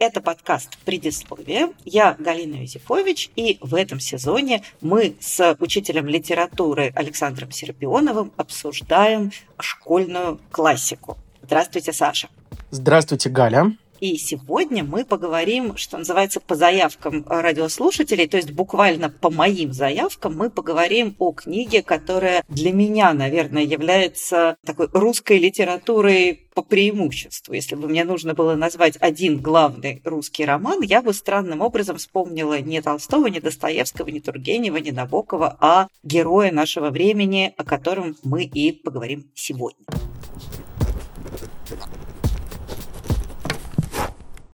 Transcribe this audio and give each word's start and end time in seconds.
Это 0.00 0.22
подкаст 0.22 0.78
«Предисловие». 0.86 1.74
Я 1.84 2.16
Галина 2.18 2.62
Юзефович, 2.62 3.32
и 3.36 3.58
в 3.60 3.74
этом 3.74 4.00
сезоне 4.00 4.62
мы 4.80 5.14
с 5.20 5.54
учителем 5.60 6.06
литературы 6.06 6.90
Александром 6.96 7.52
Серпионовым 7.52 8.32
обсуждаем 8.38 9.30
школьную 9.58 10.40
классику. 10.50 11.18
Здравствуйте, 11.42 11.92
Саша. 11.92 12.30
Здравствуйте, 12.70 13.28
Галя. 13.28 13.76
И 14.00 14.16
сегодня 14.16 14.82
мы 14.82 15.04
поговорим, 15.04 15.76
что 15.76 15.98
называется, 15.98 16.40
по 16.40 16.54
заявкам 16.54 17.22
радиослушателей, 17.28 18.26
то 18.26 18.38
есть 18.38 18.50
буквально 18.50 19.10
по 19.10 19.30
моим 19.30 19.74
заявкам 19.74 20.36
мы 20.36 20.48
поговорим 20.48 21.14
о 21.18 21.32
книге, 21.32 21.82
которая 21.82 22.42
для 22.48 22.72
меня, 22.72 23.12
наверное, 23.12 23.62
является 23.62 24.56
такой 24.64 24.88
русской 24.92 25.38
литературой 25.38 26.46
по 26.54 26.62
преимуществу. 26.62 27.52
Если 27.52 27.74
бы 27.74 27.88
мне 27.88 28.04
нужно 28.04 28.32
было 28.32 28.54
назвать 28.54 28.96
один 29.00 29.38
главный 29.38 30.00
русский 30.04 30.46
роман, 30.46 30.80
я 30.80 31.02
бы 31.02 31.12
странным 31.12 31.60
образом 31.60 31.98
вспомнила 31.98 32.58
не 32.58 32.80
Толстого, 32.80 33.26
не 33.26 33.40
Достоевского, 33.40 34.08
не 34.08 34.20
Тургенева, 34.20 34.78
не 34.78 34.92
Набокова, 34.92 35.58
а 35.60 35.88
героя 36.02 36.50
нашего 36.50 36.88
времени, 36.88 37.52
о 37.58 37.64
котором 37.64 38.16
мы 38.22 38.44
и 38.44 38.72
поговорим 38.72 39.30
сегодня. 39.34 39.84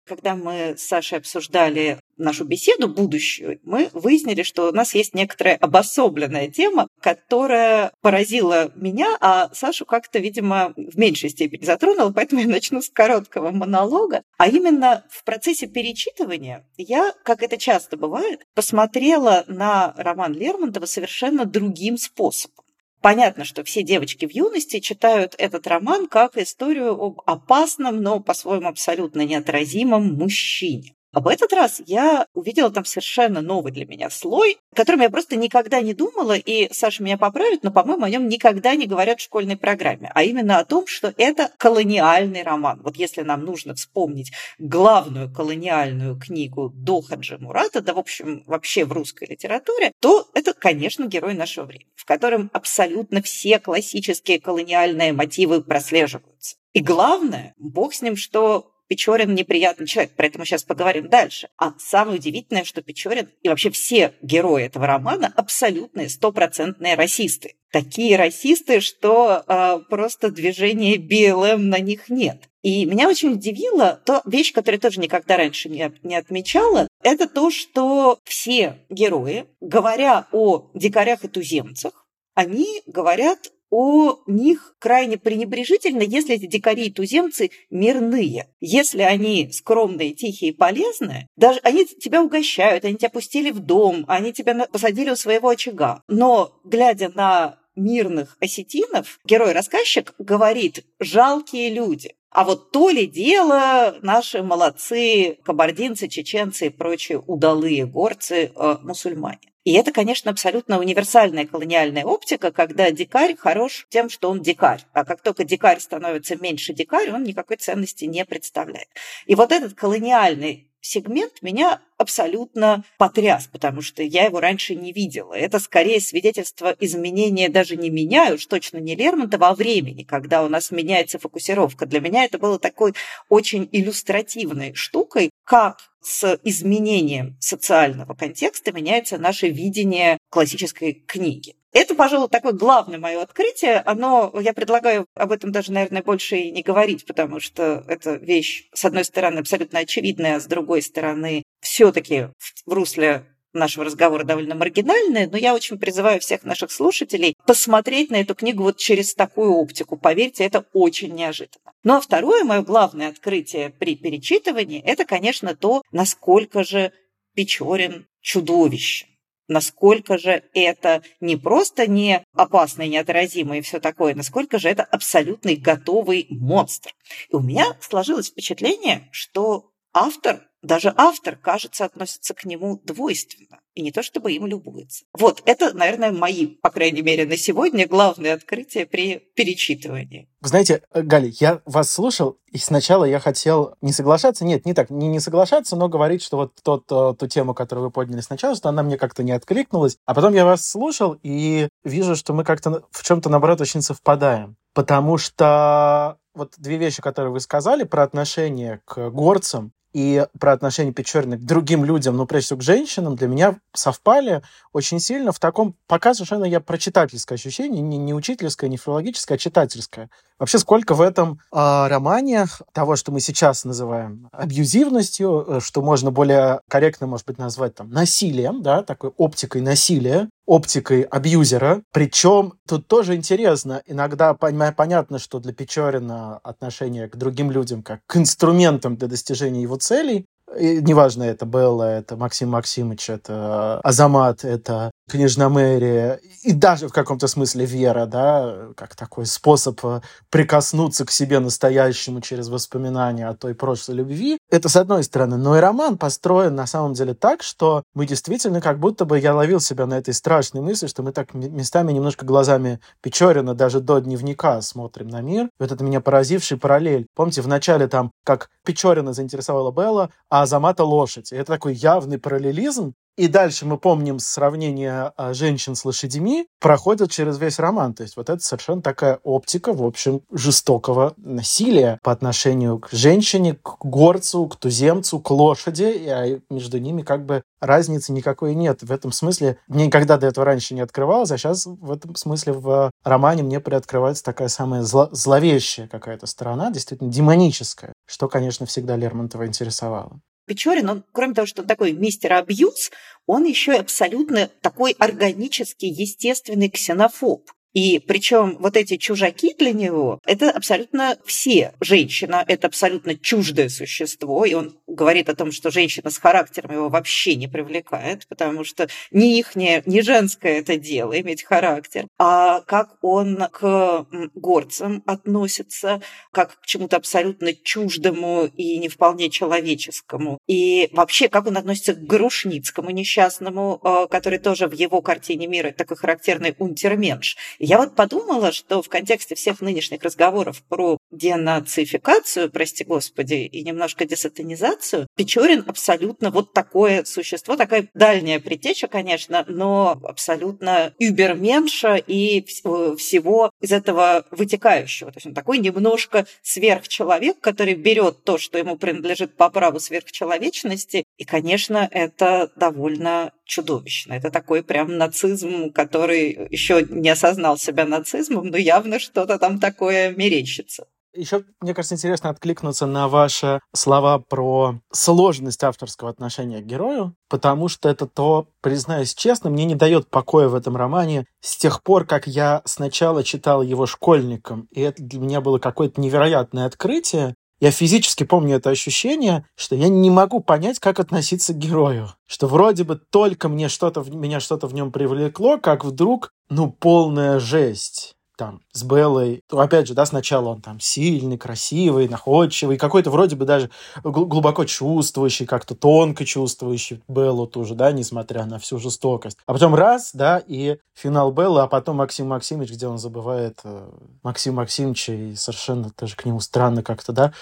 Когда 0.06 0.36
мы 0.36 0.76
с 0.78 0.84
Сашей 0.84 1.18
обсуждали 1.18 2.00
нашу 2.18 2.46
беседу 2.46 2.88
будущую, 2.88 3.60
мы 3.64 3.90
выяснили, 3.94 4.44
что 4.44 4.70
у 4.70 4.72
нас 4.72 4.94
есть 4.94 5.14
некоторая 5.14 5.56
обособленная 5.56 6.50
тема, 6.50 6.88
которая 7.02 7.92
поразила 8.02 8.72
меня, 8.76 9.18
а 9.20 9.50
Сашу 9.54 9.86
как-то, 9.86 10.20
видимо, 10.20 10.74
в 10.76 10.98
меньшей 10.98 11.30
степени 11.30 11.66
затронула, 11.66 12.12
поэтому 12.12 12.42
я 12.42 12.48
начну 12.48 12.82
с 12.82 12.90
короткого 12.90 13.52
монолога. 13.52 14.24
А 14.38 14.48
именно 14.48 15.06
в 15.10 15.24
процессе 15.24 15.68
перечитывания 15.68 16.68
я, 16.78 17.14
как 17.24 17.42
это 17.44 17.58
часто 17.58 17.98
бывает, 17.98 18.46
посмотрела 18.54 19.44
на 19.48 19.94
роман 19.98 20.34
Лермонтова 20.34 20.86
совершенно 20.86 21.46
другим 21.46 21.98
способом. 21.98 22.63
Понятно, 23.04 23.44
что 23.44 23.66
все 23.66 23.84
девочки 23.84 24.26
в 24.26 24.32
юности 24.32 24.80
читают 24.80 25.36
этот 25.38 25.68
роман 25.68 26.08
как 26.08 26.38
историю 26.38 26.94
об 26.94 27.20
опасном, 27.26 28.02
но 28.02 28.22
по-своему 28.22 28.70
абсолютно 28.70 29.26
неотразимом 29.26 30.14
мужчине. 30.14 30.96
А 31.14 31.20
в 31.20 31.28
этот 31.28 31.54
раз 31.54 31.80
я 31.86 32.26
увидела 32.34 32.72
там 32.72 32.86
совершенно 32.86 33.42
новый 33.42 33.72
для 33.72 33.86
меня 33.86 34.10
слой, 34.10 34.58
о 34.72 34.76
котором 34.76 35.02
я 35.02 35.12
просто 35.12 35.36
никогда 35.36 35.80
не 35.80 35.94
думала, 35.94 36.36
и 36.36 36.74
Саша 36.74 37.04
меня 37.04 37.20
поправит, 37.20 37.62
но, 37.62 37.72
по-моему, 37.72 38.04
о 38.04 38.10
нем 38.10 38.28
никогда 38.28 38.76
не 38.76 38.88
говорят 38.88 39.20
в 39.20 39.24
школьной 39.24 39.56
программе, 39.56 40.12
а 40.16 40.24
именно 40.24 40.58
о 40.58 40.66
том, 40.66 40.88
что 40.88 41.14
это 41.18 41.52
колониальный 41.60 42.42
роман. 42.42 42.82
Вот 42.84 42.98
если 42.98 43.22
нам 43.22 43.46
нужно 43.46 43.76
вспомнить 43.76 44.32
главную 44.58 45.32
колониальную 45.32 46.20
книгу 46.20 46.72
до 46.74 47.02
Хаджи 47.02 47.38
Мурата, 47.38 47.82
да, 47.82 47.94
в 47.94 48.00
общем, 48.00 48.44
вообще 48.48 48.84
в 48.84 48.92
русской 48.92 49.28
литературе, 49.30 49.92
то 50.00 50.28
это, 50.34 50.54
конечно, 50.54 51.06
герой 51.06 51.36
нашего 51.36 51.66
времени, 51.66 51.92
в 51.96 52.06
котором 52.06 52.50
абсолютно 52.54 53.22
все 53.22 53.60
классические 53.60 54.42
колониальные 54.42 55.14
мотивы 55.14 55.62
прослеживаются. 55.62 56.56
И 56.74 56.80
главное, 56.80 57.54
бог 57.60 57.94
с 57.94 58.02
ним, 58.02 58.16
что 58.16 58.73
Печорин 58.94 59.34
неприятный 59.34 59.88
человек, 59.88 60.12
про 60.12 60.28
это 60.28 60.38
мы 60.38 60.46
сейчас 60.46 60.62
поговорим 60.62 61.10
дальше. 61.10 61.50
А 61.58 61.74
самое 61.80 62.20
удивительное, 62.20 62.64
что 62.64 62.84
Печорин 62.84 63.28
и 63.42 63.50
вообще 63.50 63.72
все 63.72 64.14
герои 64.22 64.66
этого 64.66 64.86
романа 64.86 65.34
абсолютные, 65.36 66.10
стопроцентные 66.10 66.94
расисты. 66.94 67.56
Такие 67.72 68.18
расисты, 68.18 68.82
что 68.82 69.44
э, 69.48 69.80
просто 69.90 70.30
движения 70.30 71.00
БЛМ 71.00 71.70
на 71.70 71.80
них 71.80 72.10
нет. 72.10 72.38
И 72.62 72.86
меня 72.86 73.10
очень 73.10 73.32
удивило 73.32 74.00
то 74.06 74.22
вещь, 74.26 74.54
которую 74.54 74.78
я 74.78 74.88
тоже 74.88 75.00
никогда 75.00 75.38
раньше 75.38 75.70
не, 75.70 75.92
не 76.04 76.16
отмечала, 76.16 76.88
это 77.02 77.28
то, 77.28 77.50
что 77.50 78.20
все 78.26 78.78
герои, 78.92 79.48
говоря 79.60 80.28
о 80.32 80.70
дикарях 80.76 81.24
и 81.24 81.30
туземцах, 81.30 82.06
они 82.36 82.84
говорят 82.86 83.52
о 83.76 84.22
них 84.28 84.76
крайне 84.78 85.18
пренебрежительно, 85.18 86.04
если 86.04 86.36
эти 86.36 86.46
дикари 86.46 86.86
и 86.86 86.92
туземцы 86.92 87.50
мирные. 87.72 88.48
Если 88.62 89.02
они 89.02 89.52
скромные, 89.52 90.14
тихие 90.14 90.52
и 90.52 90.56
полезные, 90.56 91.28
даже 91.36 91.60
они 91.64 91.86
тебя 91.86 92.22
угощают, 92.22 92.86
они 92.86 92.98
тебя 92.98 93.10
пустили 93.10 93.50
в 93.50 93.62
дом, 93.62 94.06
они 94.08 94.32
тебя 94.32 94.68
посадили 94.68 95.10
у 95.10 95.16
своего 95.16 95.50
очага. 95.50 96.04
Но, 96.08 96.54
глядя 96.64 97.12
на 97.16 97.58
мирных 97.76 98.38
осетинов, 98.40 99.18
герой-рассказчик 99.26 100.14
говорит 100.20 100.86
«жалкие 101.00 101.74
люди». 101.74 102.14
А 102.30 102.44
вот 102.44 102.72
то 102.72 102.92
ли 102.92 103.08
дело 103.08 103.96
наши 104.04 104.44
молодцы, 104.44 105.40
кабардинцы, 105.44 106.08
чеченцы 106.08 106.68
и 106.68 106.70
прочие 106.70 107.24
удалые 107.26 107.88
горцы, 107.88 108.52
э, 108.56 108.76
мусульмане. 108.84 109.53
И 109.64 109.74
это, 109.74 109.92
конечно, 109.92 110.30
абсолютно 110.30 110.80
универсальная 110.80 111.48
колониальная 111.48 112.04
оптика, 112.04 112.52
когда 112.52 112.92
дикарь 112.92 113.36
хорош 113.38 113.88
тем, 113.90 114.10
что 114.10 114.30
он 114.30 114.42
дикарь. 114.42 114.82
А 114.92 115.06
как 115.06 115.22
только 115.22 115.46
дикарь 115.46 115.80
становится 115.80 116.36
меньше 116.36 116.74
дикарь, 116.74 117.12
он 117.12 117.24
никакой 117.24 117.58
ценности 117.58 118.06
не 118.06 118.26
представляет. 118.26 118.90
И 119.26 119.36
вот 119.36 119.52
этот 119.52 119.74
колониальный 119.74 120.68
сегмент 120.84 121.42
меня 121.42 121.82
абсолютно 121.98 122.84
потряс, 122.98 123.48
потому 123.48 123.82
что 123.82 124.04
я 124.04 124.26
его 124.26 124.40
раньше 124.40 124.76
не 124.76 124.92
видела. 124.92 125.34
Это 125.34 125.60
скорее 125.60 126.00
свидетельство 126.00 126.76
изменения 126.80 127.50
даже 127.50 127.78
не 127.78 127.90
меня, 127.90 128.34
уж 128.34 128.46
точно 128.46 128.78
не 128.78 128.96
Лермонтова, 128.96 129.50
а 129.50 129.56
времени, 129.56 130.04
когда 130.04 130.44
у 130.44 130.50
нас 130.50 130.72
меняется 130.72 131.18
фокусировка. 131.18 131.86
Для 131.86 132.02
меня 132.02 132.26
это 132.26 132.38
было 132.38 132.60
такой 132.60 132.94
очень 133.30 133.68
иллюстративной 133.72 134.74
штукой, 134.74 135.32
как 135.46 135.78
с 136.02 136.38
изменением 136.44 137.38
социального 137.40 138.14
контекста 138.14 138.74
меняется 138.74 139.18
наше 139.18 139.48
видение 139.48 140.18
классической 140.30 140.94
книги. 140.94 141.56
Это, 141.74 141.96
пожалуй, 141.96 142.30
такое 142.30 142.54
главное 142.54 143.00
мое 143.00 143.20
открытие. 143.20 143.80
Оно, 143.80 144.32
я 144.40 144.54
предлагаю 144.54 145.08
об 145.16 145.32
этом 145.32 145.52
даже, 145.52 145.72
наверное, 145.72 146.04
больше 146.04 146.38
и 146.38 146.52
не 146.52 146.62
говорить, 146.62 147.06
потому 147.06 147.40
что 147.40 147.84
это 147.88 148.14
вещь, 148.14 148.70
с 148.74 148.86
одной 148.86 149.04
стороны, 149.04 149.40
абсолютно 149.40 149.80
очевидная, 149.80 150.36
а 150.36 150.40
с 150.40 150.46
другой 150.46 150.84
стороны, 150.84 151.44
все-таки 151.62 152.28
в 152.66 152.72
русле 152.72 153.26
нашего 153.54 153.86
разговора 153.86 154.24
довольно 154.24 154.56
маргинальная, 154.56 155.28
но 155.28 155.38
я 155.38 155.54
очень 155.54 155.80
призываю 155.80 156.20
всех 156.20 156.44
наших 156.44 156.72
слушателей 156.72 157.36
посмотреть 157.46 158.10
на 158.10 158.18
эту 158.18 158.36
книгу 158.36 158.64
вот 158.64 158.78
через 158.78 159.14
такую 159.14 159.54
оптику. 159.54 159.98
Поверьте, 159.98 160.44
это 160.44 160.66
очень 160.74 161.14
неожиданно. 161.14 161.74
Ну 161.84 161.96
а 161.96 162.02
второе 162.02 162.44
мое 162.44 162.62
главное 162.62 163.10
открытие 163.10 163.70
при 163.72 163.96
перечитывании– 163.96 164.82
это, 164.86 165.06
конечно, 165.06 165.56
то, 165.56 165.82
насколько 165.92 166.64
же 166.64 166.92
Печорин 167.36 168.08
чудовище 168.22 169.08
насколько 169.48 170.18
же 170.18 170.44
это 170.54 171.04
не 171.20 171.36
просто 171.36 171.88
не 171.88 172.24
опасно 172.34 172.84
и 172.84 172.90
неотразимо 172.90 173.58
и 173.58 173.62
все 173.62 173.80
такое, 173.80 174.16
насколько 174.16 174.60
же 174.60 174.70
это 174.70 174.84
абсолютный 174.84 175.56
готовый 175.56 176.28
монстр. 176.30 176.94
И 177.30 177.36
у 177.36 177.40
меня 177.40 177.78
сложилось 177.82 178.30
впечатление, 178.30 179.10
что 179.12 179.72
автор 179.94 180.42
даже 180.64 180.94
автор, 180.96 181.36
кажется, 181.36 181.86
относится 181.86 182.34
к 182.34 182.46
нему 182.46 182.80
двойственно. 182.84 183.60
И 183.76 183.82
не 183.82 183.92
то, 183.92 184.02
чтобы 184.02 184.32
им 184.32 184.46
любуется. 184.46 185.04
Вот, 185.14 185.42
это, 185.46 185.74
наверное, 185.74 186.12
мои, 186.12 186.46
по 186.46 186.70
крайней 186.70 187.02
мере, 187.02 187.26
на 187.26 187.38
сегодня 187.38 187.88
главные 187.88 188.34
открытия 188.34 188.86
при 188.86 189.18
перечитывании. 189.36 190.30
Знаете, 190.42 190.84
Галя, 190.94 191.32
я 191.40 191.62
вас 191.66 191.92
слушал, 191.92 192.38
и 192.52 192.60
сначала 192.60 193.04
я 193.04 193.20
хотел 193.20 193.76
не 193.82 193.92
соглашаться, 193.92 194.46
нет, 194.46 194.66
не 194.66 194.74
так, 194.74 194.90
не, 194.90 195.08
не 195.08 195.20
соглашаться, 195.20 195.76
но 195.76 195.90
говорить, 195.90 196.22
что 196.22 196.38
вот 196.38 196.54
тот, 196.64 196.86
э, 196.92 197.16
ту 197.18 197.28
тему, 197.28 197.54
которую 197.54 197.86
вы 197.86 197.92
подняли 197.92 198.22
сначала, 198.22 198.56
что 198.56 198.70
она 198.70 198.84
мне 198.84 198.98
как-то 198.98 199.24
не 199.24 199.32
откликнулась. 199.32 199.98
А 200.06 200.14
потом 200.14 200.34
я 200.34 200.46
вас 200.46 200.66
слушал 200.66 201.18
и 201.24 201.68
вижу, 201.84 202.16
что 202.16 202.34
мы 202.34 202.44
как-то 202.44 202.84
в 202.92 203.04
чем-то, 203.04 203.30
наоборот, 203.30 203.60
очень 203.60 203.82
совпадаем. 203.82 204.56
Потому 204.74 205.18
что 205.18 206.18
вот 206.36 206.54
две 206.58 206.78
вещи, 206.78 207.02
которые 207.02 207.32
вы 207.32 207.40
сказали 207.40 207.84
про 207.84 208.04
отношение 208.04 208.82
к 208.86 209.10
горцам 209.10 209.72
и 209.94 210.26
про 210.40 210.54
отношение 210.54 210.94
Печорина 210.94 211.38
к 211.38 211.46
другим 211.46 211.86
людям, 211.86 212.18
ну, 212.18 212.26
прежде 212.26 212.48
всего, 212.48 212.60
к 212.60 212.64
женщинам, 212.64 213.16
для 213.16 213.28
меня 213.28 213.60
совпали 213.74 214.42
очень 214.74 215.00
сильно 215.00 215.32
в 215.32 215.40
таком, 215.40 215.76
пока 215.88 216.14
совершенно 216.14 216.46
я 216.46 216.60
про 216.60 216.78
читательское 216.78 217.38
ощущение, 217.38 217.82
не, 217.82 217.98
не 217.98 218.14
учительское, 218.14 218.70
не 218.70 218.78
филологическое, 218.78 219.38
а 219.38 219.40
читательское. 219.40 220.10
Вообще, 220.44 220.60
сколько 220.60 220.94
в 220.94 221.00
этом 221.00 221.40
э, 221.54 221.88
романе 221.88 222.48
того, 222.74 222.98
что 222.98 223.14
мы 223.14 223.22
сейчас 223.22 223.64
называем 223.64 224.28
абьюзивностью, 224.34 225.46
э, 225.48 225.60
что 225.62 225.82
можно 225.82 226.12
более 226.12 226.60
корректно, 226.68 227.08
может 227.08 227.26
быть, 227.26 227.38
назвать 227.38 227.76
там 227.76 227.90
насилием, 227.92 228.62
да, 228.62 228.84
такой 228.84 229.12
оптикой 229.12 229.62
насилия, 229.62 230.28
оптикой 230.46 231.04
абьюзера. 231.04 231.82
Причем 231.94 232.56
тут 232.68 232.90
тоже 232.90 233.16
интересно, 233.16 233.84
иногда 233.86 234.34
понятно, 234.34 235.18
что 235.18 235.40
для 235.40 235.54
Печорина 235.54 236.40
отношение 236.40 237.08
к 237.08 237.16
другим 237.16 237.50
людям 237.50 237.82
как 237.82 238.02
к 238.06 238.18
инструментам 238.18 238.98
для 238.98 239.08
достижения 239.08 239.62
его 239.62 239.78
целей, 239.78 240.26
и 240.58 240.82
неважно, 240.82 241.24
это 241.24 241.46
Белла, 241.46 241.84
это 241.84 242.16
Максим 242.16 242.50
Максимович, 242.50 243.10
это 243.10 243.80
Азамат, 243.82 244.44
это 244.44 244.92
княжна 245.10 245.50
Мэри, 245.50 246.20
и 246.44 246.54
даже 246.54 246.88
в 246.88 246.94
каком-то 246.94 247.28
смысле 247.28 247.66
Вера, 247.66 248.06
да, 248.06 248.70
как 248.76 248.96
такой 248.96 249.26
способ 249.26 249.80
э, 249.84 250.02
прикоснуться 250.30 251.06
к 251.06 251.12
себе 251.12 251.40
настоящему 251.40 252.22
через 252.22 252.50
воспоминания 252.50 253.28
о 253.28 253.34
той 253.34 253.54
прошлой 253.54 253.96
любви. 253.96 254.38
Это 254.50 254.70
с 254.70 254.76
одной 254.76 255.04
стороны. 255.04 255.38
Но 255.38 255.58
и 255.58 255.60
роман 255.60 255.98
построен 255.98 256.56
на 256.56 256.68
самом 256.68 256.94
деле 256.94 257.14
так, 257.14 257.44
что 257.44 257.84
мы 257.94 258.06
действительно 258.06 258.62
как 258.62 258.80
будто 258.80 259.06
бы 259.06 259.20
я 259.20 259.36
ловил 259.36 259.60
себя 259.60 259.86
на 259.86 259.98
этой 259.98 260.14
страшной 260.14 260.62
мысли, 260.62 260.88
что 260.88 261.04
мы 261.04 261.12
так 261.12 261.34
местами 261.34 261.92
немножко 261.92 262.26
глазами 262.26 262.80
Печорина 263.02 263.54
даже 263.54 263.80
до 263.80 264.00
дневника 264.00 264.62
смотрим 264.62 265.08
на 265.10 265.22
мир. 265.22 265.50
Вот 265.60 265.72
это 265.72 265.84
меня 265.84 266.02
поразивший 266.02 266.58
параллель. 266.58 267.08
Помните, 267.16 267.42
в 267.42 267.48
начале 267.48 267.88
там, 267.88 268.12
как 268.24 268.50
Печорина 268.66 269.14
заинтересовала 269.14 269.72
Белла, 269.72 270.10
а 270.30 270.43
Азамата 270.44 270.84
лошадь. 270.84 271.32
И 271.32 271.36
это 271.36 271.54
такой 271.54 271.74
явный 271.74 272.20
параллелизм, 272.20 272.94
и 273.16 273.28
дальше 273.28 273.68
мы 273.68 273.78
помним 273.78 274.18
сравнение 274.18 275.12
а, 275.16 275.36
женщин 275.36 275.76
с 275.76 275.86
лошадьми, 275.86 276.48
проходят 276.60 277.12
через 277.12 277.38
весь 277.38 277.60
роман. 277.60 277.94
То 277.94 278.02
есть 278.02 278.18
вот 278.18 278.28
это 278.28 278.42
совершенно 278.44 278.82
такая 278.82 279.20
оптика, 279.24 279.72
в 279.72 279.84
общем, 279.84 280.22
жестокого 280.32 281.14
насилия 281.18 282.00
по 282.02 282.12
отношению 282.12 282.80
к 282.80 282.90
женщине, 282.92 283.56
к 283.62 283.86
горцу, 283.86 284.48
к 284.48 284.56
туземцу, 284.56 285.20
к 285.20 285.30
лошади, 285.30 286.08
а 286.08 286.40
между 286.50 286.80
ними 286.80 287.04
как 287.04 287.24
бы 287.26 287.44
разницы 287.62 288.12
никакой 288.14 288.56
нет. 288.56 288.82
В 288.82 288.92
этом 288.92 289.12
смысле 289.12 289.60
мне 289.68 289.86
никогда 289.86 290.18
до 290.18 290.26
этого 290.26 290.44
раньше 290.44 290.74
не 290.74 290.82
открывалось, 290.82 291.30
а 291.30 291.38
сейчас 291.38 291.68
в 291.68 291.92
этом 291.92 292.16
смысле 292.16 292.54
в 292.54 292.90
романе 293.04 293.44
мне 293.44 293.60
приоткрывается 293.60 294.24
такая 294.24 294.48
самая 294.48 294.82
зло 294.82 295.10
зловещая 295.12 295.88
какая-то 295.88 296.26
сторона, 296.26 296.72
действительно 296.72 297.12
демоническая, 297.12 297.94
что, 298.08 298.28
конечно, 298.28 298.66
всегда 298.66 298.96
Лермонтова 298.96 299.46
интересовало. 299.46 300.20
Печорин, 300.46 300.90
он, 300.90 301.04
кроме 301.12 301.34
того, 301.34 301.46
что 301.46 301.62
он 301.62 301.68
такой 301.68 301.94
мистер 301.94 302.34
абьюз, 302.34 302.92
он 303.26 303.46
еще 303.46 303.74
и 303.74 303.80
абсолютно 303.80 304.50
такой 304.62 304.92
органический, 305.00 305.90
естественный 305.90 306.70
ксенофоб. 306.70 307.50
И 307.74 308.00
причем 308.00 308.58
вот 308.60 308.78
эти 308.78 308.98
чужаки 308.98 309.56
для 309.58 309.74
него– 309.74 310.20
это 310.26 310.52
абсолютно 310.52 311.18
все. 311.26 311.74
Женщина– 311.82 312.44
это 312.48 312.68
абсолютно 312.68 313.16
чуждое 313.16 313.70
существо, 313.70 314.46
и 314.46 314.54
он 314.54 314.78
говорит 314.88 315.30
о 315.30 315.36
том, 315.36 315.52
что 315.52 315.72
женщина 315.72 316.10
с 316.10 316.18
характером 316.18 316.74
его 316.74 316.90
вообще 316.90 317.36
не 317.36 317.48
привлекает, 317.48 318.28
потому 318.28 318.64
что 318.64 318.88
не 319.12 319.40
их, 319.40 319.56
не, 319.56 319.82
женское 320.02 320.60
это 320.60 320.78
дело, 320.78 321.20
иметь 321.20 321.44
характер. 321.44 322.08
А 322.20 322.62
как 322.62 322.98
он 323.02 323.38
к 323.52 324.06
горцам 324.36 325.04
относится, 325.06 326.02
как 326.32 326.62
к 326.62 326.66
чему-то 326.66 326.98
абсолютно 326.98 327.54
чуждому 327.54 328.46
и 328.46 328.78
не 328.78 328.90
вполне 328.90 329.30
человеческому. 329.30 330.38
И 330.48 330.90
вообще, 330.92 331.28
как 331.28 331.48
он 331.48 331.58
относится 331.58 331.94
к 331.94 332.06
Грушницкому 332.06 332.92
несчастному, 332.92 333.80
э, 333.84 334.08
который 334.10 334.40
тоже 334.40 334.68
в 334.68 334.74
его 334.74 335.02
картине 335.02 335.48
мира 335.48 335.72
такой 335.72 335.98
характерный 335.98 336.56
унтерменш. 336.60 337.38
Я 337.66 337.78
вот 337.78 337.96
подумала, 337.96 338.52
что 338.52 338.82
в 338.82 338.90
контексте 338.90 339.36
всех 339.36 339.62
нынешних 339.62 340.04
разговоров 340.04 340.62
про 340.68 340.98
денацификацию, 341.12 342.52
прости 342.52 342.84
господи, 342.84 343.36
и 343.36 343.64
немножко 343.64 344.04
десатанизацию, 344.04 345.08
Печорин 345.16 345.64
абсолютно 345.66 346.30
вот 346.30 346.52
такое 346.52 347.06
существо, 347.06 347.56
такая 347.56 347.88
дальняя 347.94 348.42
предтеча, 348.42 348.90
конечно, 348.90 349.46
но 349.48 349.98
абсолютно 350.04 350.94
überменша 351.00 351.96
и 351.96 352.44
всего 352.44 353.50
из 353.64 353.72
этого 353.72 354.26
вытекающего. 354.30 355.10
То 355.10 355.18
есть 355.18 355.28
он 355.28 355.34
такой 355.34 355.58
немножко 355.58 356.26
сверхчеловек, 356.42 357.40
который 357.40 357.76
берет 357.76 358.26
то, 358.26 358.38
что 358.38 358.58
ему 358.58 358.78
принадлежит 358.78 359.38
по 359.38 359.50
праву 359.50 359.80
сверхчеловечности, 359.80 361.06
и, 361.18 361.24
конечно, 361.24 361.88
это 361.90 362.52
довольно 362.58 363.32
чудовищно. 363.46 364.14
Это 364.14 364.32
такой 364.32 364.64
прям 364.64 364.98
нацизм, 364.98 365.72
который 365.72 366.50
еще 366.52 366.86
не 366.90 367.10
осознал 367.10 367.58
себя 367.58 367.86
нацизмом, 367.86 368.48
но 368.48 368.58
явно 368.58 369.00
что-то 369.00 369.40
там 369.40 369.60
такое 369.60 370.12
мерещится. 370.12 370.86
Еще, 371.16 371.44
мне 371.62 371.76
кажется, 371.76 371.94
интересно 371.94 372.32
откликнуться 372.32 372.88
на 372.88 373.08
ваши 373.08 373.60
слова 373.74 374.18
про 374.18 374.80
сложность 374.92 375.64
авторского 375.64 376.10
отношения 376.10 376.60
к 376.60 376.66
герою, 376.66 377.16
потому 377.30 377.68
что 377.68 377.88
это 377.88 378.08
то, 378.08 378.48
признаюсь 378.62 379.14
честно, 379.14 379.52
мне 379.52 379.66
не 379.66 379.76
дает 379.76 380.10
покоя 380.10 380.48
в 380.48 380.56
этом 380.56 380.76
романе 380.76 381.26
с 381.40 381.56
тех 381.56 381.84
пор, 381.84 382.06
как 382.06 382.26
я 382.26 382.64
сначала 382.66 383.24
читал 383.24 383.62
его 383.62 383.86
школьником, 383.86 384.68
и 384.72 384.82
это 384.82 385.04
для 385.04 385.20
меня 385.20 385.40
было 385.40 385.60
какое-то 385.60 386.02
невероятное 386.02 386.66
открытие, 386.66 387.36
я 387.60 387.72
физически 387.72 388.26
помню 388.26 388.58
это 388.58 388.72
ощущение, 388.72 389.46
что 389.56 389.76
я 389.76 389.88
не 389.88 390.10
могу 390.10 390.42
понять, 390.42 390.80
как 390.80 391.00
относиться 391.00 391.54
к 391.54 391.58
герою. 391.58 392.10
Что 392.26 392.48
вроде 392.48 392.84
бы 392.84 392.98
только 392.98 393.48
мне 393.48 393.70
что-то, 393.70 394.02
меня 394.02 394.42
что-то 394.42 394.68
в 394.68 394.74
нем 394.74 394.92
привлекло, 394.92 395.58
как 395.58 395.86
вдруг, 395.86 396.32
ну, 396.50 396.70
полная 396.72 397.40
жесть 397.40 398.13
там 398.38 398.62
с 398.72 398.84
Беллой, 398.84 399.42
то 399.48 399.60
опять 399.60 399.88
же, 399.88 399.94
да, 399.94 400.06
сначала 400.06 400.50
он 400.50 400.62
там 400.62 400.80
сильный, 400.80 401.38
красивый, 401.38 402.08
находчивый, 402.08 402.78
какой-то 402.78 403.12
вроде 403.12 403.36
бы 403.36 403.46
даже 403.46 403.70
глубоко 404.04 404.66
чувствующий, 404.66 405.46
как-то 405.46 405.76
тонко 405.76 406.26
чувствующий 406.26 407.02
Беллу 407.08 407.48
тоже, 407.48 407.76
да, 407.76 407.92
несмотря 407.92 408.46
на 408.46 408.60
всю 408.60 408.80
жестокость. 408.80 409.38
А 409.46 409.54
потом 409.54 409.76
раз, 409.76 410.12
да, 410.14 410.42
и 410.46 410.78
финал 410.94 411.32
Беллы, 411.32 411.62
а 411.62 411.68
потом 411.68 411.98
Максим 411.98 412.28
Максимович, 412.28 412.72
где 412.72 412.88
он 412.88 412.98
забывает 412.98 413.60
э, 413.64 413.90
Максим 414.24 414.56
Максимовича, 414.56 415.14
и 415.14 415.36
совершенно 415.36 415.90
тоже 415.90 416.16
к 416.16 416.26
нему 416.26 416.40
странно 416.40 416.84
как-то, 416.84 417.14
да. 417.14 417.34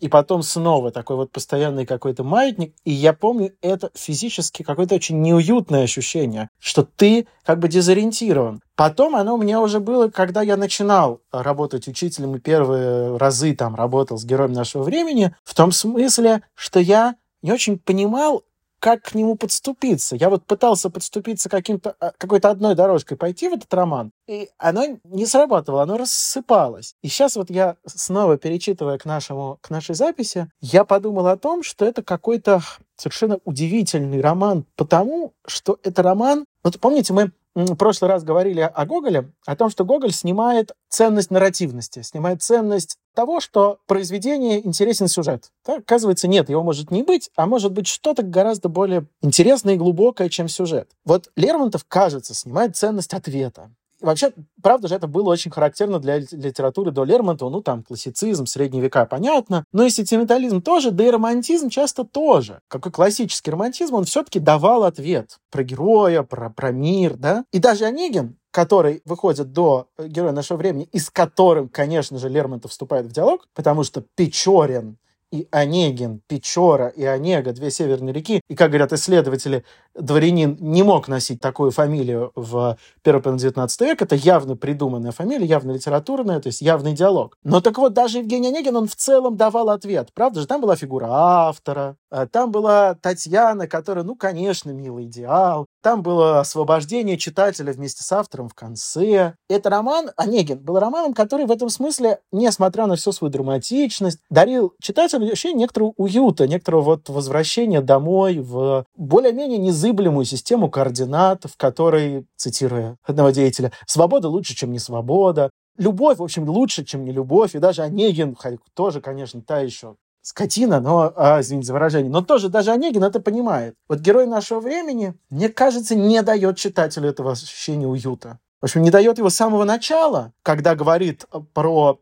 И 0.00 0.08
потом 0.08 0.42
снова 0.42 0.90
такой 0.90 1.16
вот 1.16 1.30
постоянный 1.30 1.86
какой-то 1.86 2.24
маятник, 2.24 2.74
и 2.84 2.92
я 2.92 3.12
помню 3.12 3.52
это 3.60 3.90
физически 3.94 4.62
какое-то 4.62 4.94
очень 4.94 5.20
неуютное 5.20 5.84
ощущение, 5.84 6.48
что 6.58 6.82
ты 6.82 7.26
как 7.44 7.58
бы 7.58 7.68
дезориентирован. 7.68 8.60
Потом 8.80 9.14
оно 9.14 9.34
у 9.34 9.36
меня 9.36 9.60
уже 9.60 9.78
было, 9.78 10.08
когда 10.08 10.40
я 10.40 10.56
начинал 10.56 11.20
работать 11.32 11.86
учителем 11.86 12.36
и 12.36 12.40
первые 12.40 13.18
разы 13.18 13.54
там 13.54 13.74
работал 13.74 14.16
с 14.16 14.24
героем 14.24 14.54
нашего 14.54 14.84
времени, 14.84 15.34
в 15.44 15.54
том 15.54 15.70
смысле, 15.70 16.44
что 16.54 16.80
я 16.80 17.16
не 17.42 17.52
очень 17.52 17.78
понимал, 17.78 18.42
как 18.78 19.02
к 19.02 19.14
нему 19.14 19.34
подступиться. 19.34 20.16
Я 20.16 20.30
вот 20.30 20.46
пытался 20.46 20.88
подступиться 20.88 21.50
каким-то, 21.50 21.94
а, 22.00 22.12
какой-то 22.16 22.48
одной 22.48 22.74
дорожкой 22.74 23.18
пойти 23.18 23.50
в 23.50 23.52
этот 23.52 23.72
роман, 23.74 24.12
и 24.26 24.48
оно 24.56 24.98
не 25.04 25.26
срабатывало, 25.26 25.82
оно 25.82 25.98
рассыпалось. 25.98 26.94
И 27.02 27.08
сейчас 27.08 27.36
вот 27.36 27.50
я 27.50 27.76
снова 27.84 28.38
перечитывая 28.38 28.96
к, 28.96 29.04
нашему, 29.04 29.58
к 29.60 29.68
нашей 29.68 29.94
записи, 29.94 30.50
я 30.62 30.86
подумал 30.86 31.26
о 31.26 31.36
том, 31.36 31.62
что 31.62 31.84
это 31.84 32.02
какой-то 32.02 32.62
совершенно 32.96 33.40
удивительный 33.44 34.22
роман, 34.22 34.64
потому 34.74 35.34
что 35.46 35.78
это 35.82 36.02
роман... 36.02 36.46
Вот 36.62 36.80
помните, 36.80 37.12
мы 37.12 37.32
в 37.54 37.74
прошлый 37.74 38.10
раз 38.10 38.22
говорили 38.22 38.60
о 38.60 38.86
Гоголе, 38.86 39.32
о 39.46 39.56
том, 39.56 39.70
что 39.70 39.84
Гоголь 39.84 40.12
снимает 40.12 40.72
ценность 40.88 41.30
нарративности, 41.30 42.02
снимает 42.02 42.42
ценность 42.42 42.96
того, 43.14 43.40
что 43.40 43.78
произведение 43.86 44.64
интересен 44.64 45.08
сюжет. 45.08 45.50
Так, 45.64 45.80
оказывается, 45.80 46.28
нет, 46.28 46.48
его 46.48 46.62
может 46.62 46.90
не 46.90 47.02
быть, 47.02 47.30
а 47.36 47.46
может 47.46 47.72
быть 47.72 47.86
что-то 47.86 48.22
гораздо 48.22 48.68
более 48.68 49.06
интересное 49.20 49.74
и 49.74 49.78
глубокое, 49.78 50.28
чем 50.28 50.48
сюжет. 50.48 50.90
Вот 51.04 51.30
Лермонтов, 51.36 51.84
кажется, 51.88 52.34
снимает 52.34 52.76
ценность 52.76 53.14
ответа. 53.14 53.72
Вообще, 54.00 54.32
правда 54.62 54.88
же, 54.88 54.94
это 54.94 55.06
было 55.06 55.30
очень 55.30 55.50
характерно 55.50 55.98
для 55.98 56.18
литературы 56.18 56.90
до 56.90 57.04
Лермонтова. 57.04 57.50
Ну, 57.50 57.62
там, 57.62 57.82
классицизм, 57.82 58.46
средние 58.46 58.82
века, 58.82 59.04
понятно. 59.04 59.64
Но 59.72 59.84
и 59.84 59.90
сентиментализм 59.90 60.62
тоже, 60.62 60.90
да 60.90 61.06
и 61.06 61.10
романтизм 61.10 61.68
часто 61.68 62.04
тоже. 62.04 62.60
Какой 62.68 62.92
классический 62.92 63.50
романтизм, 63.50 63.94
он 63.94 64.04
все-таки 64.04 64.38
давал 64.38 64.84
ответ 64.84 65.38
про 65.50 65.62
героя, 65.62 66.22
про, 66.22 66.50
про 66.50 66.72
мир, 66.72 67.16
да. 67.16 67.44
И 67.52 67.58
даже 67.58 67.84
Онегин, 67.84 68.36
который 68.50 69.02
выходит 69.04 69.52
до 69.52 69.88
героя 69.98 70.32
нашего 70.32 70.58
времени, 70.58 70.88
и 70.92 70.98
с 70.98 71.10
которым, 71.10 71.68
конечно 71.68 72.18
же, 72.18 72.28
Лермонтов 72.28 72.70
вступает 72.70 73.06
в 73.06 73.12
диалог, 73.12 73.46
потому 73.54 73.84
что 73.84 74.04
Печорин 74.16 74.98
и 75.30 75.46
Онегин, 75.50 76.20
Печора 76.26 76.88
и 76.88 77.04
Онега, 77.04 77.52
две 77.52 77.70
северные 77.70 78.12
реки. 78.12 78.40
И, 78.48 78.54
как 78.54 78.70
говорят 78.70 78.92
исследователи, 78.92 79.64
дворянин 79.94 80.56
не 80.60 80.82
мог 80.82 81.08
носить 81.08 81.40
такую 81.40 81.70
фамилию 81.70 82.32
в 82.34 82.76
первой 83.02 83.22
половине 83.22 83.42
19 83.42 83.80
века. 83.82 84.04
Это 84.04 84.16
явно 84.16 84.56
придуманная 84.56 85.12
фамилия, 85.12 85.46
явно 85.46 85.72
литературная, 85.72 86.40
то 86.40 86.48
есть 86.48 86.60
явный 86.60 86.94
диалог. 86.94 87.36
Но 87.44 87.60
так 87.60 87.78
вот, 87.78 87.92
даже 87.92 88.18
Евгений 88.18 88.48
Онегин, 88.48 88.76
он 88.76 88.88
в 88.88 88.96
целом 88.96 89.36
давал 89.36 89.70
ответ. 89.70 90.10
Правда 90.14 90.40
же, 90.40 90.46
там 90.46 90.60
была 90.60 90.76
фигура 90.76 91.06
автора, 91.10 91.96
а 92.10 92.26
там 92.26 92.50
была 92.50 92.94
Татьяна, 92.94 93.68
которая, 93.68 94.04
ну, 94.04 94.16
конечно, 94.16 94.70
милый 94.70 95.04
идеал. 95.04 95.66
Там 95.82 96.02
было 96.02 96.40
освобождение 96.40 97.16
читателя 97.16 97.72
вместе 97.72 98.02
с 98.02 98.12
автором 98.12 98.48
в 98.48 98.54
конце. 98.54 99.34
Это 99.48 99.70
роман, 99.70 100.10
Онегин, 100.16 100.58
был 100.58 100.78
романом, 100.78 101.14
который 101.14 101.46
в 101.46 101.50
этом 101.50 101.68
смысле, 101.68 102.18
несмотря 102.32 102.86
на 102.86 102.96
всю 102.96 103.12
свою 103.12 103.30
драматичность, 103.30 104.18
дарил 104.28 104.74
читателю 104.82 105.19
ощущение 105.28 105.60
некоторого 105.60 105.92
уюта, 105.96 106.46
некоторого 106.46 106.82
вот 106.82 107.08
возвращения 107.08 107.80
домой 107.80 108.38
в 108.38 108.84
более-менее 108.96 109.58
незыблемую 109.58 110.24
систему 110.24 110.70
координат, 110.70 111.44
в 111.44 111.56
которой, 111.56 112.26
цитируя 112.36 112.96
одного 113.02 113.30
деятеля, 113.30 113.72
«свобода 113.86 114.28
лучше, 114.28 114.54
чем 114.54 114.72
не 114.72 114.78
свобода», 114.78 115.50
любовь, 115.76 116.18
в 116.18 116.22
общем, 116.22 116.48
лучше, 116.48 116.84
чем 116.84 117.04
не 117.04 117.12
любовь. 117.12 117.54
И 117.54 117.58
даже 117.58 117.82
Онегин, 117.82 118.36
тоже, 118.74 119.00
конечно, 119.00 119.42
та 119.42 119.60
еще 119.60 119.96
скотина, 120.22 120.80
но, 120.80 121.12
а, 121.16 121.40
извините 121.40 121.68
за 121.68 121.72
выражение, 121.72 122.10
но 122.10 122.20
тоже 122.20 122.48
даже 122.48 122.72
Онегин 122.72 123.02
это 123.02 123.20
понимает. 123.20 123.74
Вот 123.88 124.00
герой 124.00 124.26
нашего 124.26 124.60
времени, 124.60 125.14
мне 125.30 125.48
кажется, 125.48 125.94
не 125.94 126.22
дает 126.22 126.56
читателю 126.58 127.08
этого 127.08 127.32
ощущения 127.32 127.86
уюта. 127.86 128.38
В 128.60 128.64
общем, 128.64 128.82
не 128.82 128.90
дает 128.90 129.16
его 129.16 129.30
с 129.30 129.34
самого 129.34 129.64
начала, 129.64 130.32
когда 130.42 130.74
говорит 130.74 131.24
про 131.54 131.98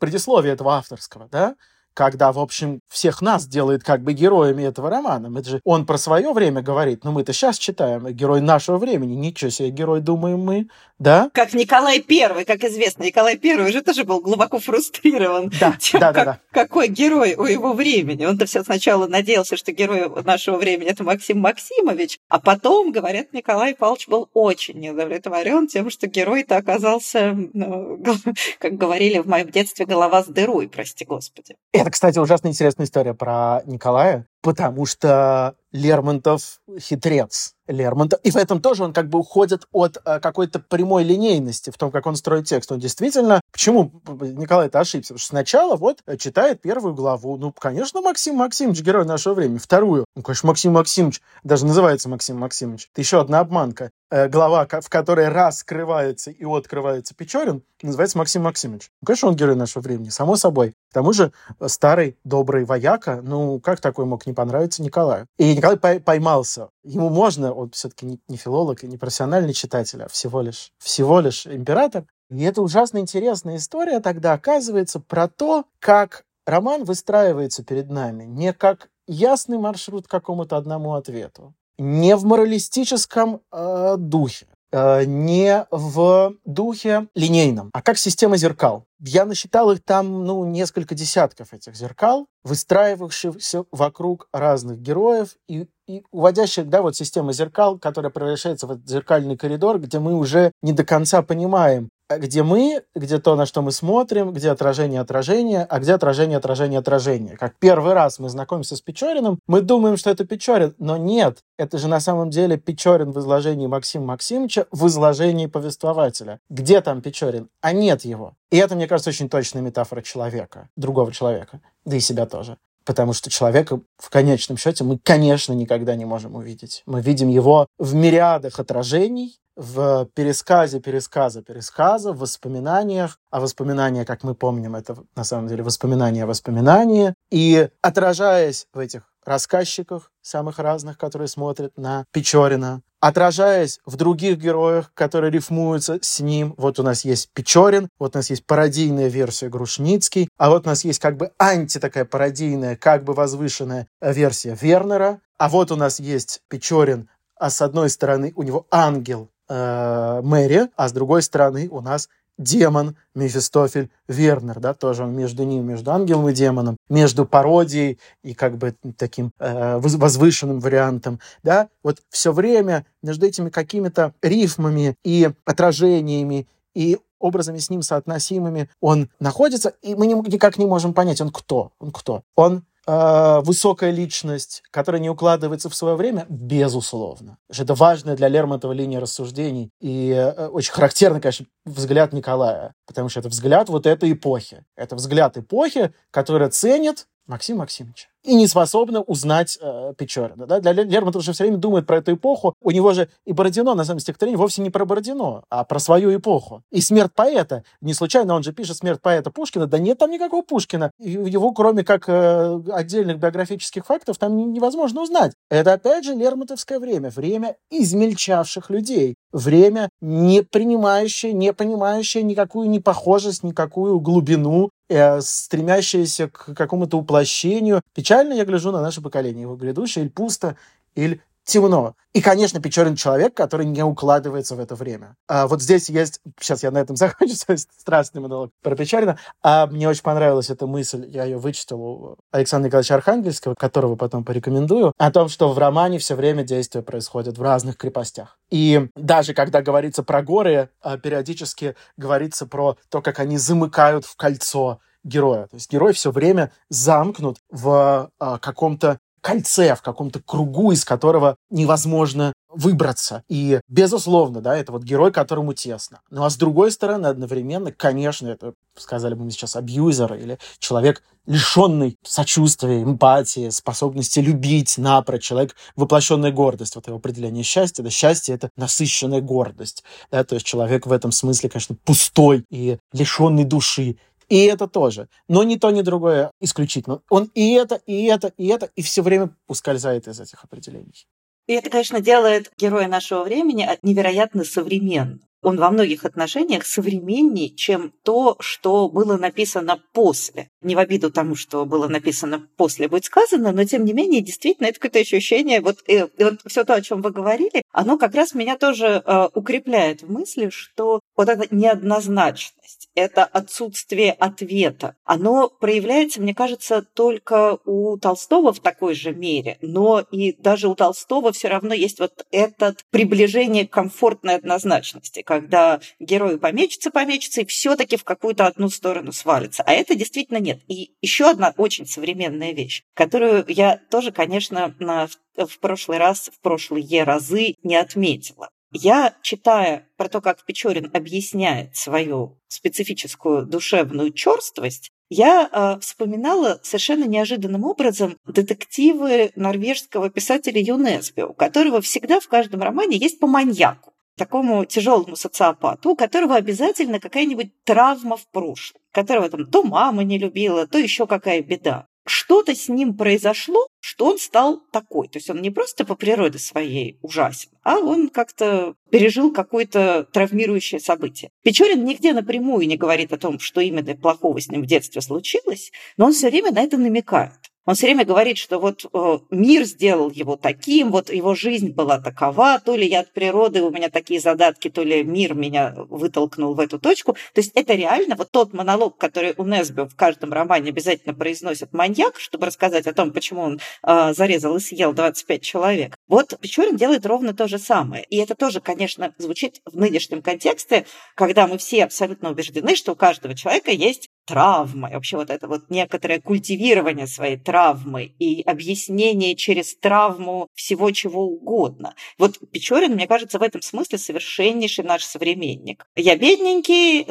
предисловие 0.00 0.54
этого 0.54 0.72
авторского, 0.74 1.28
да, 1.30 1.54
когда, 1.94 2.32
в 2.32 2.38
общем, 2.38 2.80
всех 2.88 3.20
нас 3.22 3.46
делает 3.46 3.82
как 3.82 4.02
бы 4.02 4.12
героями 4.12 4.62
этого 4.64 4.90
романа. 4.90 5.38
Это 5.38 5.50
же 5.50 5.60
он 5.64 5.86
про 5.86 5.98
свое 5.98 6.32
время 6.32 6.62
говорит, 6.62 7.04
но 7.04 7.12
мы-то 7.12 7.32
сейчас 7.32 7.58
читаем, 7.58 8.06
герой 8.08 8.40
нашего 8.40 8.78
времени. 8.78 9.14
Ничего 9.14 9.50
себе, 9.50 9.70
герой, 9.70 10.00
думаем 10.00 10.40
мы, 10.40 10.68
да? 10.98 11.30
Как 11.32 11.54
Николай 11.54 12.00
Первый, 12.00 12.44
как 12.44 12.62
известно. 12.64 13.04
Николай 13.04 13.36
Первый 13.36 13.70
уже 13.70 13.82
тоже 13.82 14.04
был 14.04 14.20
глубоко 14.20 14.58
фрустрирован 14.58 15.50
да, 15.58 15.76
тем, 15.80 16.00
да, 16.00 16.12
как, 16.12 16.24
да, 16.24 16.32
да. 16.32 16.40
какой 16.52 16.88
герой 16.88 17.34
у 17.34 17.44
его 17.44 17.72
времени. 17.72 18.24
Он-то 18.24 18.46
все 18.46 18.62
сначала 18.62 19.06
надеялся, 19.06 19.56
что 19.56 19.72
герой 19.72 20.10
нашего 20.24 20.56
времени 20.56 20.90
это 20.90 21.02
Максим 21.02 21.40
Максимович, 21.40 22.18
а 22.28 22.38
потом, 22.38 22.92
говорят, 22.92 23.32
Николай 23.32 23.74
Павлович 23.74 24.08
был 24.08 24.28
очень 24.34 24.78
неудовлетворен 24.78 25.66
тем, 25.66 25.90
что 25.90 26.06
герой-то 26.06 26.56
оказался, 26.56 27.34
ну, 27.54 27.98
как 28.58 28.74
говорили 28.74 29.18
в 29.18 29.26
моем 29.26 29.48
детстве, 29.50 29.86
голова 29.86 30.22
с 30.22 30.26
дырой, 30.26 30.68
прости 30.68 31.04
господи. 31.04 31.56
Это, 31.80 31.90
кстати, 31.90 32.18
ужасно 32.18 32.48
интересная 32.48 32.86
история 32.86 33.14
про 33.14 33.62
Николая, 33.66 34.26
потому 34.42 34.86
что 34.86 35.54
Лермонтов 35.72 36.60
хитрец. 36.78 37.54
Лермонтов. 37.68 38.18
И 38.24 38.30
в 38.32 38.36
этом 38.36 38.60
тоже 38.60 38.82
он 38.82 38.92
как 38.92 39.08
бы 39.08 39.20
уходит 39.20 39.66
от 39.70 39.98
э, 40.04 40.18
какой-то 40.18 40.58
прямой 40.58 41.04
линейности 41.04 41.70
в 41.70 41.78
том, 41.78 41.92
как 41.92 42.06
он 42.06 42.16
строит 42.16 42.46
текст. 42.46 42.72
Он 42.72 42.80
действительно... 42.80 43.40
Почему 43.52 43.92
Николай-то 44.08 44.80
ошибся? 44.80 45.14
Потому 45.14 45.18
что 45.20 45.28
сначала 45.28 45.76
вот 45.76 46.00
э, 46.06 46.16
читает 46.16 46.60
первую 46.60 46.94
главу. 46.94 47.36
Ну, 47.36 47.52
конечно, 47.52 48.00
Максим 48.00 48.36
Максимович, 48.36 48.80
герой 48.82 49.04
нашего 49.04 49.34
времени. 49.34 49.58
Вторую. 49.58 50.04
Ну, 50.16 50.22
конечно, 50.22 50.48
Максим 50.48 50.72
Максимович. 50.72 51.22
Даже 51.44 51.64
называется 51.64 52.08
Максим 52.08 52.38
Максимович. 52.38 52.88
Это 52.92 53.00
еще 53.00 53.20
одна 53.20 53.38
обманка. 53.38 53.90
Э, 54.10 54.28
глава, 54.28 54.66
в 54.66 54.88
которой 54.88 55.28
раскрывается 55.28 56.32
и 56.32 56.44
открывается 56.44 57.14
Печорин, 57.14 57.62
называется 57.80 58.18
Максим 58.18 58.42
Максимович. 58.42 58.90
Ну, 59.00 59.06
конечно, 59.06 59.28
он 59.28 59.36
герой 59.36 59.54
нашего 59.54 59.82
времени, 59.82 60.08
само 60.08 60.34
собой. 60.34 60.72
К 60.90 60.94
тому 60.94 61.12
же 61.12 61.32
старый 61.66 62.18
добрый 62.24 62.64
вояка, 62.64 63.20
ну, 63.22 63.60
как 63.60 63.80
такой 63.80 64.06
мог 64.06 64.26
не 64.26 64.29
понравиться 64.34 64.82
Николаю? 64.82 65.26
И 65.38 65.54
Николай 65.56 66.00
поймался. 66.00 66.70
Ему 66.82 67.08
можно, 67.08 67.52
он 67.52 67.70
все-таки 67.70 68.06
не, 68.06 68.20
не 68.28 68.36
филолог 68.36 68.84
и 68.84 68.88
не 68.88 68.96
профессиональный 68.96 69.52
читатель, 69.52 70.02
а 70.02 70.08
всего 70.08 70.42
лишь, 70.42 70.72
всего 70.78 71.20
лишь 71.20 71.46
император. 71.46 72.04
И 72.30 72.42
это 72.42 72.62
ужасно 72.62 72.98
интересная 72.98 73.56
история 73.56 74.00
тогда 74.00 74.34
оказывается 74.34 75.00
про 75.00 75.28
то, 75.28 75.64
как 75.80 76.24
роман 76.46 76.84
выстраивается 76.84 77.64
перед 77.64 77.90
нами 77.90 78.24
не 78.24 78.52
как 78.52 78.88
ясный 79.06 79.58
маршрут 79.58 80.06
к 80.06 80.10
какому-то 80.10 80.56
одному 80.56 80.94
ответу, 80.94 81.54
не 81.78 82.14
в 82.16 82.24
моралистическом 82.24 83.40
э, 83.50 83.96
духе, 83.98 84.46
не 84.72 85.66
в 85.70 86.34
духе 86.44 87.08
линейном, 87.14 87.70
а 87.72 87.82
как 87.82 87.98
система 87.98 88.36
зеркал. 88.36 88.84
Я 89.00 89.24
насчитал 89.24 89.70
их 89.72 89.82
там, 89.82 90.24
ну, 90.24 90.44
несколько 90.44 90.94
десятков 90.94 91.52
этих 91.54 91.74
зеркал, 91.74 92.26
выстраивавшихся 92.44 93.64
вокруг 93.72 94.28
разных 94.32 94.80
героев 94.80 95.36
и, 95.48 95.66
и 95.88 96.02
уводящих, 96.12 96.68
да, 96.68 96.82
вот 96.82 96.96
система 96.96 97.32
зеркал, 97.32 97.78
которая 97.78 98.10
превращается 98.10 98.66
в 98.66 98.72
этот 98.72 98.88
зеркальный 98.88 99.36
коридор, 99.36 99.78
где 99.78 99.98
мы 99.98 100.14
уже 100.14 100.52
не 100.62 100.72
до 100.72 100.84
конца 100.84 101.22
понимаем, 101.22 101.88
где 102.18 102.42
мы, 102.42 102.82
где 102.94 103.18
то, 103.18 103.36
на 103.36 103.46
что 103.46 103.62
мы 103.62 103.72
смотрим, 103.72 104.32
где 104.32 104.50
отражение 104.50 105.00
отражения, 105.00 105.66
а 105.68 105.78
где 105.78 105.94
отражение 105.94 106.38
отражения 106.38 106.78
отражения. 106.78 107.36
Как 107.36 107.54
первый 107.58 107.92
раз 107.92 108.18
мы 108.18 108.28
знакомимся 108.28 108.76
с 108.76 108.80
Печориным, 108.80 109.38
мы 109.46 109.60
думаем, 109.60 109.96
что 109.96 110.10
это 110.10 110.24
Печорин, 110.24 110.74
но 110.78 110.96
нет, 110.96 111.38
это 111.58 111.78
же 111.78 111.88
на 111.88 112.00
самом 112.00 112.30
деле 112.30 112.56
Печорин 112.56 113.12
в 113.12 113.18
изложении 113.18 113.66
Максима 113.66 114.06
Максимовича 114.06 114.66
в 114.70 114.86
изложении 114.86 115.46
повествователя. 115.46 116.40
Где 116.48 116.80
там 116.80 117.02
Печорин? 117.02 117.48
А 117.60 117.72
нет 117.72 118.04
его. 118.04 118.34
И 118.50 118.56
это, 118.56 118.74
мне 118.74 118.88
кажется, 118.88 119.10
очень 119.10 119.28
точная 119.28 119.62
метафора 119.62 120.02
человека, 120.02 120.68
другого 120.76 121.12
человека, 121.12 121.60
да 121.84 121.96
и 121.96 122.00
себя 122.00 122.26
тоже. 122.26 122.58
Потому 122.90 123.12
что 123.12 123.30
человека 123.30 123.78
в 123.98 124.10
конечном 124.10 124.58
счете 124.58 124.82
мы, 124.82 124.98
конечно, 124.98 125.52
никогда 125.52 125.94
не 125.94 126.04
можем 126.04 126.34
увидеть. 126.34 126.82
Мы 126.86 127.00
видим 127.00 127.28
его 127.28 127.68
в 127.78 127.94
мириадах 127.94 128.58
отражений, 128.58 129.38
в 129.54 130.08
пересказе 130.12 130.80
пересказа 130.80 131.40
пересказа, 131.40 132.12
в 132.12 132.18
воспоминаниях, 132.18 133.16
а 133.30 133.38
воспоминания, 133.38 134.04
как 134.04 134.24
мы 134.24 134.34
помним, 134.34 134.74
это 134.74 134.96
на 135.14 135.22
самом 135.22 135.46
деле 135.46 135.62
воспоминания 135.62 136.24
о 136.24 136.26
воспоминании, 136.26 137.14
и 137.30 137.68
отражаясь 137.80 138.66
в 138.74 138.80
этих 138.80 139.02
рассказчиках 139.24 140.10
самых 140.20 140.58
разных, 140.58 140.98
которые 140.98 141.28
смотрят 141.28 141.78
на 141.78 142.06
Печорина, 142.10 142.82
отражаясь 143.00 143.80
в 143.86 143.96
других 143.96 144.38
героях, 144.38 144.92
которые 144.94 145.30
рифмуются 145.30 145.98
с 146.02 146.20
ним. 146.20 146.54
Вот 146.56 146.78
у 146.78 146.82
нас 146.82 147.04
есть 147.04 147.30
Печорин, 147.32 147.88
вот 147.98 148.14
у 148.14 148.18
нас 148.18 148.30
есть 148.30 148.44
пародийная 148.46 149.08
версия 149.08 149.48
Грушницкий, 149.48 150.28
а 150.38 150.50
вот 150.50 150.66
у 150.66 150.68
нас 150.68 150.84
есть 150.84 151.00
как 151.00 151.16
бы 151.16 151.32
анти 151.38 151.78
такая 151.78 152.04
пародийная, 152.04 152.76
как 152.76 153.04
бы 153.04 153.14
возвышенная 153.14 153.88
версия 154.00 154.56
Вернера, 154.60 155.20
а 155.38 155.48
вот 155.48 155.72
у 155.72 155.76
нас 155.76 155.98
есть 156.00 156.42
Печорин, 156.48 157.08
а 157.36 157.50
с 157.50 157.62
одной 157.62 157.88
стороны 157.88 158.32
у 158.36 158.42
него 158.42 158.66
ангел 158.70 159.30
э, 159.48 160.20
Мэри, 160.22 160.68
а 160.76 160.88
с 160.88 160.92
другой 160.92 161.22
стороны 161.22 161.68
у 161.70 161.80
нас 161.80 162.08
демон 162.40 162.96
Мефистофель 163.14 163.90
Вернер, 164.08 164.58
да, 164.58 164.74
тоже 164.74 165.04
он 165.04 165.14
между 165.14 165.44
ним, 165.44 165.66
между 165.66 165.92
ангелом 165.92 166.28
и 166.30 166.32
демоном, 166.32 166.76
между 166.88 167.26
пародией 167.26 167.98
и 168.24 168.34
как 168.34 168.56
бы 168.56 168.74
таким 168.96 169.32
э, 169.38 169.78
возвышенным 169.78 170.58
вариантом, 170.58 171.20
да, 171.42 171.68
вот 171.82 171.98
все 172.08 172.32
время 172.32 172.86
между 173.02 173.26
этими 173.26 173.50
какими-то 173.50 174.14
рифмами 174.22 174.96
и 175.04 175.30
отражениями 175.44 176.48
и 176.74 176.98
образами 177.18 177.58
с 177.58 177.68
ним 177.68 177.82
соотносимыми 177.82 178.70
он 178.80 179.10
находится, 179.20 179.74
и 179.82 179.94
мы 179.94 180.06
никак 180.06 180.56
не 180.56 180.64
можем 180.64 180.94
понять, 180.94 181.20
он 181.20 181.30
кто, 181.30 181.72
он 181.78 181.92
кто. 181.92 182.22
Он 182.34 182.64
э, 182.90 183.40
высокая 183.42 183.90
личность, 183.90 184.62
которая 184.70 185.00
не 185.00 185.10
укладывается 185.10 185.68
в 185.68 185.74
свое 185.74 185.94
время, 185.96 186.26
безусловно. 186.28 187.38
Это 187.48 187.74
важная 187.74 188.16
для 188.16 188.28
Лермонтова 188.28 188.72
линия 188.72 189.00
рассуждений. 189.00 189.70
И 189.80 190.10
э, 190.10 190.48
очень 190.48 190.72
характерный, 190.72 191.20
конечно, 191.20 191.46
взгляд 191.64 192.12
Николая, 192.12 192.74
потому 192.86 193.08
что 193.08 193.20
это 193.20 193.28
взгляд 193.28 193.68
вот 193.68 193.86
этой 193.86 194.12
эпохи. 194.12 194.64
Это 194.76 194.96
взгляд 194.96 195.36
эпохи, 195.36 195.92
которая 196.10 196.50
ценит 196.50 197.06
Максим 197.26 197.58
Максимович 197.58 198.08
и 198.24 198.34
не 198.34 198.46
способна 198.46 199.00
узнать 199.00 199.58
э, 199.60 199.94
Печорина. 199.96 200.46
Да? 200.46 200.60
Для 200.60 200.72
Лермонтова 200.72 201.22
же 201.22 201.32
все 201.32 201.44
время 201.44 201.58
думает 201.58 201.86
про 201.86 201.98
эту 201.98 202.14
эпоху. 202.14 202.54
У 202.62 202.70
него 202.70 202.92
же 202.92 203.08
и 203.24 203.32
Бородино, 203.32 203.74
на 203.74 203.84
самом 203.84 203.98
деле, 203.98 204.02
стихотворение 204.02 204.38
вовсе 204.38 204.62
не 204.62 204.70
про 204.70 204.84
Бородино, 204.84 205.44
а 205.48 205.64
про 205.64 205.78
свою 205.78 206.14
эпоху. 206.14 206.62
И 206.70 206.80
смерть 206.80 207.12
поэта. 207.14 207.64
Не 207.80 207.94
случайно 207.94 208.34
он 208.34 208.42
же 208.42 208.52
пишет 208.52 208.76
смерть 208.76 209.00
поэта 209.00 209.30
Пушкина. 209.30 209.66
Да 209.66 209.78
нет 209.78 209.98
там 209.98 210.10
никакого 210.10 210.42
Пушкина. 210.42 210.90
Его, 210.98 211.52
кроме 211.52 211.84
как 211.84 212.08
э, 212.08 212.60
отдельных 212.72 213.18
биографических 213.18 213.86
фактов, 213.86 214.18
там 214.18 214.52
невозможно 214.52 215.02
узнать. 215.02 215.32
Это, 215.50 215.72
опять 215.72 216.04
же, 216.04 216.14
Лермонтовское 216.14 216.78
время. 216.78 217.10
Время 217.10 217.56
измельчавших 217.70 218.70
людей. 218.70 219.14
Время, 219.32 219.90
не 220.00 220.42
принимающее, 220.42 221.32
не 221.32 221.52
понимающее 221.52 222.22
никакую 222.22 222.68
непохожесть, 222.68 223.44
никакую 223.44 224.00
глубину, 224.00 224.70
э, 224.88 225.20
стремящееся 225.20 226.28
к 226.28 226.54
какому-то 226.54 226.98
уплощению. 226.98 227.80
Печально 228.10 228.32
я 228.32 228.44
гляжу 228.44 228.72
на 228.72 228.82
наше 228.82 229.00
поколение, 229.00 229.42
его 229.42 229.54
грядущее, 229.54 230.04
или 230.04 230.10
пусто, 230.10 230.56
или 230.96 231.22
темно. 231.44 231.94
И, 232.12 232.20
конечно, 232.20 232.60
Печорин 232.60 232.96
человек, 232.96 233.34
который 233.34 233.64
не 233.64 233.84
укладывается 233.84 234.56
в 234.56 234.58
это 234.58 234.74
время. 234.74 235.14
А 235.28 235.46
вот 235.46 235.62
здесь 235.62 235.88
есть... 235.88 236.20
Сейчас 236.40 236.64
я 236.64 236.72
на 236.72 236.78
этом 236.78 236.96
закончу 236.96 237.36
свой 237.36 237.56
страстный 237.58 238.20
монолог 238.20 238.50
про 238.62 238.74
Печорина. 238.74 239.16
А 239.44 239.68
мне 239.68 239.88
очень 239.88 240.02
понравилась 240.02 240.50
эта 240.50 240.66
мысль, 240.66 241.06
я 241.06 241.22
ее 241.22 241.38
вычитал 241.38 241.80
у 241.80 242.16
Александра 242.32 242.66
Николаевича 242.66 242.96
Архангельского, 242.96 243.54
которого 243.54 243.94
потом 243.94 244.24
порекомендую, 244.24 244.92
о 244.98 245.12
том, 245.12 245.28
что 245.28 245.52
в 245.52 245.58
романе 245.58 246.00
все 246.00 246.16
время 246.16 246.42
действия 246.42 246.82
происходят 246.82 247.38
в 247.38 247.42
разных 247.42 247.76
крепостях. 247.76 248.40
И 248.50 248.88
даже 248.96 249.34
когда 249.34 249.62
говорится 249.62 250.02
про 250.02 250.20
горы, 250.20 250.70
а, 250.82 250.98
периодически 250.98 251.76
говорится 251.96 252.48
про 252.48 252.76
то, 252.88 253.02
как 253.02 253.20
они 253.20 253.38
замыкают 253.38 254.04
в 254.04 254.16
кольцо 254.16 254.80
героя. 255.04 255.46
То 255.46 255.54
есть 255.54 255.70
герой 255.70 255.92
все 255.92 256.10
время 256.10 256.52
замкнут 256.68 257.38
в 257.50 258.10
э, 258.20 258.38
каком-то 258.40 258.98
кольце, 259.20 259.74
в 259.74 259.82
каком-то 259.82 260.20
кругу, 260.20 260.72
из 260.72 260.84
которого 260.84 261.36
невозможно 261.50 262.32
выбраться. 262.48 263.22
И, 263.28 263.60
безусловно, 263.68 264.40
да, 264.40 264.56
это 264.56 264.72
вот 264.72 264.82
герой, 264.82 265.12
которому 265.12 265.52
тесно. 265.52 266.00
Ну, 266.10 266.24
а 266.24 266.30
с 266.30 266.36
другой 266.36 266.72
стороны, 266.72 267.06
одновременно, 267.06 267.70
конечно, 267.70 268.28
это, 268.28 268.54
сказали 268.76 269.14
бы 269.14 269.24
мы 269.24 269.30
сейчас, 269.30 269.56
абьюзер 269.56 270.14
или 270.14 270.38
человек, 270.58 271.02
лишенный 271.26 271.96
сочувствия, 272.02 272.82
эмпатии, 272.82 273.50
способности 273.50 274.18
любить 274.18 274.78
напрочь, 274.78 275.22
человек, 275.22 275.54
воплощенная 275.76 276.32
гордость. 276.32 276.74
Вот 276.74 276.88
его 276.88 276.96
определение 276.96 277.44
счастья. 277.44 277.82
Да, 277.82 277.90
счастье— 277.90 278.34
это 278.36 278.50
насыщенная 278.56 279.20
гордость. 279.20 279.84
Да, 280.10 280.24
то 280.24 280.34
есть 280.34 280.46
человек 280.46 280.86
в 280.86 280.92
этом 280.92 281.12
смысле, 281.12 281.50
конечно, 281.50 281.76
пустой 281.84 282.44
и 282.50 282.78
лишенный 282.92 283.44
души. 283.44 283.96
И 284.30 284.44
это 284.44 284.68
тоже. 284.68 285.08
Но 285.28 285.42
ни 285.42 285.56
то, 285.56 285.70
ни 285.70 285.82
другое 285.82 286.30
исключительно. 286.40 287.02
Он 287.10 287.30
и 287.34 287.52
это, 287.52 287.74
и 287.86 288.04
это, 288.04 288.32
и 288.38 288.46
это, 288.46 288.70
и 288.76 288.82
все 288.82 289.02
время 289.02 289.36
ускользает 289.48 290.08
из 290.08 290.20
этих 290.20 290.42
определений. 290.44 291.06
И 291.46 291.52
это, 291.52 291.68
конечно, 291.68 292.00
делает 292.00 292.50
героя 292.56 292.86
нашего 292.86 293.24
времени 293.24 293.68
невероятно 293.82 294.44
современным 294.44 295.20
он 295.42 295.56
во 295.56 295.70
многих 295.70 296.04
отношениях 296.04 296.66
современнее, 296.66 297.50
чем 297.50 297.92
то, 298.02 298.36
что 298.40 298.88
было 298.88 299.16
написано 299.16 299.82
после. 299.92 300.48
Не 300.60 300.74
в 300.74 300.78
обиду 300.78 301.10
тому, 301.10 301.34
что 301.34 301.64
было 301.64 301.88
написано 301.88 302.46
после 302.56 302.88
будет 302.88 303.04
сказано, 303.04 303.52
но 303.52 303.64
тем 303.64 303.84
не 303.84 303.92
менее, 303.92 304.20
действительно, 304.20 304.66
это 304.66 304.78
какое-то 304.78 304.98
ощущение, 305.00 305.60
вот, 305.60 305.78
и, 305.86 306.06
и 306.16 306.24
вот 306.24 306.40
все 306.46 306.64
то, 306.64 306.74
о 306.74 306.82
чем 306.82 307.02
вы 307.02 307.10
говорили, 307.10 307.62
оно 307.72 307.96
как 307.96 308.14
раз 308.14 308.34
меня 308.34 308.56
тоже 308.56 309.02
э, 309.04 309.28
укрепляет 309.34 310.02
в 310.02 310.10
мысли, 310.10 310.50
что 310.50 311.00
вот 311.16 311.28
эта 311.28 311.54
неоднозначность, 311.54 312.79
это 312.94 313.24
отсутствие 313.24 314.12
ответа, 314.12 314.96
оно 315.04 315.48
проявляется, 315.48 316.20
мне 316.20 316.34
кажется, 316.34 316.82
только 316.82 317.58
у 317.64 317.96
Толстого 317.98 318.52
в 318.52 318.60
такой 318.60 318.94
же 318.94 319.14
мере, 319.14 319.58
но 319.60 320.00
и 320.00 320.32
даже 320.32 320.68
у 320.68 320.74
Толстого 320.74 321.32
все 321.32 321.48
равно 321.48 321.74
есть 321.74 322.00
вот 322.00 322.26
это 322.30 322.74
приближение 322.90 323.66
к 323.66 323.72
комфортной 323.72 324.36
однозначности, 324.36 325.22
когда 325.22 325.80
герой 325.98 326.38
помечется, 326.38 326.90
помечется 326.90 327.42
и 327.42 327.46
все-таки 327.46 327.96
в 327.96 328.04
какую-то 328.04 328.46
одну 328.46 328.68
сторону 328.68 329.12
свалится. 329.12 329.62
А 329.64 329.72
это 329.72 329.94
действительно 329.94 330.38
нет. 330.38 330.60
И 330.68 330.92
еще 331.00 331.28
одна 331.30 331.54
очень 331.56 331.86
современная 331.86 332.52
вещь, 332.52 332.82
которую 332.94 333.44
я 333.48 333.80
тоже, 333.90 334.12
конечно, 334.12 334.74
на, 334.78 335.08
в 335.36 335.58
прошлый 335.60 335.98
раз, 335.98 336.30
в 336.32 336.40
прошлые 336.40 337.04
разы 337.04 337.56
не 337.62 337.76
отметила. 337.76 338.50
Я, 338.72 339.14
читая 339.22 339.88
про 339.96 340.08
то, 340.08 340.20
как 340.20 340.44
Печорин 340.44 340.90
объясняет 340.92 341.74
свою 341.74 342.38
специфическую 342.46 343.44
душевную 343.44 344.12
черствость, 344.12 344.92
я 345.08 345.48
э, 345.50 345.80
вспоминала 345.80 346.60
совершенно 346.62 347.04
неожиданным 347.04 347.64
образом 347.64 348.16
детективы 348.26 349.32
норвежского 349.34 350.08
писателя 350.08 350.60
ЮНЕСБИ, 350.60 351.22
у 351.22 351.32
которого 351.32 351.80
всегда 351.80 352.20
в 352.20 352.28
каждом 352.28 352.62
романе 352.62 352.96
есть 352.96 353.18
по 353.18 353.26
маньяку 353.26 353.92
такому 354.16 354.66
тяжелому 354.66 355.16
социопату, 355.16 355.90
у 355.90 355.96
которого 355.96 356.36
обязательно 356.36 357.00
какая-нибудь 357.00 357.64
травма 357.64 358.16
в 358.16 358.28
прошлом, 358.30 358.80
которого 358.92 359.30
там 359.30 359.46
то 359.46 359.62
мама 359.62 360.04
не 360.04 360.18
любила, 360.18 360.66
то 360.66 360.78
еще 360.78 361.06
какая 361.06 361.42
беда. 361.42 361.86
Что-то 362.12 362.56
с 362.56 362.68
ним 362.68 362.94
произошло, 362.96 363.68
что 363.78 364.06
он 364.06 364.18
стал 364.18 364.60
такой. 364.72 365.06
То 365.06 365.18
есть 365.18 365.30
он 365.30 365.40
не 365.40 365.50
просто 365.50 365.84
по 365.84 365.94
природе 365.94 366.40
своей 366.40 366.98
ужасен, 367.02 367.50
а 367.62 367.78
он 367.78 368.08
как-то 368.08 368.74
пережил 368.90 369.32
какое-то 369.32 370.08
травмирующее 370.12 370.80
событие. 370.80 371.30
Печорин 371.44 371.84
нигде 371.84 372.12
напрямую 372.12 372.66
не 372.66 372.76
говорит 372.76 373.12
о 373.12 373.16
том, 373.16 373.38
что 373.38 373.60
именно 373.60 373.94
плохого 373.94 374.40
с 374.40 374.48
ним 374.48 374.62
в 374.62 374.66
детстве 374.66 375.00
случилось, 375.02 375.70
но 375.96 376.06
он 376.06 376.12
все 376.12 376.30
время 376.30 376.50
на 376.50 376.62
это 376.62 376.78
намекает. 376.78 377.38
Он 377.66 377.74
все 377.74 377.86
время 377.86 378.04
говорит, 378.04 378.38
что 378.38 378.58
вот 378.58 378.86
э, 378.92 379.18
мир 379.30 379.64
сделал 379.64 380.10
его 380.10 380.36
таким, 380.36 380.90
вот 380.90 381.10
его 381.10 381.34
жизнь 381.34 381.70
была 381.72 382.00
такова, 382.00 382.58
то 382.58 382.74
ли 382.74 382.86
я 382.86 383.00
от 383.00 383.12
природы, 383.12 383.62
у 383.62 383.70
меня 383.70 383.90
такие 383.90 384.18
задатки, 384.18 384.70
то 384.70 384.82
ли 384.82 385.04
мир 385.04 385.34
меня 385.34 385.74
вытолкнул 385.76 386.54
в 386.54 386.60
эту 386.60 386.78
точку. 386.78 387.12
То 387.12 387.40
есть 387.40 387.52
это 387.54 387.74
реально 387.74 388.16
вот 388.16 388.30
тот 388.30 388.52
монолог, 388.54 388.96
который 388.96 389.34
у 389.36 389.44
Несбе 389.44 389.84
в 389.84 389.94
каждом 389.94 390.32
романе 390.32 390.70
обязательно 390.70 391.14
произносит 391.14 391.72
маньяк, 391.72 392.18
чтобы 392.18 392.46
рассказать 392.46 392.86
о 392.86 392.94
том, 392.94 393.12
почему 393.12 393.42
он 393.42 393.60
э, 393.82 394.14
зарезал 394.14 394.56
и 394.56 394.60
съел 394.60 394.92
25 394.92 395.42
человек. 395.42 395.96
Вот 396.08 396.38
Печорин 396.40 396.76
делает 396.76 397.06
ровно 397.06 397.34
то 397.34 397.46
же 397.46 397.58
самое. 397.58 398.04
И 398.04 398.16
это 398.16 398.34
тоже, 398.34 398.60
конечно, 398.60 399.14
звучит 399.18 399.60
в 399.64 399.76
нынешнем 399.76 400.22
контексте, 400.22 400.86
когда 401.14 401.46
мы 401.46 401.58
все 401.58 401.84
абсолютно 401.84 402.30
убеждены, 402.30 402.74
что 402.74 402.92
у 402.92 402.96
каждого 402.96 403.34
человека 403.34 403.70
есть 403.70 404.09
травма, 404.30 404.90
и 404.90 404.94
вообще 404.94 405.16
вот 405.16 405.30
это 405.30 405.48
вот 405.48 405.70
некоторое 405.70 406.20
культивирование 406.20 407.06
своей 407.06 407.36
травмы 407.36 408.12
и 408.18 408.42
объяснение 408.42 409.34
через 409.34 409.76
травму 409.76 410.48
всего 410.54 410.90
чего 410.92 411.24
угодно. 411.24 411.94
Вот 412.16 412.38
Печорин, 412.52 412.94
мне 412.94 413.06
кажется, 413.06 413.38
в 413.38 413.42
этом 413.42 413.60
смысле 413.62 413.98
совершеннейший 413.98 414.84
наш 414.84 415.04
современник. 415.04 415.84
Я 415.96 416.16
бедненький, 416.16 417.06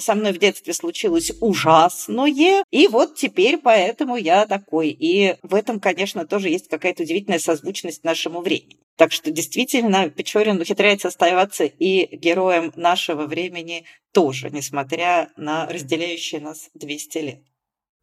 со 0.00 0.14
мной 0.14 0.32
в 0.32 0.38
детстве 0.38 0.72
случилось 0.72 1.32
ужасное, 1.40 2.64
и 2.70 2.88
вот 2.88 3.14
теперь 3.16 3.58
поэтому 3.58 4.16
я 4.16 4.46
такой. 4.46 4.88
И 4.88 5.36
в 5.42 5.54
этом, 5.54 5.78
конечно, 5.80 6.26
тоже 6.26 6.48
есть 6.48 6.68
какая-то 6.68 7.02
удивительная 7.02 7.38
созвучность 7.38 8.04
нашему 8.04 8.40
времени. 8.40 8.85
Так 8.96 9.12
что 9.12 9.30
действительно 9.30 10.08
Печорин 10.08 10.60
ухитряется 10.60 11.08
оставаться 11.08 11.64
и 11.64 12.16
героем 12.16 12.72
нашего 12.76 13.26
времени 13.26 13.84
тоже, 14.12 14.50
несмотря 14.50 15.30
на 15.36 15.66
разделяющие 15.66 16.40
нас 16.40 16.70
200 16.74 17.18
лет. 17.18 17.40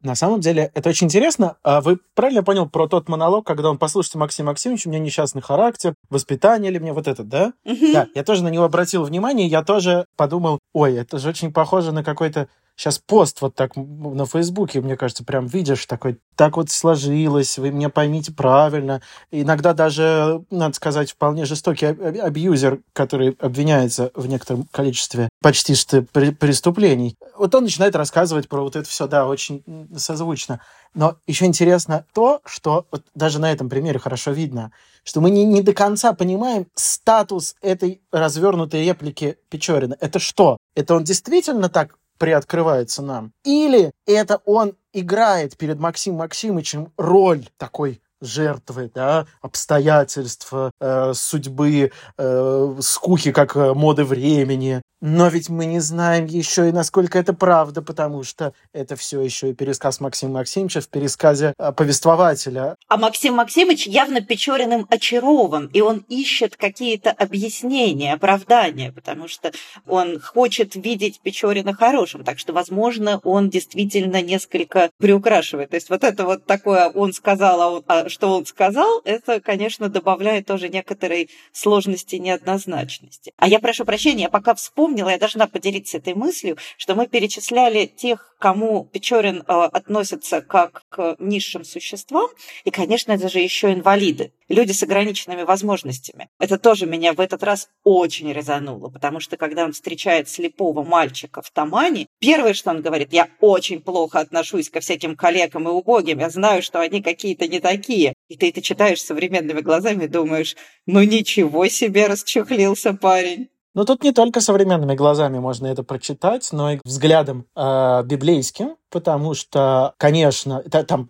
На 0.04 0.14
самом 0.14 0.40
деле, 0.40 0.70
это 0.74 0.90
очень 0.90 1.06
интересно. 1.06 1.56
А 1.62 1.80
вы 1.80 1.98
правильно 2.14 2.44
понял 2.44 2.68
про 2.68 2.86
тот 2.86 3.08
монолог, 3.08 3.46
когда 3.46 3.70
он, 3.70 3.78
послушайте, 3.78 4.18
Максим 4.18 4.46
Максимович, 4.46 4.86
у 4.86 4.90
меня 4.90 4.98
несчастный 4.98 5.40
характер, 5.40 5.94
воспитание 6.10 6.70
или 6.70 6.78
мне 6.78 6.92
вот 6.92 7.08
этот, 7.08 7.26
да? 7.28 7.54
Угу. 7.64 7.92
Да, 7.92 8.06
я 8.14 8.22
тоже 8.22 8.44
на 8.44 8.48
него 8.48 8.64
обратил 8.64 9.02
внимание, 9.02 9.46
я 9.46 9.64
тоже 9.64 10.04
подумал, 10.14 10.58
ой, 10.74 10.94
это 10.94 11.18
же 11.18 11.30
очень 11.30 11.54
похоже 11.54 11.92
на 11.92 12.04
какой-то 12.04 12.48
сейчас 12.76 12.98
пост 12.98 13.40
вот 13.40 13.54
так 13.54 13.76
на 13.76 14.26
Фейсбуке, 14.26 14.80
мне 14.80 14.96
кажется, 14.96 15.24
прям 15.24 15.46
видишь 15.46 15.86
такой, 15.86 16.18
так 16.36 16.56
вот 16.56 16.70
сложилось, 16.70 17.58
вы 17.58 17.70
меня 17.70 17.88
поймите 17.88 18.32
правильно. 18.32 19.00
Иногда 19.30 19.72
даже, 19.72 20.44
надо 20.50 20.74
сказать, 20.74 21.12
вполне 21.12 21.44
жестокий 21.44 21.86
абьюзер, 21.86 22.80
который 22.92 23.36
обвиняется 23.40 24.10
в 24.14 24.26
некотором 24.26 24.64
количестве 24.72 25.28
почти 25.40 25.74
что 25.74 26.02
преступлений. 26.02 27.16
Вот 27.36 27.54
он 27.54 27.64
начинает 27.64 27.94
рассказывать 27.94 28.48
про 28.48 28.62
вот 28.62 28.76
это 28.76 28.88
все, 28.88 29.06
да, 29.06 29.26
очень 29.26 29.62
созвучно. 29.96 30.60
Но 30.94 31.16
еще 31.26 31.44
интересно 31.44 32.04
то, 32.12 32.40
что 32.44 32.86
вот 32.90 33.04
даже 33.14 33.38
на 33.38 33.52
этом 33.52 33.68
примере 33.68 33.98
хорошо 33.98 34.32
видно, 34.32 34.72
что 35.04 35.20
мы 35.20 35.30
не, 35.30 35.44
не 35.44 35.62
до 35.62 35.72
конца 35.72 36.12
понимаем 36.12 36.66
статус 36.74 37.54
этой 37.60 38.00
развернутой 38.10 38.84
реплики 38.84 39.38
Печорина. 39.50 39.96
Это 40.00 40.18
что? 40.18 40.56
Это 40.74 40.94
он 40.94 41.04
действительно 41.04 41.68
так 41.68 41.96
приоткрывается 42.18 43.02
нам. 43.02 43.32
Или 43.44 43.92
это 44.06 44.40
он 44.44 44.76
играет 44.92 45.56
перед 45.56 45.78
Максимом 45.78 46.18
Максимовичем 46.20 46.92
роль 46.96 47.46
такой 47.56 48.00
жертвы, 48.20 48.90
да, 48.94 49.26
обстоятельств, 49.42 50.52
э, 50.80 51.12
судьбы, 51.14 51.92
э, 52.18 52.76
скуки, 52.80 53.32
как 53.32 53.56
э, 53.56 53.74
моды 53.74 54.04
времени. 54.04 54.82
Но 55.00 55.28
ведь 55.28 55.50
мы 55.50 55.66
не 55.66 55.80
знаем 55.80 56.24
еще 56.24 56.70
и 56.70 56.72
насколько 56.72 57.18
это 57.18 57.34
правда, 57.34 57.82
потому 57.82 58.22
что 58.22 58.54
это 58.72 58.96
все 58.96 59.20
еще 59.20 59.50
и 59.50 59.52
пересказ 59.52 60.00
Максима 60.00 60.38
Максимовича 60.38 60.80
в 60.80 60.88
пересказе 60.88 61.52
повествователя. 61.76 62.76
А 62.88 62.96
Максим 62.96 63.34
Максимович 63.34 63.86
явно 63.86 64.22
Печориным 64.22 64.86
очарован, 64.88 65.66
и 65.74 65.82
он 65.82 66.06
ищет 66.08 66.56
какие-то 66.56 67.10
объяснения, 67.10 68.14
оправдания, 68.14 68.92
потому 68.92 69.28
что 69.28 69.52
он 69.86 70.18
хочет 70.20 70.74
видеть 70.74 71.20
Печорина 71.22 71.74
хорошим, 71.74 72.24
так 72.24 72.38
что, 72.38 72.54
возможно, 72.54 73.20
он 73.24 73.50
действительно 73.50 74.22
несколько 74.22 74.88
приукрашивает. 74.98 75.70
То 75.70 75.76
есть 75.76 75.90
вот 75.90 76.02
это 76.02 76.24
вот 76.24 76.46
такое, 76.46 76.88
он 76.88 77.12
сказал, 77.12 77.84
а, 77.86 78.03
то, 78.03 78.03
что 78.08 78.36
он 78.36 78.46
сказал, 78.46 79.00
это, 79.04 79.40
конечно, 79.40 79.88
добавляет 79.88 80.46
тоже 80.46 80.68
некоторой 80.68 81.30
сложности 81.52 82.16
и 82.16 82.20
неоднозначности. 82.20 83.32
А 83.36 83.48
я 83.48 83.58
прошу 83.58 83.84
прощения, 83.84 84.24
я 84.24 84.28
пока 84.28 84.54
вспомнила, 84.54 85.08
я 85.10 85.18
должна 85.18 85.46
поделиться 85.46 85.98
этой 85.98 86.14
мыслью, 86.14 86.56
что 86.76 86.94
мы 86.94 87.06
перечисляли 87.06 87.86
тех, 87.86 88.34
кому 88.38 88.84
Печорин 88.84 89.38
э, 89.38 89.42
относится 89.46 90.42
как 90.42 90.82
к 90.88 91.16
низшим 91.18 91.64
существам, 91.64 92.28
и, 92.64 92.70
конечно, 92.70 93.12
это 93.12 93.28
же 93.28 93.38
еще 93.38 93.72
инвалиды, 93.72 94.32
люди 94.48 94.72
с 94.72 94.82
ограниченными 94.82 95.42
возможностями. 95.42 96.28
Это 96.38 96.58
тоже 96.58 96.86
меня 96.86 97.12
в 97.14 97.20
этот 97.20 97.42
раз 97.42 97.68
очень 97.84 98.32
резануло, 98.32 98.90
потому 98.90 99.20
что 99.20 99.36
когда 99.36 99.64
он 99.64 99.72
встречает 99.72 100.28
слепого 100.28 100.82
мальчика 100.82 101.42
в 101.42 101.50
Тамане, 101.50 102.06
первое, 102.24 102.54
что 102.54 102.70
он 102.70 102.80
говорит, 102.80 103.12
я 103.12 103.28
очень 103.40 103.80
плохо 103.80 104.20
отношусь 104.20 104.70
ко 104.70 104.80
всяким 104.80 105.14
коллегам 105.14 105.68
и 105.68 105.72
убогим, 105.72 106.20
я 106.20 106.30
знаю, 106.30 106.62
что 106.62 106.80
они 106.80 107.02
какие-то 107.02 107.46
не 107.46 107.60
такие. 107.60 108.14
И 108.28 108.36
ты 108.36 108.48
это 108.48 108.62
читаешь 108.62 109.02
современными 109.02 109.60
глазами 109.60 110.06
думаешь, 110.06 110.56
ну 110.86 111.02
ничего 111.02 111.68
себе 111.68 112.06
расчехлился 112.06 112.94
парень. 112.94 113.48
Но 113.74 113.84
тут 113.84 114.04
не 114.04 114.12
только 114.12 114.40
современными 114.40 114.94
глазами 114.94 115.38
можно 115.38 115.66
это 115.66 115.82
прочитать, 115.82 116.48
но 116.52 116.72
и 116.72 116.78
взглядом 116.84 117.46
э, 117.56 118.02
библейским, 118.04 118.76
потому 118.88 119.34
что, 119.34 119.94
конечно, 119.98 120.62
это, 120.64 120.84
там 120.84 121.08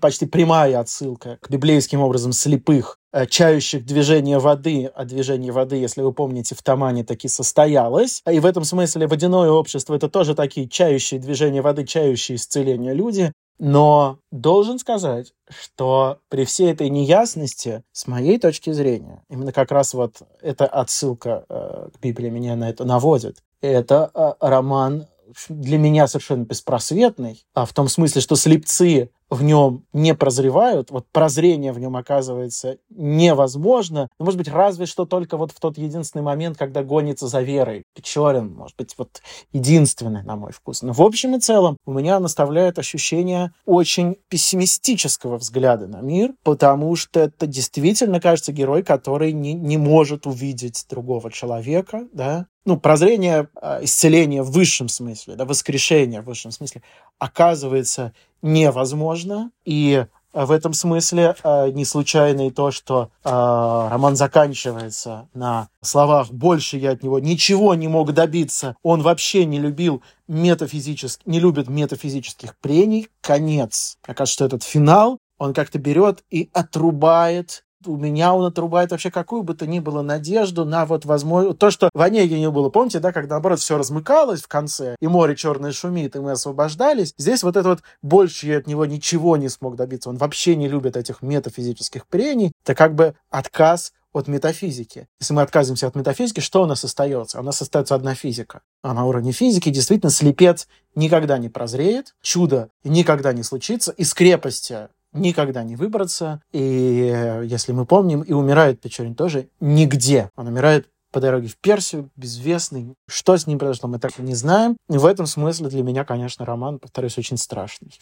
почти 0.00 0.26
прямая 0.26 0.80
отсылка 0.80 1.38
к 1.40 1.48
библейским 1.48 2.00
образом 2.00 2.32
слепых, 2.32 2.98
чающих 3.28 3.84
движение 3.84 4.38
воды, 4.38 4.90
а 4.94 5.04
движение 5.04 5.52
воды, 5.52 5.76
если 5.76 6.02
вы 6.02 6.12
помните, 6.12 6.54
в 6.54 6.62
Тамане 6.62 7.04
таки 7.04 7.28
состоялось. 7.28 8.22
И 8.30 8.40
в 8.40 8.46
этом 8.46 8.64
смысле 8.64 9.06
водяное 9.06 9.50
общество— 9.50 9.94
это 9.96 10.08
тоже 10.08 10.34
такие 10.34 10.68
чающие 10.68 11.20
движения 11.20 11.62
воды, 11.62 11.84
чающие 11.84 12.36
исцеления 12.36 12.92
люди. 12.92 13.32
Но 13.58 14.18
должен 14.32 14.80
сказать, 14.80 15.32
что 15.48 16.18
при 16.28 16.44
всей 16.44 16.72
этой 16.72 16.88
неясности, 16.88 17.84
с 17.92 18.08
моей 18.08 18.38
точки 18.38 18.72
зрения, 18.72 19.22
именно 19.30 19.52
как 19.52 19.70
раз 19.70 19.94
вот 19.94 20.16
эта 20.42 20.66
отсылка 20.66 21.44
э, 21.48 21.88
к 21.94 22.00
Библии 22.00 22.30
меня 22.30 22.56
на 22.56 22.68
это 22.68 22.84
наводит, 22.84 23.38
это 23.60 24.10
э, 24.12 24.32
роман 24.40 25.06
для 25.48 25.78
меня 25.78 26.06
совершенно 26.06 26.44
беспросветный, 26.44 27.44
а 27.54 27.64
в 27.64 27.72
том 27.72 27.88
смысле, 27.88 28.20
что 28.20 28.36
слепцы 28.36 29.10
в 29.34 29.42
нем 29.42 29.84
не 29.92 30.14
прозревают, 30.14 30.90
вот 30.90 31.06
прозрение 31.12 31.72
в 31.72 31.78
нем 31.78 31.96
оказывается 31.96 32.78
невозможно, 32.90 34.08
ну, 34.18 34.24
может 34.24 34.38
быть, 34.38 34.48
разве 34.48 34.86
что 34.86 35.04
только 35.04 35.36
вот 35.36 35.52
в 35.52 35.60
тот 35.60 35.76
единственный 35.76 36.22
момент, 36.22 36.56
когда 36.56 36.82
гонится 36.82 37.26
за 37.26 37.42
верой. 37.42 37.84
Печорин, 37.94 38.54
может 38.54 38.76
быть, 38.76 38.94
вот 38.96 39.22
единственный, 39.52 40.22
на 40.22 40.36
мой 40.36 40.52
вкус. 40.52 40.82
Но 40.82 40.92
в 40.92 41.02
общем 41.02 41.36
и 41.36 41.40
целом 41.40 41.76
у 41.84 41.92
меня 41.92 42.20
наставляет 42.20 42.78
ощущение 42.78 43.52
очень 43.66 44.16
пессимистического 44.28 45.36
взгляда 45.36 45.86
на 45.86 46.00
мир, 46.00 46.34
потому 46.42 46.96
что 46.96 47.20
это 47.20 47.46
действительно, 47.46 48.20
кажется, 48.20 48.52
герой, 48.52 48.82
который 48.82 49.32
не, 49.32 49.52
не 49.52 49.76
может 49.76 50.26
увидеть 50.26 50.86
другого 50.88 51.30
человека, 51.30 52.06
да, 52.12 52.46
ну, 52.64 52.78
прозрение, 52.78 53.48
а, 53.60 53.84
исцеление 53.84 54.42
в 54.42 54.50
высшем 54.50 54.88
смысле, 54.88 55.36
да, 55.36 55.44
воскрешение 55.44 56.22
в 56.22 56.24
высшем 56.24 56.50
смысле 56.50 56.82
оказывается 57.18 58.12
невозможно. 58.44 59.50
И 59.64 60.04
в 60.34 60.50
этом 60.50 60.72
смысле 60.74 61.36
э, 61.42 61.70
не 61.70 61.84
случайно 61.84 62.48
и 62.48 62.50
то, 62.50 62.70
что 62.70 63.10
э, 63.24 63.28
роман 63.30 64.16
заканчивается 64.16 65.28
на 65.32 65.68
словах 65.80 66.30
«больше 66.30 66.76
я 66.76 66.90
от 66.90 67.02
него 67.02 67.20
ничего 67.20 67.74
не 67.74 67.88
мог 67.88 68.12
добиться». 68.12 68.76
Он 68.82 69.02
вообще 69.02 69.44
не 69.44 69.60
любил 69.60 70.02
метафизических, 70.28 71.24
не 71.26 71.40
любит 71.40 71.68
метафизических 71.68 72.56
прений. 72.58 73.08
Конец. 73.20 73.96
Мне 74.06 74.14
кажется, 74.14 74.34
что 74.34 74.44
этот 74.44 74.62
финал, 74.64 75.18
он 75.38 75.54
как-то 75.54 75.78
берет 75.78 76.24
и 76.30 76.50
отрубает 76.52 77.63
у 77.86 77.96
меня 77.96 78.34
он 78.34 78.44
отрубает 78.44 78.90
вообще 78.90 79.10
какую 79.10 79.42
бы 79.42 79.54
то 79.54 79.66
ни 79.66 79.78
было 79.78 80.02
надежду 80.02 80.64
на 80.64 80.86
вот 80.86 81.04
возможно... 81.04 81.54
То, 81.54 81.70
что 81.70 81.90
в 81.94 82.00
Онегине 82.00 82.50
было, 82.50 82.68
помните, 82.70 83.00
да, 83.00 83.12
когда, 83.12 83.34
наоборот, 83.36 83.60
все 83.60 83.78
размыкалось 83.78 84.42
в 84.42 84.48
конце, 84.48 84.96
и 85.00 85.06
море 85.06 85.36
черное 85.36 85.72
шумит, 85.72 86.16
и 86.16 86.20
мы 86.20 86.32
освобождались. 86.32 87.14
Здесь 87.18 87.42
вот 87.42 87.56
это 87.56 87.68
вот 87.68 87.82
больше 88.02 88.46
я 88.46 88.58
от 88.58 88.66
него 88.66 88.86
ничего 88.86 89.36
не 89.36 89.48
смог 89.48 89.76
добиться. 89.76 90.10
Он 90.10 90.16
вообще 90.16 90.56
не 90.56 90.68
любит 90.68 90.96
этих 90.96 91.22
метафизических 91.22 92.06
прений. 92.06 92.52
Это 92.64 92.74
как 92.74 92.94
бы 92.94 93.14
отказ 93.30 93.92
от 94.14 94.28
метафизики. 94.28 95.08
Если 95.20 95.34
мы 95.34 95.42
отказываемся 95.42 95.88
от 95.88 95.96
метафизики, 95.96 96.40
что 96.40 96.62
у 96.62 96.66
нас 96.66 96.84
остается? 96.84 97.40
У 97.40 97.42
нас 97.42 97.60
остается 97.60 97.94
одна 97.94 98.14
физика. 98.14 98.62
А 98.82 98.94
на 98.94 99.04
уровне 99.04 99.32
физики 99.32 99.70
действительно 99.70 100.10
слепец 100.10 100.68
никогда 100.94 101.36
не 101.36 101.48
прозреет, 101.48 102.14
чудо 102.22 102.70
никогда 102.84 103.32
не 103.32 103.42
случится, 103.42 103.90
из 103.92 104.14
крепости 104.14 104.88
никогда 105.14 105.62
не 105.64 105.76
выбраться. 105.76 106.42
И 106.52 107.10
э, 107.14 107.44
если 107.46 107.72
мы 107.72 107.86
помним, 107.86 108.22
и 108.22 108.32
умирает 108.32 108.80
Печорин 108.80 109.14
тоже 109.14 109.48
нигде. 109.60 110.30
Он 110.36 110.48
умирает 110.48 110.88
по 111.12 111.20
дороге 111.20 111.48
в 111.48 111.56
Персию, 111.56 112.10
безвестный. 112.16 112.94
Что 113.08 113.36
с 113.36 113.46
ним 113.46 113.58
произошло, 113.58 113.88
мы 113.88 113.98
так 113.98 114.18
и 114.18 114.22
не 114.22 114.34
знаем. 114.34 114.76
И 114.90 114.98
в 114.98 115.06
этом 115.06 115.26
смысле 115.26 115.68
для 115.68 115.82
меня, 115.82 116.04
конечно, 116.04 116.44
роман, 116.44 116.78
повторюсь, 116.80 117.16
очень 117.16 117.36
страшный. 117.36 117.92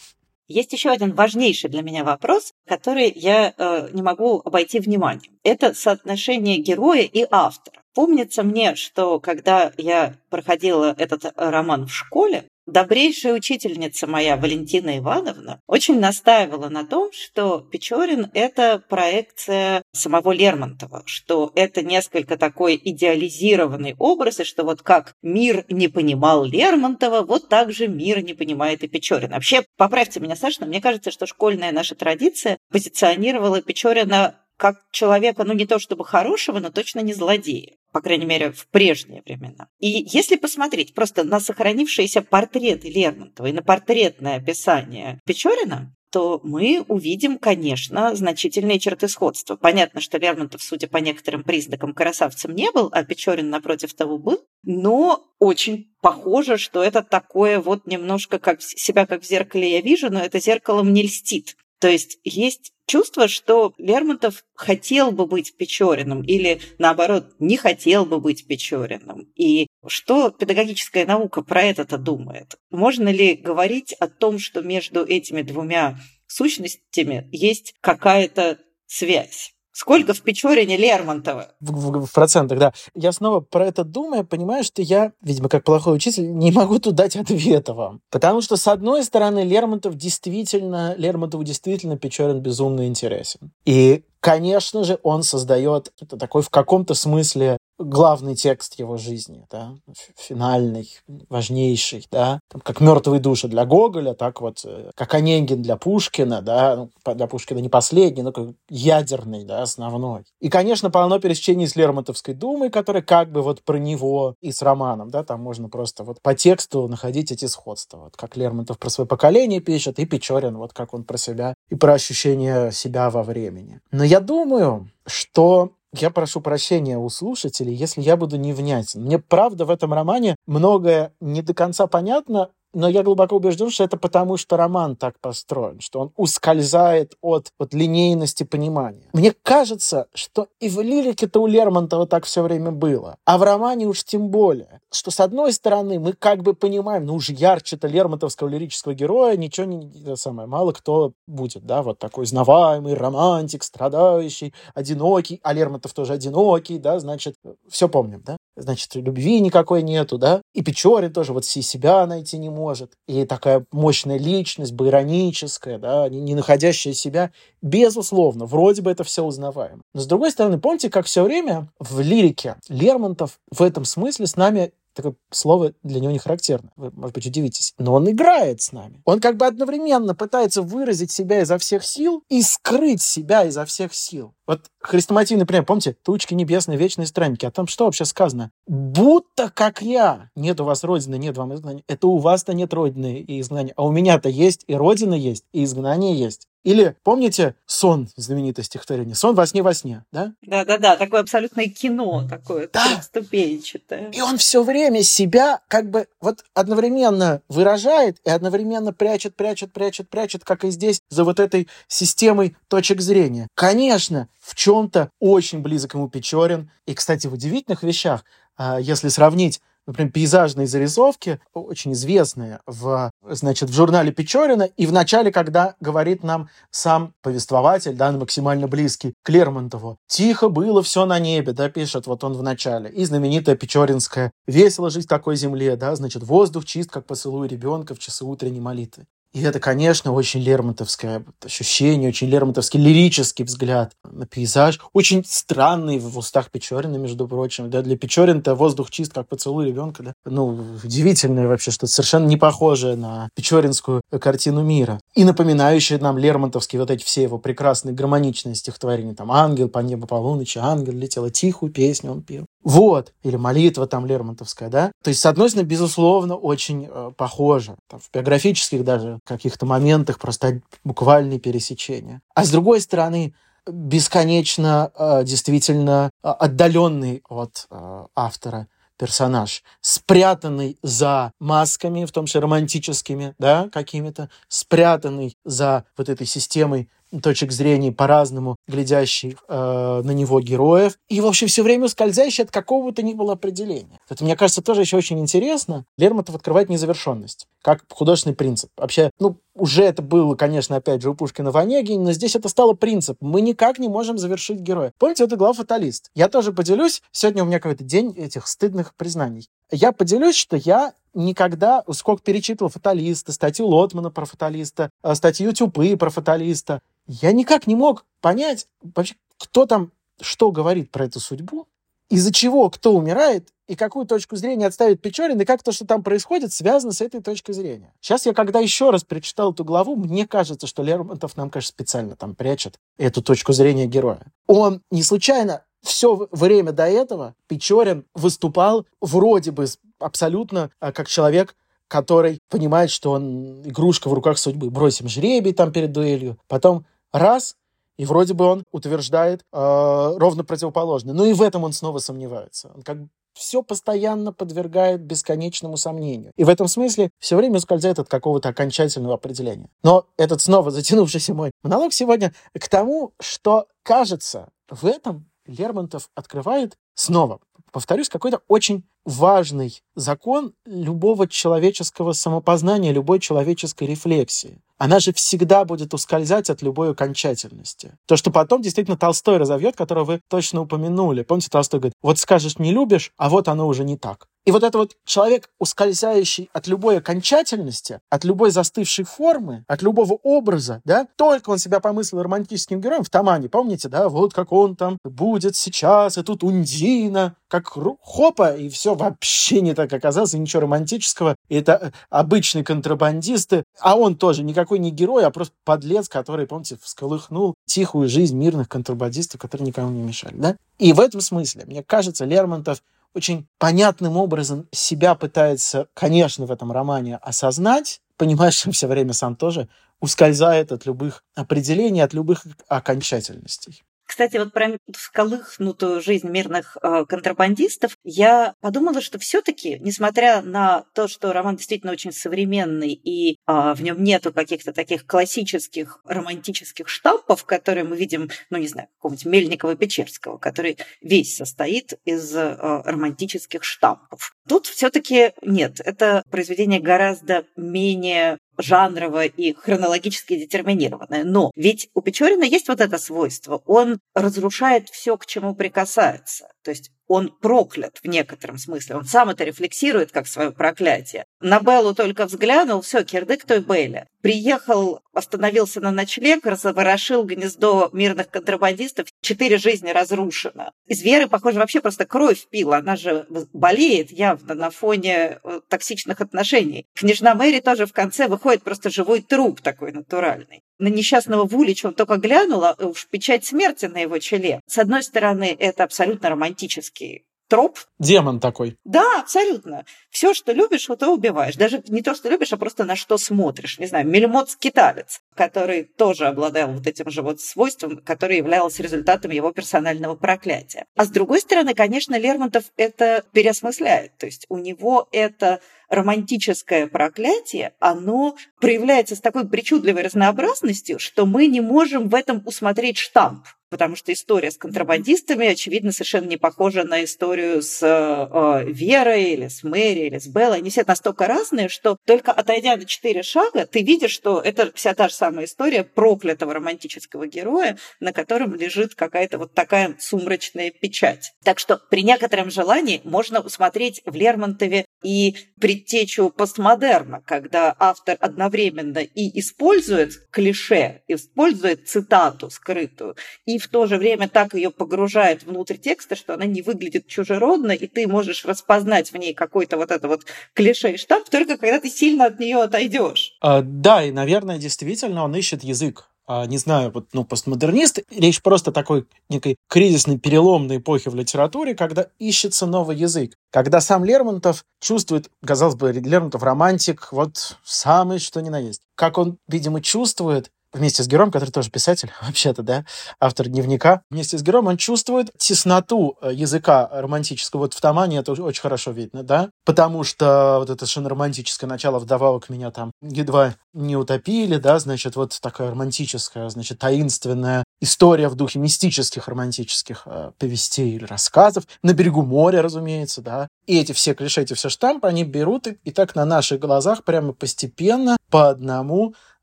Есть 0.47 0.73
еще 0.73 0.89
один 0.89 1.13
важнейший 1.13 1.69
для 1.69 1.83
меня 1.83 2.03
вопрос, 2.03 2.51
который 2.67 3.11
я 3.15 3.53
э, 3.55 3.89
не 3.93 4.01
могу 4.01 4.41
обойти 4.43 4.79
вниманием. 4.79 5.31
Это 5.43 5.73
соотношение 5.73 6.57
героя 6.57 7.03
и 7.03 7.25
автора. 7.29 7.81
Помнится 7.93 8.43
мне, 8.43 8.75
что 8.75 9.19
когда 9.19 9.71
я 9.77 10.15
проходила 10.29 10.95
этот 10.97 11.31
роман 11.37 11.85
в 11.85 11.93
школе, 11.93 12.45
Добрейшая 12.65 13.33
учительница 13.33 14.07
моя, 14.07 14.37
Валентина 14.37 14.97
Ивановна, 14.97 15.59
очень 15.67 15.99
настаивала 15.99 16.69
на 16.69 16.85
том, 16.85 17.11
что 17.11 17.59
Печорин– 17.59 18.31
это 18.33 18.81
проекция 18.87 19.83
самого 19.91 20.31
Лермонтова, 20.31 21.03
что 21.05 21.51
это 21.55 21.81
несколько 21.81 22.37
такой 22.37 22.79
идеализированный 22.81 23.95
образ, 23.99 24.39
и 24.39 24.43
что 24.45 24.63
вот 24.63 24.81
как 24.81 25.13
мир 25.21 25.65
не 25.67 25.89
понимал 25.89 26.45
Лермонтова, 26.45 27.23
вот 27.23 27.49
так 27.49 27.73
же 27.73 27.89
мир 27.89 28.23
не 28.23 28.33
понимает 28.33 28.81
и 28.83 28.87
Печорин. 28.87 29.31
Вообще, 29.31 29.65
поправьте 29.75 30.21
меня, 30.21 30.37
Саша, 30.37 30.61
но 30.61 30.67
мне 30.67 30.79
кажется, 30.79 31.11
что 31.11 31.25
школьная 31.25 31.73
наша 31.73 31.95
традиция 31.95 32.57
позиционировала 32.71 33.61
Печорина 33.61 34.39
как 34.63 34.77
человека, 34.91 35.43
ну 35.43 35.51
не 35.51 35.65
то 35.65 35.77
чтобы 35.77 36.05
хорошего, 36.05 36.59
но 36.59 36.69
точно 36.69 37.01
не 37.01 37.13
злодея, 37.13 37.73
по 37.91 37.99
крайней 37.99 38.25
мере, 38.25 38.53
в 38.53 38.65
прежние 38.69 39.21
времена. 39.25 39.67
И 39.79 40.07
если 40.09 40.37
посмотреть 40.37 40.93
просто 40.93 41.25
на 41.25 41.41
сохранившиеся 41.41 42.21
портреты 42.21 42.89
Лермонтова 42.89 43.47
и 43.47 43.51
на 43.51 43.61
портретное 43.61 44.37
описание 44.37 45.19
Печорина, 45.25 45.93
то 46.13 46.39
мы 46.45 46.85
увидим, 46.87 47.39
конечно, 47.39 48.15
значительные 48.15 48.79
черты 48.79 49.09
сходства. 49.09 49.57
Понятно, 49.57 49.99
что 49.99 50.17
Лермонтов, 50.17 50.63
судя 50.63 50.87
по 50.87 50.95
некоторым 50.95 51.43
признакам, 51.43 51.93
красавцем 51.93 52.55
не 52.55 52.71
был, 52.71 52.87
а 52.93 53.03
Печорин, 53.03 53.49
напротив 53.49 53.93
того, 53.93 54.17
был, 54.17 54.45
но 54.63 55.25
очень 55.39 55.93
похоже, 56.01 56.57
что 56.57 56.81
это 56.81 57.03
такое 57.03 57.59
вот 57.59 57.85
немножко 57.85 58.39
как 58.39 58.61
себя 58.61 59.05
как 59.07 59.23
в 59.23 59.27
зеркале 59.27 59.73
я 59.73 59.81
вижу, 59.81 60.09
но 60.09 60.21
это 60.21 60.39
зеркало 60.39 60.83
мне 60.83 61.03
льстит. 61.03 61.57
То 61.83 61.89
есть 61.89 62.19
есть 62.23 62.71
чувство, 62.85 63.27
что 63.27 63.73
Лермонтов 63.77 64.43
хотел 64.55 65.11
бы 65.11 65.25
быть 65.25 65.55
Печориным 65.57 66.23
или, 66.23 66.59
наоборот, 66.77 67.33
не 67.39 67.57
хотел 67.57 68.05
бы 68.05 68.19
быть 68.19 68.47
Печориным. 68.47 69.31
И 69.35 69.67
что 69.87 70.29
педагогическая 70.29 71.05
наука 71.05 71.41
про 71.41 71.63
это-то 71.63 71.97
думает? 71.97 72.55
Можно 72.69 73.09
ли 73.09 73.35
говорить 73.35 73.93
о 73.93 74.07
том, 74.07 74.39
что 74.39 74.61
между 74.61 75.03
этими 75.05 75.41
двумя 75.41 75.99
сущностями 76.27 77.27
есть 77.31 77.73
какая-то 77.81 78.59
связь? 78.85 79.52
Сколько 79.73 80.13
в 80.13 80.21
Печорине 80.21 80.77
Лермонтова? 80.77 81.47
В, 81.59 81.71
в, 81.71 82.05
в 82.05 82.13
процентах, 82.13 82.59
да. 82.59 82.73
Я 82.93 83.11
снова 83.11 83.39
про 83.39 83.65
это 83.65 83.83
думаю, 83.83 84.23
понимаю, 84.23 84.63
что 84.63 84.83
я, 84.83 85.13
видимо, 85.21 85.49
как 85.49 85.63
плохой 85.63 85.95
учитель, 85.95 86.31
не 86.31 86.51
могу 86.51 86.77
тут 86.77 86.93
дать 86.93 87.15
ответа 87.15 87.73
вам. 87.73 87.99
Потому 88.11 88.41
что, 88.41 88.55
с 88.55 88.67
одной 88.67 89.03
стороны, 89.03 89.43
Лермонтов 89.43 89.95
действительно, 89.95 90.93
Лермонтову 90.95 91.43
действительно 91.43 91.97
Печорин 91.97 92.39
безумно 92.39 92.85
интересен. 92.85 93.51
И 93.65 94.03
конечно 94.23 94.85
же, 94.85 94.99
он 95.03 95.21
создает 95.21 95.91
это 95.99 96.17
такой 96.17 96.41
в 96.41 96.49
каком-то 96.49 96.93
смысле 96.93 97.57
главный 97.79 98.35
текст 98.35 98.77
его 98.79 98.97
жизни, 98.97 99.45
да, 99.51 99.75
финальный, 100.17 100.89
важнейший, 101.29 102.05
да, 102.11 102.39
там, 102.49 102.61
как 102.61 102.79
«Мертвые 102.81 103.19
души» 103.19 103.47
для 103.47 103.65
Гоголя, 103.65 104.13
так 104.13 104.41
вот, 104.41 104.61
э, 104.63 104.91
как 104.95 105.13
«Онегин» 105.15 105.61
для 105.61 105.75
Пушкина, 105.75 106.41
да, 106.41 106.75
ну, 106.75 107.13
для 107.13 107.27
Пушкина 107.27 107.59
не 107.59 107.69
последний, 107.69 108.21
но 108.21 108.31
как 108.31 108.49
ядерный, 108.69 109.43
да, 109.43 109.63
основной. 109.63 110.23
И, 110.39 110.49
конечно, 110.49 110.91
полно 110.91 111.19
пересечений 111.19 111.67
с 111.67 111.75
Лермонтовской 111.75 112.33
думой, 112.35 112.69
которая 112.69 113.01
как 113.01 113.31
бы 113.31 113.41
вот 113.41 113.63
про 113.63 113.77
него 113.77 114.35
и 114.39 114.51
с 114.51 114.61
романом, 114.61 115.09
да, 115.09 115.23
там 115.23 115.41
можно 115.41 115.67
просто 115.67 116.03
вот 116.03 116.21
по 116.21 116.35
тексту 116.35 116.87
находить 116.87 117.31
эти 117.31 117.45
сходства, 117.45 117.97
вот 117.97 118.15
как 118.15 118.37
Лермонтов 118.37 118.77
про 118.77 118.89
свое 118.89 119.07
поколение 119.07 119.59
пишет, 119.59 119.99
и 119.99 120.05
Печорин, 120.05 120.57
вот 120.57 120.73
как 120.73 120.93
он 120.93 121.03
про 121.03 121.17
себя 121.17 121.55
и 121.69 121.75
про 121.75 121.93
ощущение 121.93 122.71
себя 122.71 123.09
во 123.09 123.23
времени. 123.23 123.79
Но 123.91 124.03
я 124.13 124.19
думаю, 124.19 124.91
что 125.07 125.71
я 125.91 126.11
прошу 126.11 126.39
прощения 126.39 126.99
у 126.99 127.09
слушателей, 127.09 127.73
если 127.73 128.01
я 128.01 128.15
буду 128.15 128.37
невнятен. 128.37 129.01
Мне 129.01 129.17
правда 129.17 129.65
в 129.65 129.71
этом 129.71 129.91
романе 129.91 130.35
многое 130.45 131.13
не 131.19 131.41
до 131.41 131.55
конца 131.55 131.87
понятно, 131.87 132.51
но 132.73 132.87
я 132.89 133.03
глубоко 133.03 133.35
убежден, 133.35 133.69
что 133.69 133.83
это 133.83 133.97
потому, 133.97 134.37
что 134.37 134.57
роман 134.57 134.95
так 134.95 135.19
построен, 135.19 135.79
что 135.79 135.99
он 135.99 136.11
ускользает 136.15 137.15
от, 137.21 137.51
от 137.59 137.73
линейности 137.73 138.43
понимания. 138.43 139.09
Мне 139.13 139.33
кажется, 139.43 140.07
что 140.13 140.47
и 140.59 140.69
в 140.69 140.81
лирике-то 140.81 141.41
у 141.41 141.47
Лермонтова 141.47 142.07
так 142.07 142.25
все 142.25 142.41
время 142.41 142.71
было, 142.71 143.17
а 143.25 143.37
в 143.37 143.43
романе 143.43 143.87
уж 143.87 144.03
тем 144.03 144.29
более, 144.29 144.81
что 144.91 145.11
с 145.11 145.19
одной 145.19 145.53
стороны 145.53 145.99
мы 145.99 146.13
как 146.13 146.43
бы 146.43 146.53
понимаем, 146.53 147.05
ну 147.05 147.15
уж 147.15 147.29
ярче-то 147.29 147.87
лермонтовского 147.87 148.47
лирического 148.47 148.93
героя 148.93 149.37
ничего 149.37 149.65
не, 149.65 149.89
это 150.01 150.15
самое, 150.15 150.47
мало 150.47 150.71
кто 150.71 151.13
будет, 151.27 151.65
да, 151.65 151.83
вот 151.83 151.99
такой 151.99 152.25
знаваемый 152.25 152.93
романтик, 152.93 153.63
страдающий, 153.63 154.53
одинокий, 154.73 155.39
а 155.43 155.53
Лермонтов 155.53 155.93
тоже 155.93 156.13
одинокий, 156.13 156.77
да, 156.77 156.99
значит, 156.99 157.35
все 157.69 157.87
помним, 157.89 158.21
да? 158.25 158.37
Значит, 158.55 158.93
любви 158.95 159.39
никакой 159.39 159.81
нету, 159.81 160.17
да? 160.19 160.41
И 160.53 160.61
Печорин 160.61 161.11
тоже 161.11 161.33
вот 161.33 161.43
себя 161.45 162.05
найти 162.05 162.37
не 162.37 162.49
может. 162.49 162.62
И 163.07 163.25
такая 163.25 163.65
мощная 163.71 164.17
личность, 164.17 164.73
байроническая, 164.73 165.77
да, 165.77 166.09
не 166.09 166.35
находящая 166.35 166.93
себя. 166.93 167.31
Безусловно, 167.61 168.45
вроде 168.45 168.81
бы 168.81 168.91
это 168.91 169.03
все 169.03 169.23
узнаваемо. 169.23 169.81
Но 169.93 170.01
с 170.01 170.07
другой 170.07 170.31
стороны, 170.31 170.59
помните, 170.59 170.89
как 170.89 171.05
все 171.05 171.23
время 171.23 171.69
в 171.79 171.99
лирике 171.99 172.55
Лермонтов 172.69 173.39
в 173.51 173.61
этом 173.61 173.85
смысле 173.85 174.27
с 174.27 174.35
нами 174.35 174.73
такое 174.93 175.15
слово 175.31 175.73
для 175.83 175.99
него 175.99 176.11
не 176.11 176.19
характерно. 176.19 176.71
Вы, 176.75 176.91
может 176.91 177.15
быть, 177.15 177.25
удивитесь. 177.25 177.73
Но 177.77 177.93
он 177.93 178.09
играет 178.09 178.61
с 178.61 178.71
нами. 178.71 179.01
Он 179.05 179.19
как 179.19 179.37
бы 179.37 179.45
одновременно 179.45 180.15
пытается 180.15 180.61
выразить 180.61 181.11
себя 181.11 181.41
изо 181.41 181.57
всех 181.57 181.83
сил 181.83 182.23
и 182.29 182.41
скрыть 182.41 183.01
себя 183.01 183.45
изо 183.45 183.65
всех 183.65 183.93
сил. 183.93 184.33
Вот 184.45 184.69
хрестомативный 184.81 185.45
пример, 185.45 185.65
помните, 185.65 185.95
тучки 186.03 186.33
небесные, 186.33 186.77
вечные 186.77 187.05
странники. 187.05 187.45
А 187.45 187.51
там 187.51 187.67
что 187.67 187.85
вообще 187.85 188.05
сказано? 188.05 188.51
Будто 188.67 189.49
как 189.49 189.81
я. 189.81 190.29
Нет 190.35 190.59
у 190.59 190.65
вас 190.65 190.83
родины, 190.83 191.15
нет 191.15 191.37
вам 191.37 191.53
изгнания. 191.53 191.83
Это 191.87 192.07
у 192.07 192.17
вас-то 192.17 192.53
нет 192.53 192.73
родины 192.73 193.19
и 193.19 193.39
изгнания. 193.39 193.73
А 193.75 193.85
у 193.85 193.91
меня-то 193.91 194.29
есть 194.29 194.63
и 194.67 194.75
родина 194.75 195.13
есть, 195.13 195.45
и 195.53 195.63
изгнание 195.63 196.15
есть. 196.15 196.47
Или 196.63 196.95
помните 197.03 197.55
сон, 197.65 198.09
знаменитое 198.15 198.63
стихотворение? 198.63 199.15
Сон 199.15 199.35
во 199.35 199.45
сне 199.45 199.61
во 199.61 199.73
сне, 199.73 200.05
да? 200.11 200.33
Да-да-да, 200.41 200.95
такое 200.95 201.21
абсолютное 201.21 201.67
кино, 201.67 202.25
такое 202.29 202.69
да. 202.71 203.01
ступенчатое. 203.01 204.11
И 204.11 204.21
он 204.21 204.37
все 204.37 204.63
время 204.63 205.03
себя 205.03 205.59
как 205.67 205.89
бы 205.89 206.07
вот 206.21 206.45
одновременно 206.53 207.41
выражает 207.49 208.17
и 208.25 208.29
одновременно 208.29 208.93
прячет, 208.93 209.35
прячет, 209.35 209.73
прячет, 209.73 210.09
прячет, 210.09 210.45
как 210.45 210.63
и 210.63 210.71
здесь, 210.71 211.01
за 211.09 211.25
вот 211.25 211.39
этой 211.39 211.67
системой 211.87 212.55
точек 212.69 213.01
зрения. 213.01 213.47
Конечно, 213.55 214.29
в 214.39 214.55
чем-то 214.55 215.09
очень 215.19 215.59
близок 215.59 215.95
ему 215.95 216.09
Печорин. 216.09 216.71
И, 216.85 216.93
кстати, 216.93 217.27
в 217.27 217.33
удивительных 217.33 217.83
вещах, 217.83 218.23
а, 218.55 218.79
если 218.79 219.09
сравнить 219.09 219.61
например, 219.85 220.11
пейзажные 220.11 220.67
зарисовки, 220.67 221.39
очень 221.53 221.93
известные 221.93 222.59
в, 222.65 223.11
значит, 223.23 223.69
в 223.69 223.73
журнале 223.73 224.11
Печорина, 224.11 224.63
и 224.63 224.85
в 224.85 224.91
начале, 224.91 225.31
когда 225.31 225.75
говорит 225.79 226.23
нам 226.23 226.49
сам 226.71 227.13
повествователь, 227.21 227.95
да, 227.95 228.11
максимально 228.11 228.67
близкий 228.67 229.13
к 229.23 229.29
Лермонтову, 229.29 229.97
«Тихо 230.07 230.49
было 230.49 230.81
все 230.83 231.05
на 231.05 231.19
небе», 231.19 231.53
да, 231.53 231.69
пишет 231.69 232.07
вот 232.07 232.23
он 232.23 232.33
в 232.33 232.43
начале, 232.43 232.89
и 232.89 233.03
знаменитая 233.05 233.55
Печоринская 233.55 234.31
«Весело 234.47 234.89
жить 234.89 235.05
в 235.05 235.09
такой 235.09 235.35
земле», 235.35 235.75
да, 235.75 235.95
значит, 235.95 236.23
«Воздух 236.23 236.65
чист, 236.65 236.91
как 236.91 237.05
поцелуй 237.05 237.47
ребенка 237.47 237.95
в 237.95 237.99
часы 237.99 238.25
утренней 238.25 238.61
молитвы». 238.61 239.05
И 239.33 239.41
это, 239.41 239.59
конечно, 239.59 240.13
очень 240.13 240.41
лермонтовское 240.41 241.25
ощущение, 241.43 242.09
очень 242.09 242.27
лермонтовский 242.27 242.79
лирический 242.79 243.43
взгляд 243.43 243.93
на 244.03 244.27
пейзаж. 244.27 244.79
Очень 244.93 245.23
странный 245.25 245.97
в 245.97 246.17
устах 246.17 246.51
Печорина, 246.51 246.97
между 246.97 247.27
прочим. 247.27 247.71
Да, 247.71 247.81
для 247.81 247.97
Печорина-то 247.97 248.53
воздух 248.53 248.91
чист, 248.91 249.13
как 249.13 249.27
поцелуй 249.27 249.67
ребенка. 249.67 250.03
Да? 250.03 250.13
Ну, 250.25 250.77
удивительное 250.83 251.47
вообще, 251.47 251.71
что 251.71 251.87
совершенно 251.87 252.27
не 252.27 252.37
похожее 252.37 252.95
на 252.95 253.29
печоринскую 253.35 254.01
картину 254.21 254.61
мира. 254.61 254.99
И 255.15 255.23
напоминающее 255.23 255.97
нам 255.97 256.19
лермонтовские 256.19 256.79
вот 256.79 256.91
эти 256.91 257.03
все 257.03 257.23
его 257.23 257.39
прекрасные 257.39 257.95
гармоничные 257.95 258.53
стихотворения. 258.53 259.15
Там 259.15 259.31
«Ангел 259.31 259.67
по 259.67 259.79
небу 259.79 260.05
полуночи», 260.05 260.59
«Ангел 260.59 260.93
летела», 260.93 261.31
тихую 261.31 261.71
песню 261.71 262.11
он 262.11 262.21
пел. 262.21 262.45
Вот, 262.63 263.11
или 263.23 263.35
молитва 263.35 263.87
там 263.87 264.05
Лермонтовская, 264.05 264.69
да? 264.69 264.91
То 265.03 265.09
есть, 265.09 265.19
с 265.19 265.25
одной 265.25 265.49
стороны, 265.49 265.67
безусловно, 265.67 266.35
очень 266.35 266.87
э, 266.89 267.11
похоже. 267.17 267.75
Там, 267.89 267.99
в 267.99 268.09
биографических 268.13 268.85
даже 268.85 269.19
каких-то 269.23 269.65
моментах 269.65 270.19
просто 270.19 270.61
буквальные 270.83 271.39
пересечения. 271.39 272.21
А 272.35 272.43
с 272.43 272.51
другой 272.51 272.81
стороны, 272.81 273.33
бесконечно 273.67 274.91
э, 274.97 275.23
действительно 275.23 276.09
э, 276.23 276.27
отдаленный 276.27 277.23
от 277.29 277.67
э, 277.69 278.05
автора 278.15 278.67
персонаж, 278.97 279.63
спрятанный 279.81 280.77
за 280.83 281.31
масками, 281.39 282.05
в 282.05 282.11
том 282.11 282.25
числе 282.25 282.41
романтическими, 282.41 283.35
да, 283.39 283.69
какими-то, 283.71 284.29
спрятанный 284.47 285.35
за 285.43 285.85
вот 285.97 286.09
этой 286.09 286.27
системой 286.27 286.89
точек 287.21 287.51
зрения 287.51 287.91
по-разному 287.91 288.55
глядящий 288.67 289.37
э, 289.47 290.01
на 290.03 290.11
него 290.11 290.39
героев, 290.39 290.97
и, 291.09 291.21
в 291.21 291.27
общем, 291.27 291.47
все 291.47 291.63
время 291.63 291.85
ускользающий 291.85 292.43
от 292.43 292.51
какого-то 292.51 293.03
ни 293.03 293.13
было 293.13 293.33
определения. 293.33 293.99
Это, 294.09 294.23
мне 294.23 294.35
кажется, 294.35 294.61
тоже 294.61 294.81
еще 294.81 294.97
очень 294.97 295.19
интересно. 295.19 295.85
Лермонтов 295.97 296.35
открывает 296.35 296.69
незавершенность, 296.69 297.47
как 297.63 297.83
художественный 297.89 298.35
принцип. 298.35 298.69
Вообще, 298.77 299.09
ну, 299.19 299.37
уже 299.55 299.83
это 299.83 300.01
было, 300.01 300.35
конечно, 300.35 300.75
опять 300.75 301.01
же, 301.01 301.09
у 301.09 301.15
Пушкина 301.15 301.51
в 301.51 301.57
Онеге, 301.57 301.97
но 301.97 302.11
здесь 302.11 302.35
это 302.35 302.49
стало 302.49 302.73
принципом. 302.73 303.29
Мы 303.29 303.41
никак 303.41 303.79
не 303.79 303.87
можем 303.87 304.17
завершить 304.17 304.59
героя. 304.59 304.91
Помните, 304.99 305.23
это 305.23 305.37
глава 305.37 305.53
«Фаталист». 305.53 306.11
Я 306.13 306.27
тоже 306.27 306.51
поделюсь. 306.51 307.01
Сегодня 307.11 307.43
у 307.43 307.45
меня 307.47 307.59
какой-то 307.59 307.83
день 307.83 308.13
этих 308.17 308.47
стыдных 308.47 308.93
признаний. 308.95 309.49
Я 309.71 309.93
поделюсь, 309.93 310.35
что 310.35 310.57
я 310.57 310.93
никогда, 311.13 311.83
сколько 311.91 312.21
перечитывал 312.21 312.69
«Фаталиста», 312.69 313.31
статью 313.31 313.67
Лотмана 313.67 314.11
про 314.11 314.25
«Фаталиста», 314.25 314.89
э, 315.01 315.15
статью 315.15 315.53
Тюпы 315.53 315.95
про 315.95 316.09
«Фаталиста», 316.09 316.81
я 317.07 317.31
никак 317.31 317.65
не 317.65 317.75
мог 317.75 318.05
понять 318.21 318.67
вообще, 318.81 319.15
кто 319.37 319.65
там 319.65 319.91
что 320.21 320.51
говорит 320.51 320.91
про 320.91 321.05
эту 321.05 321.19
судьбу, 321.19 321.67
из-за 322.09 322.31
чего 322.31 322.69
кто 322.69 322.93
умирает, 322.93 323.49
и 323.67 323.75
какую 323.75 324.05
точку 324.05 324.35
зрения 324.35 324.67
отставит 324.67 325.01
Печорин, 325.01 325.39
и 325.39 325.45
как 325.45 325.63
то, 325.63 325.71
что 325.71 325.85
там 325.85 326.03
происходит, 326.03 326.51
связано 326.51 326.91
с 326.91 327.01
этой 327.01 327.21
точкой 327.21 327.53
зрения. 327.53 327.93
Сейчас 328.01 328.25
я, 328.25 328.33
когда 328.33 328.59
еще 328.59 328.89
раз 328.89 329.03
перечитал 329.03 329.53
эту 329.53 329.63
главу, 329.63 329.95
мне 329.95 330.27
кажется, 330.27 330.67
что 330.67 330.83
Лермонтов 330.83 331.37
нам, 331.37 331.49
конечно, 331.49 331.69
специально 331.69 332.15
там 332.15 332.35
прячет 332.35 332.77
эту 332.97 333.21
точку 333.21 333.53
зрения 333.53 333.85
героя. 333.85 334.25
Он 334.47 334.81
не 334.91 335.01
случайно 335.01 335.63
все 335.81 336.27
время 336.31 336.71
до 336.71 336.85
этого 336.85 337.35
Печорин 337.47 338.05
выступал 338.13 338.85
вроде 339.01 339.51
бы 339.51 339.65
абсолютно 339.99 340.71
а, 340.79 340.91
как 340.91 341.07
человек, 341.07 341.55
который 341.87 342.39
понимает, 342.49 342.89
что 342.89 343.11
он 343.11 343.61
игрушка 343.63 344.09
в 344.09 344.13
руках 344.13 344.37
судьбы. 344.37 344.69
Бросим 344.69 345.07
жребий 345.07 345.53
там 345.53 345.71
перед 345.71 345.91
дуэлью. 345.91 346.37
Потом 346.47 346.85
раз, 347.11 347.55
и 347.97 348.05
вроде 348.05 348.33
бы 348.33 348.45
он 348.45 348.63
утверждает 348.71 349.41
э, 349.41 350.13
ровно 350.17 350.43
противоположное. 350.43 351.13
Но 351.13 351.25
и 351.25 351.33
в 351.33 351.41
этом 351.41 351.63
он 351.63 351.73
снова 351.73 351.99
сомневается. 351.99 352.71
Он 352.75 352.81
как 352.81 352.97
все 353.33 353.63
постоянно 353.63 354.31
подвергает 354.31 355.01
бесконечному 355.01 355.77
сомнению. 355.77 356.31
И 356.35 356.43
в 356.43 356.49
этом 356.49 356.67
смысле 356.67 357.09
все 357.19 357.35
время 357.35 357.57
ускользает 357.57 357.99
от 357.99 358.07
какого-то 358.07 358.49
окончательного 358.49 359.15
определения. 359.15 359.69
Но 359.83 360.05
этот 360.17 360.41
снова 360.41 360.71
затянувшийся 360.71 361.33
мой 361.33 361.51
монолог 361.63 361.93
сегодня 361.93 362.33
к 362.53 362.69
тому, 362.69 363.13
что 363.19 363.67
кажется, 363.81 364.49
в 364.69 364.85
этом 364.85 365.29
Лермонтов 365.45 366.09
открывает 366.15 366.77
снова, 366.95 367.39
повторюсь, 367.71 368.09
какой-то 368.09 368.41
очень 368.47 368.85
важный 369.05 369.81
закон 369.95 370.53
любого 370.65 371.27
человеческого 371.27 372.13
самопознания, 372.13 372.91
любой 372.91 373.19
человеческой 373.19 373.87
рефлексии. 373.87 374.59
Она 374.77 374.99
же 374.99 375.13
всегда 375.13 375.63
будет 375.65 375.93
ускользать 375.93 376.49
от 376.49 376.61
любой 376.61 376.91
окончательности. 376.91 377.95
То, 378.05 378.17
что 378.17 378.31
потом 378.31 378.61
действительно 378.61 378.97
Толстой 378.97 379.37
разовьет, 379.37 379.75
которого 379.75 380.03
вы 380.03 380.21
точно 380.29 380.61
упомянули. 380.61 381.23
Помните, 381.23 381.49
Толстой 381.49 381.79
говорит, 381.79 381.93
вот 382.01 382.19
скажешь 382.19 382.59
не 382.59 382.73
любишь, 382.73 383.13
а 383.17 383.29
вот 383.29 383.47
оно 383.47 383.67
уже 383.67 383.83
не 383.83 383.97
так. 383.97 384.27
И 384.45 384.51
вот 384.51 384.63
это 384.63 384.77
вот 384.77 384.91
человек, 385.05 385.49
ускользающий 385.57 386.49
от 386.51 386.67
любой 386.67 386.97
окончательности, 386.97 388.01
от 388.09 388.25
любой 388.25 388.51
застывшей 388.51 389.05
формы, 389.05 389.63
от 389.67 389.81
любого 389.81 390.19
образа, 390.21 390.81
да, 390.83 391.07
только 391.15 391.51
он 391.51 391.59
себя 391.59 391.79
помыслил 391.79 392.21
романтическим 392.23 392.81
героем 392.81 393.03
в 393.03 393.09
Тамане, 393.09 393.47
помните, 393.47 393.87
да, 393.87 394.09
вот 394.09 394.33
как 394.33 394.51
он 394.51 394.75
там 394.75 394.97
будет 395.05 395.55
сейчас, 395.55 396.17
и 396.17 396.23
тут 396.23 396.43
Ундина, 396.43 397.37
как 397.53 397.67
хопа, 398.01 398.55
и 398.55 398.67
все 398.67 398.95
вообще 398.95 399.61
не 399.61 399.75
так 399.75 399.93
оказалось, 399.93 400.33
и 400.33 400.39
ничего 400.39 400.63
романтического. 400.63 401.35
Это 401.49 401.73
э, 401.73 401.91
обычные 402.09 402.63
контрабандисты, 402.63 403.63
а 403.79 403.95
он 403.95 404.15
тоже 404.15 404.41
никакой 404.41 404.79
не 404.79 404.89
герой, 404.89 405.23
а 405.23 405.29
просто 405.29 405.53
подлец, 405.63 406.09
который, 406.09 406.47
помните, 406.47 406.79
всколыхнул 406.81 407.53
тихую 407.67 408.09
жизнь 408.09 408.35
мирных 408.35 408.69
контрабандистов, 408.69 409.39
которые 409.39 409.67
никому 409.67 409.91
не 409.91 410.01
мешали, 410.01 410.35
да? 410.35 410.55
И 410.79 410.93
в 410.93 410.99
этом 410.99 411.21
смысле, 411.21 411.65
мне 411.65 411.83
кажется, 411.83 412.25
Лермонтов 412.25 412.81
очень 413.13 413.45
понятным 413.59 414.17
образом 414.17 414.67
себя 414.71 415.13
пытается, 415.13 415.85
конечно, 415.93 416.47
в 416.47 416.51
этом 416.51 416.71
романе 416.71 417.17
осознать, 417.17 418.01
понимаешь, 418.17 418.55
что 418.55 418.71
все 418.71 418.87
время 418.87 419.13
сам 419.13 419.35
тоже 419.35 419.69
ускользает 419.99 420.71
от 420.71 420.87
любых 420.87 421.23
определений, 421.35 422.01
от 422.01 422.15
любых 422.15 422.47
окончательностей. 422.67 423.83
Кстати, 424.13 424.37
вот 424.37 424.53
про 424.53 424.77
всколыхнутую 424.95 425.99
жизнь 425.99 426.29
мирных 426.29 426.77
э, 426.83 427.03
контрабандистов 427.09 427.97
я 428.03 428.53
подумала, 428.61 429.01
что 429.01 429.17
все-таки, 429.17 429.79
несмотря 429.79 430.43
на 430.43 430.85
то, 430.93 431.07
что 431.07 431.33
роман 431.33 431.55
действительно 431.55 431.93
очень 431.93 432.11
современный 432.11 432.93
и 432.93 433.31
э, 433.31 433.73
в 433.73 433.81
нем 433.81 434.03
нету 434.03 434.31
каких-то 434.31 434.71
таких 434.71 435.07
классических 435.07 435.99
романтических 436.05 436.87
штампов, 436.87 437.43
которые 437.43 437.85
мы 437.85 437.97
видим, 437.97 438.29
ну 438.51 438.59
не 438.59 438.67
знаю, 438.67 438.87
какого-нибудь 438.97 439.25
Мельникова-Печерского, 439.25 440.37
который 440.37 440.77
весь 441.01 441.35
состоит 441.35 441.93
из 442.05 442.35
э, 442.35 442.55
романтических 442.85 443.63
штампов. 443.63 444.35
Тут 444.47 444.67
все-таки 444.67 445.31
нет, 445.41 445.79
это 445.79 446.21
произведение 446.29 446.79
гораздо 446.79 447.45
менее 447.55 448.37
жанрово 448.57 449.25
и 449.25 449.53
хронологически 449.53 450.37
детерминированное. 450.37 451.23
Но 451.23 451.51
ведь 451.55 451.89
у 451.93 452.01
Печорина 452.01 452.43
есть 452.43 452.67
вот 452.67 452.81
это 452.81 452.97
свойство. 452.97 453.61
Он 453.65 453.99
разрушает 454.13 454.89
все, 454.89 455.17
к 455.17 455.25
чему 455.25 455.55
прикасается. 455.55 456.49
То 456.63 456.71
есть 456.71 456.91
он 457.07 457.29
проклят 457.29 457.99
в 458.01 458.07
некотором 458.07 458.57
смысле. 458.57 458.95
Он 458.97 459.05
сам 459.05 459.29
это 459.29 459.43
рефлексирует 459.43 460.11
как 460.11 460.27
свое 460.27 460.51
проклятие. 460.51 461.25
На 461.41 461.59
Беллу 461.59 461.93
только 461.93 462.25
взглянул, 462.25 462.81
все, 462.81 463.03
кирдык 463.03 463.45
той 463.45 463.59
Белле. 463.59 464.07
Приехал, 464.21 465.01
остановился 465.13 465.81
на 465.81 465.91
ночлег, 465.91 466.45
разворошил 466.45 467.25
гнездо 467.25 467.89
мирных 467.91 468.29
контрабандистов. 468.29 469.07
Четыре 469.21 469.57
жизни 469.57 469.89
разрушено. 469.89 470.71
Из 470.87 471.01
Веры, 471.01 471.27
похоже, 471.27 471.59
вообще 471.59 471.81
просто 471.81 472.05
кровь 472.05 472.47
пила. 472.49 472.77
Она 472.77 472.95
же 472.95 473.27
болеет 473.51 474.11
явно 474.11 474.53
на 474.55 474.69
фоне 474.69 475.39
э, 475.43 475.59
токсичных 475.67 476.21
отношений. 476.21 476.87
Княжна 476.95 477.35
Мэри 477.35 477.59
тоже 477.59 477.85
в 477.85 477.91
конце 477.91 478.27
выходит 478.27 478.63
просто 478.63 478.89
живой 478.89 479.21
труп 479.21 479.59
такой 479.61 479.91
натуральный 479.91 480.63
на 480.79 480.87
несчастного 480.87 481.45
Вулича 481.45 481.87
он 481.87 481.93
только 481.93 482.17
глянула, 482.17 482.75
уж 482.79 483.07
печать 483.07 483.45
смерти 483.45 483.85
на 483.85 483.99
его 483.99 484.19
челе. 484.19 484.61
С 484.67 484.77
одной 484.77 485.03
стороны, 485.03 485.55
это 485.57 485.83
абсолютно 485.83 486.29
романтический 486.29 487.25
троп. 487.53 487.77
Демон 487.99 488.39
такой. 488.39 488.77
Да, 488.83 489.19
абсолютно. 489.19 489.85
Все, 490.09 490.33
что 490.33 490.53
любишь, 490.53 490.89
вот 490.89 491.03
и 491.03 491.05
убиваешь. 491.05 491.55
Даже 491.55 491.83
не 491.87 492.01
то, 492.01 492.15
что 492.15 492.27
любишь, 492.27 492.51
а 492.51 492.57
просто 492.57 492.83
на 492.83 492.95
что 492.95 493.19
смотришь. 493.19 493.77
Не 493.77 493.85
знаю, 493.85 494.07
мельмот-скиталец, 494.07 495.19
который 495.35 495.83
тоже 495.83 496.27
обладал 496.27 496.73
вот 496.73 496.87
этим 496.87 497.09
же 497.09 497.21
вот 497.21 497.41
свойством, 497.41 497.97
которое 497.97 498.37
являлось 498.37 498.79
результатом 498.79 499.31
его 499.31 499.51
персонального 499.51 500.15
проклятия. 500.15 500.85
А 500.95 501.05
с 501.05 501.09
другой 501.09 501.41
стороны, 501.41 501.73
конечно, 501.73 502.17
Лермонтов 502.17 502.65
это 502.77 503.23
переосмысляет. 503.33 504.15
То 504.17 504.25
есть 504.25 504.45
у 504.49 504.57
него 504.57 505.07
это 505.11 505.59
романтическое 505.89 506.87
проклятие, 506.87 507.73
оно 507.79 508.35
проявляется 508.59 509.15
с 509.15 509.21
такой 509.21 509.47
причудливой 509.47 510.03
разнообразностью, 510.03 510.99
что 510.99 511.25
мы 511.25 511.47
не 511.47 511.61
можем 511.61 512.09
в 512.09 512.15
этом 512.15 512.41
усмотреть 512.45 512.97
штамп 512.97 513.45
потому 513.73 513.95
что 513.95 514.13
история 514.13 514.51
с 514.51 514.57
контрабандистами, 514.57 515.47
очевидно, 515.47 515.91
совершенно 515.91 516.27
не 516.27 516.37
похожа 516.37 516.83
на 516.83 517.03
историю 517.03 517.63
с 517.63 517.81
э, 517.81 518.71
Верой 518.71 519.33
или 519.33 519.47
с 519.47 519.63
Мэри 519.63 520.01
или 520.01 520.19
с 520.19 520.27
Беллой. 520.27 520.59
Они 520.59 520.69
все 520.69 520.83
настолько 520.85 521.25
разные, 521.25 521.69
что 521.69 521.97
только 522.05 522.31
отойдя 522.31 522.77
на 522.77 522.85
четыре 522.85 523.23
шага, 523.23 523.65
ты 523.65 523.81
видишь, 523.81 524.11
что 524.11 524.39
это 524.39 524.71
вся 524.75 524.93
та 524.93 525.09
же 525.09 525.15
самая 525.23 525.45
история 525.45 525.83
проклятого 525.85 526.53
романтического 526.53 527.27
героя, 527.27 527.77
на 528.01 528.11
котором 528.11 528.55
лежит 528.55 528.93
какая-то 528.93 529.37
вот 529.37 529.53
такая 529.53 529.95
сумрачная 529.97 530.69
печать. 530.69 531.31
Так 531.45 531.59
что 531.59 531.79
при 531.89 532.03
некотором 532.03 532.51
желании 532.51 532.99
можно 533.05 533.39
усмотреть 533.39 534.01
в 534.05 534.13
Лермонтове 534.13 534.85
и 535.01 535.35
предтечу 535.61 536.29
постмодерна, 536.29 537.21
когда 537.25 537.73
автор 537.79 538.17
одновременно 538.19 538.99
и 538.99 539.39
использует 539.39 540.11
клише, 540.29 541.03
использует 541.07 541.87
цитату 541.87 542.49
скрытую, 542.49 543.15
и 543.45 543.57
в 543.59 543.69
то 543.69 543.85
же 543.85 543.97
время 543.97 544.27
так 544.27 544.53
ее 544.53 544.71
погружает 544.71 545.43
внутрь 545.43 545.77
текста, 545.77 546.17
что 546.17 546.33
она 546.33 546.45
не 546.45 546.61
выглядит 546.61 547.07
чужеродно, 547.07 547.71
и 547.71 547.87
ты 547.87 548.07
можешь 548.07 548.43
распознать 548.43 549.13
в 549.13 549.17
ней 549.17 549.33
какой-то 549.33 549.77
вот 549.77 549.91
это 549.91 550.07
вот 550.09 550.25
клише 550.53 550.91
и 550.91 550.97
штамп 550.97 551.29
только 551.29 551.57
когда 551.57 551.79
ты 551.79 551.89
сильно 551.89 552.25
от 552.25 552.39
нее 552.39 552.61
отойдешь. 552.61 553.37
А, 553.41 553.61
да, 553.61 554.03
и, 554.03 554.11
наверное, 554.11 554.57
действительно 554.57 555.12
он 555.21 555.35
ищет 555.35 555.63
язык 555.63 556.09
а, 556.25 556.45
не 556.45 556.57
знаю, 556.57 556.91
вот, 556.93 557.07
ну, 557.13 557.25
постмодернист. 557.25 557.99
Речь 558.09 558.41
просто 558.41 558.71
такой 558.71 559.05
некой 559.29 559.57
кризисной, 559.67 560.17
переломной 560.17 560.77
эпохи 560.77 561.09
в 561.09 561.15
литературе, 561.15 561.75
когда 561.75 562.07
ищется 562.17 562.65
новый 562.65 562.95
язык. 562.95 563.37
Когда 563.51 563.81
сам 563.81 564.05
Лермонтов 564.05 564.63
чувствует, 564.79 565.29
казалось 565.45 565.75
бы, 565.75 565.91
Лермонтов 565.91 566.43
романтик, 566.43 567.09
вот 567.11 567.57
самый 567.63 568.19
что 568.19 568.41
ни 568.41 568.49
на 568.49 568.59
есть. 568.59 568.81
Как 568.95 569.17
он, 569.17 569.37
видимо, 569.47 569.81
чувствует 569.81 570.49
вместе 570.73 571.03
с 571.03 571.07
героем, 571.07 571.31
который 571.31 571.51
тоже 571.51 571.69
писатель, 571.69 572.11
вообще-то, 572.21 572.63
да, 572.63 572.85
автор 573.19 573.47
дневника, 573.47 574.01
вместе 574.09 574.37
с 574.37 574.43
героем 574.43 574.67
он 574.67 574.77
чувствует 574.77 575.31
тесноту 575.37 576.17
э, 576.21 576.31
языка 576.33 576.89
романтического. 576.91 577.61
Вот 577.61 577.73
в 577.73 577.81
Тамане 577.81 578.17
это 578.17 578.31
очень 578.31 578.61
хорошо 578.61 578.91
видно, 578.91 579.23
да, 579.23 579.49
потому 579.65 580.03
что 580.03 580.57
вот 580.59 580.69
это 580.69 580.85
совершенно 580.85 581.09
романтическое 581.09 581.69
начало 581.69 581.99
вдобавок 581.99 582.49
меня 582.49 582.71
там 582.71 582.91
едва 583.01 583.55
не 583.73 583.95
утопили, 583.95 584.57
да, 584.57 584.79
значит, 584.79 585.15
вот 585.15 585.37
такая 585.41 585.71
романтическая, 585.71 586.49
значит, 586.49 586.79
таинственная 586.79 587.63
история 587.81 588.29
в 588.29 588.35
духе 588.35 588.59
мистических 588.59 589.27
романтических 589.27 590.03
э, 590.05 590.31
повестей 590.37 590.95
или 590.95 591.05
рассказов, 591.05 591.65
на 591.81 591.93
берегу 591.93 592.23
моря, 592.23 592.61
разумеется, 592.61 593.21
да, 593.21 593.47
и 593.65 593.79
эти 593.79 593.91
все 593.91 594.13
клише, 594.13 594.41
эти 594.41 594.53
все 594.53 594.69
штампы, 594.69 595.07
они 595.07 595.23
берут 595.23 595.67
и, 595.67 595.77
и 595.83 595.91
так 595.91 596.15
на 596.15 596.25
наших 596.25 596.59
глазах 596.59 597.03
прямо 597.03 597.33
постепенно 597.33 598.17
по 598.29 598.49
одному 598.49 599.15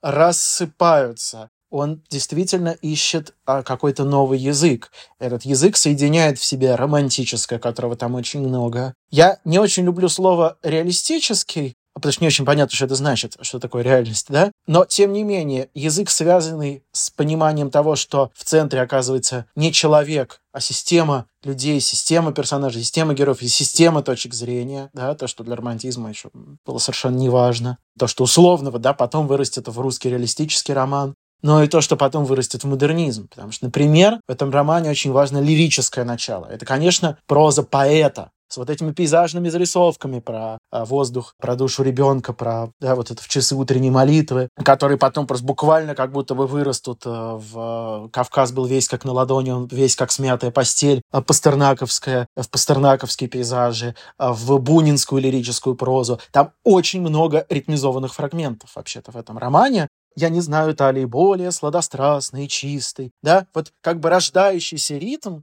рассыпаются. 0.03 1.51
Он 1.71 2.03
действительно 2.11 2.71
ищет 2.71 3.35
а, 3.47 3.63
какой-то 3.63 4.05
новый 4.05 4.41
язык. 4.41 4.91
Этот 5.21 5.45
язык 5.45 5.77
соединяет 5.77 6.39
в 6.39 6.45
себе 6.45 6.75
романтическое, 6.75 7.61
которого 7.61 7.97
там 7.97 8.17
очень 8.17 8.41
много. 8.41 8.93
Я 9.11 9.39
не 9.45 9.59
очень 9.61 9.85
люблю 9.85 10.09
слово 10.09 10.59
«реалистический», 10.65 11.77
потому 12.01 12.13
что 12.13 12.25
не 12.25 12.29
очень 12.29 12.45
понятно, 12.45 12.75
что 12.75 12.87
это 12.87 12.95
значит, 12.95 13.37
что 13.41 13.61
такое 13.61 13.83
реальность, 13.83 14.27
да? 14.29 14.51
Но, 14.67 14.85
тем 14.85 15.13
не 15.13 15.23
менее, 15.23 15.69
язык, 15.75 16.11
связанный 16.11 16.83
с 16.93 17.11
пониманием 17.11 17.71
того, 17.71 17.97
что 17.97 18.31
в 18.35 18.45
центре 18.45 18.81
оказывается 18.81 19.47
не 19.55 19.73
человек, 19.73 20.41
а 20.53 20.61
система 20.61 21.27
людей, 21.45 21.81
система 21.81 22.33
персонажей, 22.33 22.83
система 22.83 23.15
героев 23.15 23.43
и 23.43 23.49
система 23.49 24.03
точек 24.03 24.35
зрения, 24.35 24.91
да, 24.93 25.15
то, 25.15 25.27
что 25.27 25.45
для 25.45 25.57
романтизма 25.57 26.09
еще 26.09 26.31
было 26.67 26.79
совершенно 26.79 27.17
неважно. 27.17 27.79
То, 27.99 28.07
что 28.07 28.25
условного, 28.25 28.79
да, 28.79 28.93
потом 28.93 29.27
вырастет 29.27 29.69
в 29.69 29.81
русский 29.81 30.11
реалистический 30.11 30.75
роман, 30.75 31.15
но 31.43 31.63
и 31.63 31.69
то, 31.69 31.81
что 31.81 31.97
потом 31.97 32.25
вырастет 32.25 32.65
в 32.65 32.67
модернизм. 32.67 33.29
Потому 33.29 33.53
что, 33.53 33.67
например, 33.67 34.21
в 34.27 34.31
этом 34.31 34.51
романе 34.51 34.91
очень 34.91 35.13
важно 35.13 35.39
лирическое 35.39 36.05
начало. 36.05 36.47
Это, 36.47 36.67
конечно, 36.67 37.19
проза 37.27 37.63
поэта, 37.63 38.31
с 38.51 38.57
вот 38.57 38.69
этими 38.69 38.91
пейзажными 38.93 39.49
зарисовками 39.49 40.19
про 40.19 40.59
а, 40.71 40.85
воздух, 40.85 41.35
про 41.39 41.55
душу 41.55 41.85
ребенка, 41.85 42.33
про 42.33 42.71
да, 42.81 42.97
вот 42.97 43.11
это 43.11 43.23
в 43.23 43.29
часы 43.29 43.55
утренней 43.55 43.91
молитвы, 43.91 44.49
которые 44.65 44.99
потом 44.99 45.27
просто 45.27 45.47
буквально 45.47 45.95
как 45.95 46.11
будто 46.11 46.35
бы 46.35 46.47
вырастут 46.49 47.03
а, 47.07 47.37
в 47.37 48.11
Кавказ 48.13 48.51
был 48.51 48.67
весь 48.67 48.89
как 48.89 49.05
на 49.05 49.13
ладони, 49.13 49.51
он 49.51 49.67
весь 49.67 49.95
как 49.95 50.11
смятая 50.11 50.51
постель, 50.51 51.01
а, 51.13 51.23
пастернаковская, 51.23 52.27
в 52.37 52.51
пастернаковские 52.51 53.31
пейзажи, 53.31 53.95
в 54.19 54.59
бунинскую 54.59 55.23
лирическую 55.23 55.77
прозу. 55.77 56.21
Там 56.33 56.53
очень 56.65 57.01
много 57.01 57.47
ритмизованных 57.49 58.13
фрагментов 58.13 58.75
вообще-то 58.75 59.13
в 59.13 59.17
этом 59.17 59.39
романе, 59.39 59.87
я 60.17 60.29
не 60.29 60.41
знаю 60.41 60.75
талии 60.75 61.05
более 61.05 61.53
сладострастный, 61.53 62.49
чистый, 62.49 63.13
да, 63.23 63.47
вот 63.55 63.73
как 63.81 64.01
бы 64.01 64.11
рождающийся 64.11 64.97
ритм, 64.97 65.41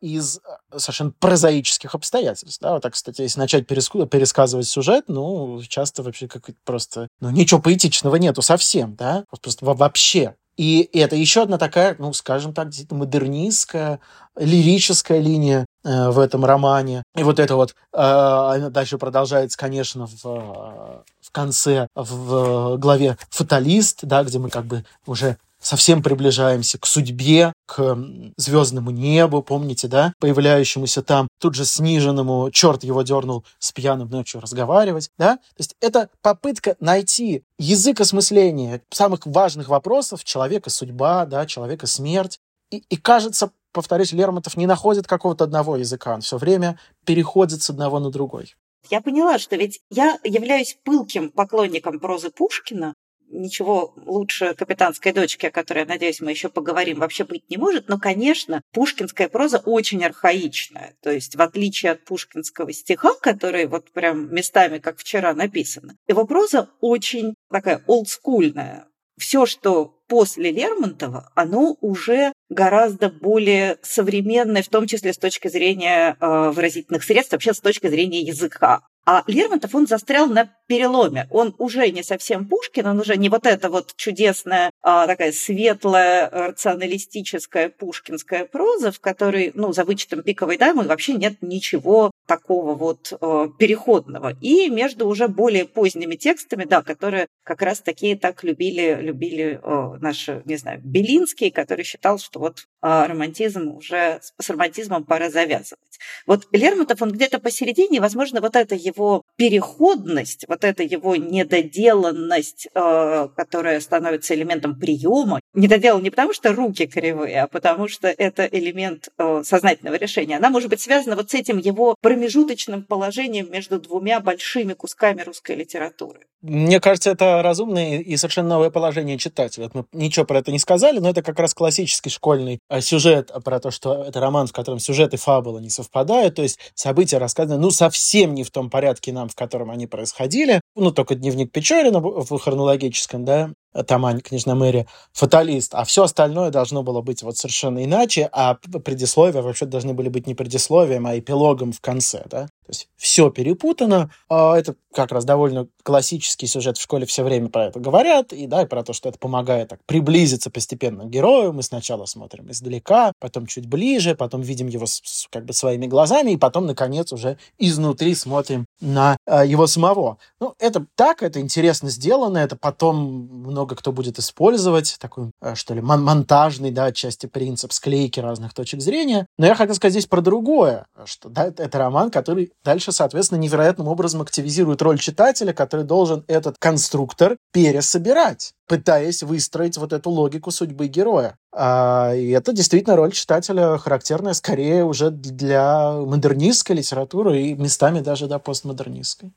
из 0.00 0.38
э, 0.38 0.78
совершенно 0.78 1.12
прозаических 1.18 1.94
обстоятельств. 1.94 2.60
Да? 2.60 2.72
Вот 2.72 2.82
так, 2.82 2.94
кстати, 2.94 3.22
если 3.22 3.38
начать 3.38 3.64
переску- 3.70 4.06
пересказывать 4.06 4.68
сюжет, 4.68 5.04
ну, 5.08 5.60
часто 5.68 6.02
вообще 6.02 6.28
как 6.28 6.48
просто... 6.64 7.08
Ну, 7.20 7.30
ничего 7.30 7.60
поэтичного 7.60 8.16
нету 8.16 8.42
совсем, 8.42 8.94
да? 8.96 9.24
Просто 9.42 9.64
вообще. 9.64 10.34
И 10.56 10.90
это 10.92 11.16
еще 11.16 11.42
одна 11.42 11.56
такая, 11.56 11.96
ну, 11.98 12.12
скажем 12.12 12.52
так, 12.52 12.68
модернистская, 12.90 14.00
лирическая 14.36 15.18
линия 15.18 15.64
э, 15.84 16.10
в 16.10 16.18
этом 16.18 16.44
романе. 16.44 17.02
И 17.16 17.22
вот 17.22 17.38
это 17.38 17.56
вот 17.56 17.74
э, 17.94 18.68
дальше 18.70 18.98
продолжается, 18.98 19.56
конечно, 19.56 20.06
в, 20.06 20.22
в 20.22 21.30
конце, 21.32 21.86
в 21.94 22.76
главе 22.76 23.16
«Фаталист», 23.30 24.00
да, 24.02 24.22
где 24.22 24.38
мы 24.38 24.50
как 24.50 24.66
бы 24.66 24.84
уже 25.06 25.38
совсем 25.60 26.02
приближаемся 26.02 26.78
к 26.78 26.86
судьбе, 26.86 27.52
к 27.66 27.96
звездному 28.36 28.90
небу, 28.90 29.42
помните, 29.42 29.88
да, 29.88 30.12
появляющемуся 30.18 31.02
там, 31.02 31.28
тут 31.38 31.54
же 31.54 31.64
сниженному, 31.64 32.50
черт 32.50 32.82
его 32.84 33.02
дернул 33.02 33.44
с 33.58 33.72
пьяным 33.72 34.08
ночью 34.08 34.40
разговаривать, 34.40 35.10
да, 35.18 35.36
то 35.36 35.58
есть 35.58 35.76
это 35.80 36.08
попытка 36.22 36.76
найти 36.80 37.44
язык 37.58 38.00
осмысления 38.00 38.82
самых 38.90 39.26
важных 39.26 39.68
вопросов 39.68 40.24
человека 40.24 40.70
судьба, 40.70 41.26
да, 41.26 41.46
человека 41.46 41.86
смерть, 41.86 42.38
и, 42.70 42.78
и 42.88 42.96
кажется, 42.96 43.50
повторюсь, 43.72 44.12
Лермонтов 44.12 44.56
не 44.56 44.66
находит 44.66 45.06
какого-то 45.06 45.44
одного 45.44 45.76
языка, 45.76 46.14
он 46.14 46.20
все 46.22 46.38
время 46.38 46.78
переходит 47.04 47.62
с 47.62 47.70
одного 47.70 47.98
на 47.98 48.10
другой. 48.10 48.54
Я 48.88 49.00
поняла, 49.02 49.38
что 49.38 49.56
ведь 49.56 49.80
я 49.90 50.18
являюсь 50.24 50.78
пылким 50.82 51.30
поклонником 51.30 52.00
прозы 52.00 52.30
Пушкина, 52.30 52.94
ничего 53.30 53.94
лучше 53.96 54.54
«Капитанской 54.54 55.12
дочки», 55.12 55.46
о 55.46 55.50
которой, 55.50 55.84
надеюсь, 55.86 56.20
мы 56.20 56.30
еще 56.30 56.48
поговорим, 56.48 56.98
вообще 56.98 57.24
быть 57.24 57.48
не 57.48 57.56
может. 57.56 57.88
Но, 57.88 57.98
конечно, 57.98 58.62
пушкинская 58.72 59.28
проза 59.28 59.58
очень 59.64 60.04
архаичная. 60.04 60.94
То 61.02 61.10
есть, 61.10 61.36
в 61.36 61.42
отличие 61.42 61.92
от 61.92 62.04
пушкинского 62.04 62.72
стиха, 62.72 63.14
который 63.20 63.66
вот 63.66 63.90
прям 63.92 64.32
местами, 64.34 64.78
как 64.78 64.98
вчера, 64.98 65.34
написано, 65.34 65.96
его 66.06 66.26
проза 66.26 66.70
очень 66.80 67.34
такая 67.50 67.82
олдскульная. 67.86 68.89
Все, 69.20 69.44
что 69.44 69.94
после 70.08 70.50
Лермонтова, 70.50 71.30
оно 71.34 71.76
уже 71.82 72.32
гораздо 72.48 73.10
более 73.10 73.76
современное, 73.82 74.62
в 74.62 74.68
том 74.68 74.86
числе 74.86 75.12
с 75.12 75.18
точки 75.18 75.48
зрения 75.48 76.16
э, 76.18 76.50
выразительных 76.50 77.04
средств, 77.04 77.32
вообще 77.32 77.52
с 77.52 77.60
точки 77.60 77.86
зрения 77.86 78.22
языка. 78.22 78.80
А 79.06 79.22
Лермонтов, 79.26 79.74
он 79.74 79.86
застрял 79.86 80.26
на 80.26 80.50
переломе. 80.68 81.26
Он 81.30 81.54
уже 81.58 81.90
не 81.90 82.02
совсем 82.02 82.48
Пушкин, 82.48 82.86
он 82.86 83.00
уже 83.00 83.16
не 83.16 83.28
вот 83.28 83.46
эта 83.46 83.68
вот 83.68 83.94
чудесная, 83.96 84.70
а, 84.82 85.06
такая 85.06 85.32
светлая, 85.32 86.30
рационалистическая 86.30 87.68
пушкинская 87.68 88.46
проза, 88.46 88.92
в 88.92 89.00
которой, 89.00 89.52
ну, 89.54 89.72
за 89.72 89.84
вычетом 89.84 90.22
пиковой 90.22 90.56
дамы 90.56 90.84
вообще 90.84 91.14
нет 91.14 91.38
ничего 91.42 92.09
такого 92.30 92.76
вот 92.76 93.12
э, 93.20 93.48
переходного. 93.58 94.36
И 94.40 94.70
между 94.70 95.08
уже 95.08 95.26
более 95.26 95.64
поздними 95.64 96.14
текстами, 96.14 96.64
да, 96.64 96.80
которые 96.80 97.26
как 97.42 97.60
раз 97.62 97.80
такие 97.80 98.16
так 98.16 98.44
любили, 98.44 98.98
любили 99.00 99.58
э, 99.60 99.98
наши, 100.00 100.40
не 100.44 100.54
знаю, 100.54 100.80
Белинский, 100.84 101.50
который 101.50 101.84
считал, 101.84 102.20
что 102.20 102.38
вот 102.38 102.68
э, 102.82 103.06
романтизм 103.08 103.70
уже, 103.70 104.20
с 104.38 104.48
романтизмом 104.48 105.02
пора 105.02 105.28
завязывать. 105.28 105.98
Вот 106.24 106.46
Лермонтов, 106.52 107.02
он 107.02 107.10
где-то 107.10 107.40
посередине, 107.40 108.00
возможно, 108.00 108.40
вот 108.40 108.54
эта 108.54 108.76
его 108.76 109.24
переходность, 109.34 110.44
вот 110.46 110.62
эта 110.62 110.84
его 110.84 111.16
недоделанность, 111.16 112.68
э, 112.72 113.28
которая 113.36 113.80
становится 113.80 114.36
элементом 114.36 114.78
приема, 114.78 115.39
недоделан 115.54 116.02
не 116.02 116.10
потому, 116.10 116.32
что 116.32 116.52
руки 116.52 116.86
кривые, 116.86 117.42
а 117.42 117.46
потому 117.48 117.88
что 117.88 118.08
это 118.08 118.44
элемент 118.44 119.08
э, 119.18 119.42
сознательного 119.44 119.96
решения. 119.96 120.36
Она 120.36 120.50
может 120.50 120.70
быть 120.70 120.80
связана 120.80 121.16
вот 121.16 121.30
с 121.30 121.34
этим 121.34 121.58
его 121.58 121.96
промежуточным 122.00 122.84
положением 122.84 123.50
между 123.50 123.80
двумя 123.80 124.20
большими 124.20 124.74
кусками 124.74 125.22
русской 125.22 125.56
литературы. 125.56 126.20
Мне 126.42 126.80
кажется, 126.80 127.10
это 127.10 127.42
разумное 127.42 127.98
и 127.98 128.16
совершенно 128.16 128.48
новое 128.50 128.70
положение 128.70 129.18
читателя. 129.18 129.70
Мы 129.74 129.84
ничего 129.92 130.24
про 130.24 130.38
это 130.38 130.52
не 130.52 130.58
сказали, 130.58 130.98
но 130.98 131.10
это 131.10 131.22
как 131.22 131.38
раз 131.38 131.52
классический 131.52 132.10
школьный 132.10 132.60
э, 132.70 132.80
сюжет 132.80 133.30
про 133.44 133.60
то, 133.60 133.70
что 133.70 134.04
это 134.04 134.20
роман, 134.20 134.46
в 134.46 134.52
котором 134.52 134.78
сюжет 134.78 135.12
и 135.12 135.18
фабула 135.18 135.58
не 135.58 135.68
совпадают, 135.68 136.36
то 136.36 136.42
есть 136.42 136.58
события 136.74 137.18
рассказаны, 137.18 137.58
ну, 137.58 137.70
совсем 137.70 138.34
не 138.34 138.44
в 138.44 138.50
том 138.50 138.70
порядке 138.70 139.12
нам, 139.12 139.28
в 139.28 139.34
котором 139.34 139.70
они 139.70 139.86
происходили. 139.86 140.60
Ну, 140.76 140.92
только 140.92 141.14
дневник 141.14 141.52
Печорина 141.52 142.00
в 142.00 142.38
хронологическом, 142.38 143.24
да, 143.24 143.50
Тамань, 143.86 144.20
княжна 144.20 144.54
Мэри, 144.54 144.86
фаталист, 145.12 145.74
а 145.74 145.84
все 145.84 146.04
остальное 146.04 146.50
должно 146.50 146.82
было 146.82 147.00
быть 147.02 147.22
вот 147.22 147.36
совершенно 147.36 147.84
иначе, 147.84 148.28
а 148.32 148.54
предисловия 148.54 149.42
вообще 149.42 149.66
должны 149.66 149.94
были 149.94 150.08
быть 150.08 150.26
не 150.26 150.34
предисловием, 150.34 151.06
а 151.06 151.18
эпилогом 151.18 151.72
в 151.72 151.80
конце, 151.80 152.24
да? 152.28 152.48
То 152.70 152.72
есть 152.72 152.88
все 152.94 153.30
перепутано. 153.30 154.12
А 154.28 154.56
это 154.56 154.76
как 154.94 155.10
раз 155.10 155.24
довольно 155.24 155.66
классический 155.82 156.46
сюжет 156.46 156.78
в 156.78 156.82
школе 156.82 157.04
все 157.06 157.24
время 157.24 157.48
про 157.48 157.66
это 157.66 157.80
говорят, 157.80 158.32
и 158.32 158.46
да, 158.46 158.62
и 158.62 158.66
про 158.66 158.84
то, 158.84 158.92
что 158.92 159.08
это 159.08 159.18
помогает 159.18 159.68
так 159.68 159.80
приблизиться 159.86 160.50
постепенно 160.50 161.04
к 161.04 161.10
герою. 161.10 161.52
Мы 161.52 161.62
сначала 161.62 162.06
смотрим 162.06 162.50
издалека, 162.50 163.12
потом 163.18 163.46
чуть 163.46 163.66
ближе, 163.66 164.14
потом 164.14 164.40
видим 164.40 164.68
его 164.68 164.86
с, 164.86 165.26
как 165.30 165.46
бы 165.46 165.52
своими 165.52 165.86
глазами, 165.86 166.32
и 166.32 166.36
потом, 166.36 166.66
наконец, 166.66 167.12
уже 167.12 167.38
изнутри 167.58 168.14
смотрим 168.14 168.66
на 168.80 169.16
э, 169.26 169.46
его 169.46 169.66
самого. 169.66 170.18
Ну, 170.40 170.54
это 170.58 170.86
так, 170.94 171.22
это 171.22 171.40
интересно 171.40 171.90
сделано, 171.90 172.38
это 172.38 172.56
потом 172.56 172.96
много 172.96 173.74
кто 173.74 173.92
будет 173.92 174.18
использовать, 174.18 174.96
такой, 175.00 175.30
э, 175.40 175.54
что 175.56 175.74
ли, 175.74 175.80
мон 175.80 176.04
монтажный, 176.04 176.70
да, 176.70 176.86
отчасти 176.86 177.26
принцип 177.26 177.72
склейки 177.72 178.20
разных 178.20 178.54
точек 178.54 178.80
зрения. 178.80 179.26
Но 179.38 179.46
я 179.46 179.54
хотел 179.54 179.74
сказать 179.74 179.92
здесь 179.92 180.06
про 180.06 180.20
другое, 180.20 180.86
что, 181.04 181.28
да, 181.28 181.46
это 181.46 181.78
роман, 181.78 182.10
который 182.10 182.52
дальше, 182.64 182.92
соответственно, 182.92 183.38
невероятным 183.38 183.88
образом 183.88 184.22
активизирует 184.22 184.82
роль 184.82 184.98
читателя, 184.98 185.52
который 185.52 185.84
должен 185.84 186.24
этот 186.28 186.56
конструктор 186.58 187.36
пересобирать 187.52 188.54
пытаясь 188.70 189.24
выстроить 189.24 189.76
вот 189.78 189.92
эту 189.92 190.10
логику 190.10 190.52
судьбы 190.52 190.86
героя. 190.86 191.36
А, 191.52 192.14
и 192.14 192.30
это 192.30 192.52
действительно 192.52 192.94
роль 192.94 193.10
читателя 193.10 193.76
характерная 193.78 194.32
скорее 194.32 194.84
уже 194.84 195.10
для 195.10 195.90
модернистской 195.90 196.76
литературы 196.76 197.42
и 197.42 197.54
местами 197.54 197.98
даже 197.98 198.28
до 198.28 198.38
постмодернистской. 198.38 199.32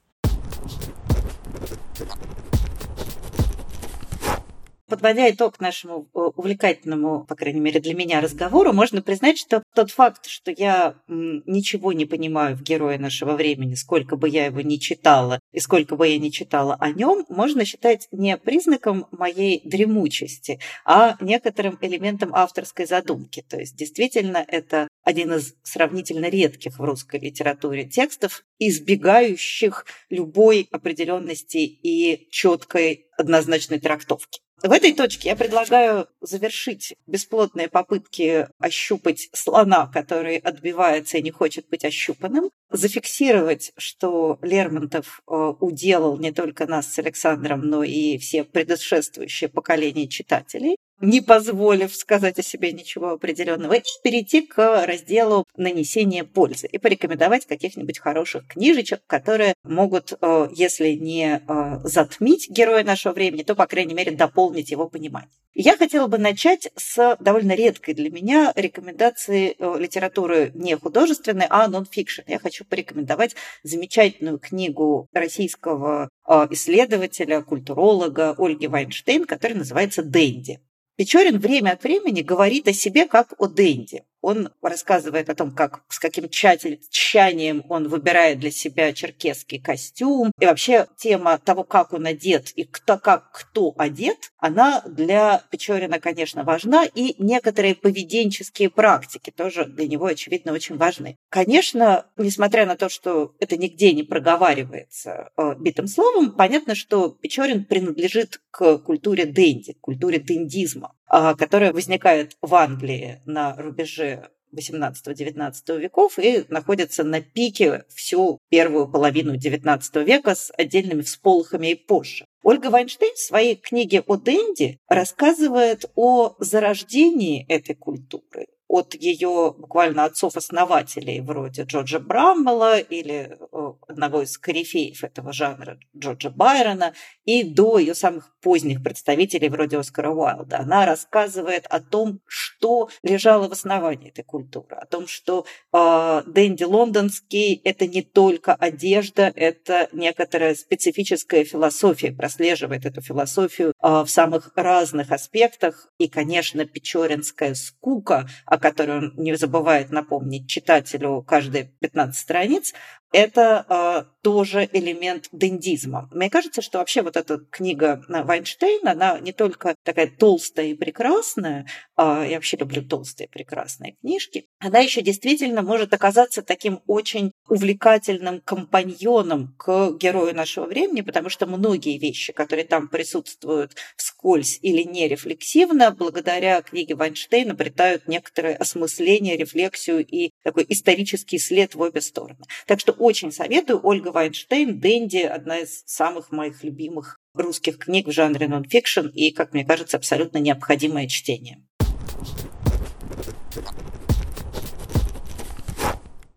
Подводя 4.94 5.28
итог 5.32 5.60
нашему 5.60 6.08
э, 6.14 6.20
увлекательному, 6.36 7.26
по 7.26 7.34
крайней 7.34 7.60
мере 7.60 7.80
для 7.80 7.96
меня, 7.96 8.22
разговору, 8.22 8.74
можно 8.74 9.02
признать, 9.02 9.40
что 9.40 9.64
тот 9.74 9.90
факт, 9.90 10.28
что 10.28 10.52
я 10.52 10.94
ничего 11.08 11.94
не 11.94 12.06
понимаю 12.06 12.56
в 12.56 12.62
герое 12.62 13.00
нашего 13.00 13.32
времени, 13.32 13.74
сколько 13.74 14.18
бы 14.18 14.30
я 14.30 14.46
его 14.46 14.62
ни 14.62 14.76
читала 14.76 15.40
и 15.52 15.60
сколько 15.60 15.96
бы 15.96 16.08
я 16.08 16.20
ни 16.20 16.30
читала 16.30 16.76
о 16.80 16.92
нем, 16.92 17.26
можно 17.28 17.66
считать 17.66 18.08
не 18.12 18.38
признаком 18.38 19.08
моей 19.10 19.62
дремучести, 19.68 20.60
а 20.86 21.18
некоторым 21.20 21.80
элементом 21.82 22.30
авторской 22.36 22.86
задумки. 22.86 23.44
То 23.50 23.58
есть 23.58 23.76
действительно 23.76 24.46
это 24.48 24.88
один 25.04 25.34
из 25.34 25.56
сравнительно 25.64 26.30
редких 26.30 26.78
в 26.78 26.84
русской 26.84 27.20
литературе 27.20 27.86
текстов, 27.86 28.44
избегающих 28.60 29.88
любой 30.12 30.68
определенности 30.72 31.58
и 31.58 32.28
четкой 32.30 33.08
однозначной 33.18 33.80
трактовки. 33.80 34.43
В 34.62 34.72
этой 34.72 34.94
точке 34.94 35.30
я 35.30 35.36
предлагаю 35.36 36.08
завершить 36.22 36.96
бесплодные 37.06 37.68
попытки 37.68 38.48
ощупать 38.60 39.30
слона, 39.34 39.88
который 39.88 40.38
отбивается 40.38 41.18
и 41.18 41.22
не 41.22 41.32
хочет 41.32 41.68
быть 41.70 41.84
ощупанным, 41.84 42.50
зафиксировать, 42.70 43.74
что 43.78 44.40
Лермонтов 44.42 45.22
э, 45.28 45.54
уделал 45.60 46.18
не 46.18 46.32
только 46.32 46.66
нас 46.66 46.94
с 46.94 47.00
Александром, 47.00 47.62
но 47.62 47.84
и 47.84 48.18
все 48.18 48.46
предшествующие 48.46 49.50
поколения 49.50 50.08
читателей, 50.08 50.78
не 51.04 51.20
позволив 51.20 51.94
сказать 51.94 52.40
о 52.40 52.44
себе 52.44 52.72
ничего 52.72 53.12
определенного, 53.12 53.74
и 53.74 53.84
перейти 54.04 54.42
к 54.42 54.86
разделу 54.86 55.46
нанесения 55.58 56.24
пользы 56.24 56.68
и 56.68 56.78
порекомендовать 56.78 57.46
каких-нибудь 57.46 58.00
хороших 58.00 58.48
книжечек, 58.48 59.02
которые 59.06 59.54
могут, 59.64 60.14
э, 60.14 60.48
если 60.54 60.94
не 60.94 61.42
э, 61.46 61.80
затмить 61.84 62.50
героя 62.50 62.86
нашего 62.86 63.14
времени, 63.14 63.44
то, 63.44 63.54
по 63.54 63.68
крайней 63.68 63.94
мере, 63.94 64.12
дополнить 64.12 64.72
его 64.72 64.88
понимание. 64.88 65.30
Я 65.54 65.78
хотела 65.78 66.08
бы 66.08 66.18
начать 66.18 66.72
с 66.78 67.18
довольно 67.20 67.54
редкой 67.54 67.94
для 67.94 68.10
меня 68.10 68.54
рекомендации 68.56 69.56
э, 69.60 69.76
литературы 69.78 70.52
не 70.56 70.78
художественной, 70.78 71.48
а 71.50 71.68
нон-фикшн. 71.68 72.22
Я 72.28 72.40
хочу 72.40 72.64
порекомендовать 72.64 73.36
замечательную 73.62 74.40
книгу 74.40 75.10
российского 75.14 76.10
исследователя, 76.50 77.42
культуролога 77.42 78.34
Ольги 78.38 78.68
Вайнштейн, 78.68 79.26
которая 79.26 79.58
называется 79.58 80.02
«Дэнди». 80.02 80.62
Печорин 80.96 81.40
время 81.40 81.72
от 81.72 81.84
времени 81.84 82.22
говорит 82.22 82.68
о 82.68 82.74
себе 82.74 83.08
как 83.08 83.34
о 83.40 83.48
Дэнди. 83.48 84.04
Он 84.24 84.50
рассказывает 84.62 85.30
о 85.30 85.36
том, 85.36 85.52
как, 85.52 85.82
с 85.90 86.00
каким 86.00 86.30
тщанием 86.30 87.66
он 87.68 87.90
выбирает 87.90 88.40
для 88.40 88.52
себя 88.52 88.94
черкесский 88.94 89.60
костюм. 89.60 90.32
И 90.40 90.46
вообще 90.46 90.88
тема 90.96 91.38
того, 91.38 91.66
как 91.66 91.92
он 91.92 92.06
одет 92.06 92.52
и 92.56 92.64
кто, 92.64 92.98
как 92.98 93.32
кто 93.34 93.74
одет, 93.78 94.32
она 94.38 94.82
для 94.88 95.44
Печорина, 95.52 96.00
конечно, 96.00 96.46
важна. 96.46 96.86
И 96.86 97.22
некоторые 97.22 97.76
поведенческие 97.76 98.70
практики 98.70 99.30
тоже 99.30 99.66
для 99.66 99.90
него, 99.90 100.06
очевидно, 100.06 100.54
очень 100.54 100.78
важны. 100.78 101.18
Конечно, 101.30 102.06
несмотря 102.16 102.66
на 102.66 102.78
то, 102.78 102.88
что 102.88 103.36
это 103.40 103.58
нигде 103.58 103.92
не 103.92 104.04
проговаривается 104.04 105.32
э, 105.36 105.56
битым 105.60 105.88
словом, 105.88 106.32
понятно, 106.32 106.76
что 106.76 107.10
Печорин 107.10 107.66
принадлежит 107.66 108.40
к 108.52 108.78
культуре 108.78 109.26
дэнди, 109.26 109.74
культуре 109.82 110.20
дендизма. 110.20 110.96
А, 111.16 111.36
которая 111.36 111.72
возникает 111.72 112.38
в 112.42 112.56
Англии 112.56 113.22
на 113.28 113.56
рубеже 113.56 114.32
18-19 114.52 115.78
веков 115.78 116.18
и 116.18 116.44
находится 116.50 117.04
на 117.04 117.22
пике 117.22 117.86
всю 117.94 118.40
первую 118.50 118.88
половину 118.88 119.36
XIX 119.36 120.04
века 120.04 120.34
с 120.34 120.52
отдельными 120.58 121.04
всполохами 121.04 121.68
и 121.68 121.76
позже. 121.76 122.26
Ольга 122.42 122.72
Вайнштейн 122.72 123.14
в 123.14 123.20
своей 123.20 123.56
книге 123.56 124.02
о 124.08 124.16
Дэнди 124.16 124.80
рассказывает 124.88 125.86
о 125.94 126.34
зарождении 126.40 127.46
этой 127.48 127.76
культуры, 127.76 128.48
от 128.74 128.96
ее 128.96 129.54
буквально 129.56 130.06
отцов-основателей, 130.06 131.22
вроде 131.22 131.62
Джорджа 131.62 132.00
Браммела 132.00 132.80
или 132.80 133.38
э, 133.40 133.74
одного 133.88 134.24
из 134.24 134.36
корифеев 134.40 135.04
этого 135.04 135.32
жанра 135.32 135.78
Джорджа 135.96 136.32
Байрона, 136.32 136.96
и 137.24 137.44
до 137.44 137.78
ее 137.78 137.94
самых 137.94 138.32
поздних 138.42 138.84
представителей, 138.84 139.50
вроде 139.50 139.78
Оскара 139.78 140.10
Уайлда. 140.10 140.62
Она 140.62 140.88
рассказывает 140.88 141.68
о 141.70 141.82
том, 141.82 142.20
что 142.26 142.90
лежало 143.04 143.48
в 143.48 143.52
основании 143.52 144.10
этой 144.10 144.24
культуры, 144.24 144.76
о 144.76 144.88
том, 144.88 145.06
что 145.06 145.46
э, 145.72 146.24
Дэнди 146.26 146.64
лондонский– 146.64 147.62
это 147.64 147.86
не 147.86 148.02
только 148.02 148.56
одежда, 148.56 149.32
это 149.36 149.88
некоторая 149.92 150.56
специфическая 150.56 151.44
философия, 151.44 152.12
прослеживает 152.12 152.88
эту 152.88 153.02
философию 153.02 153.70
э, 153.70 154.02
в 154.02 154.08
самых 154.08 154.52
разных 154.56 155.12
аспектах. 155.12 155.90
И, 156.00 156.08
конечно, 156.08 156.66
печоринская 156.66 157.54
скука, 157.54 158.28
о 158.48 158.63
которой 158.64 158.98
он 159.00 159.14
не 159.18 159.36
забывает 159.36 159.92
напомнить 159.92 160.48
читателю 160.48 161.22
каждые 161.22 161.66
15 161.82 162.16
страниц, 162.16 162.74
это 163.14 163.66
э, 163.70 164.14
тоже 164.24 164.68
элемент 164.74 165.30
дендизма. 165.32 166.10
Мне 166.12 166.30
кажется, 166.30 166.62
что 166.62 166.80
вообще 166.80 167.04
вот 167.04 167.16
эта 167.16 167.38
книга 167.52 168.04
Вайнштейна, 168.10 168.92
она 168.92 169.20
не 169.20 169.32
только 169.32 169.76
такая 169.84 170.08
толстая 170.08 170.68
и 170.68 170.74
прекрасная, 170.74 171.68
э, 171.96 172.26
я 172.30 172.36
вообще 172.36 172.58
люблю 172.58 172.84
толстые 172.84 173.28
прекрасные 173.28 173.96
книжки, 174.02 174.48
она 174.60 174.80
еще 174.80 175.02
действительно 175.02 175.62
может 175.62 175.94
оказаться 175.94 176.42
таким 176.42 176.82
очень 176.88 177.32
увлекательным 177.48 178.42
компаньоном 178.42 179.54
к 179.58 179.92
герою 179.98 180.36
нашего 180.36 180.66
времени, 180.66 181.02
потому 181.02 181.30
что 181.30 181.46
многие 181.46 182.00
вещи, 182.00 182.34
которые 182.34 182.66
там 182.66 182.88
присутствуют 182.88 183.76
вскользь 183.96 184.58
или 184.64 184.82
нерефлексивно, 184.82 185.92
благодаря 185.92 186.62
книге 186.64 186.96
Вайнштейна 186.96 187.52
обретают 187.52 188.08
некоторое 188.08 188.56
осмысление, 188.56 189.38
рефлексию 189.38 190.04
и 190.04 190.32
такой 190.44 190.66
исторический 190.68 191.38
след 191.38 191.76
в 191.76 191.82
обе 191.82 192.02
стороны. 192.02 192.46
Так 192.66 192.80
что 192.80 192.94
очень 193.04 193.32
советую. 193.32 193.80
Ольга 193.84 194.10
Вайнштейн, 194.10 194.80
«Дэнди»– 194.80 195.18
одна 195.38 195.60
из 195.60 195.84
самых 195.86 196.32
моих 196.32 196.64
любимых 196.64 197.20
русских 197.36 197.78
книг 197.78 198.08
в 198.08 198.12
жанре 198.12 198.48
нонфикшн 198.48 199.08
и, 199.08 199.32
как 199.32 199.54
мне 199.54 199.66
кажется, 199.66 199.98
абсолютно 199.98 200.38
необходимое 200.38 201.08
чтение. 201.08 201.62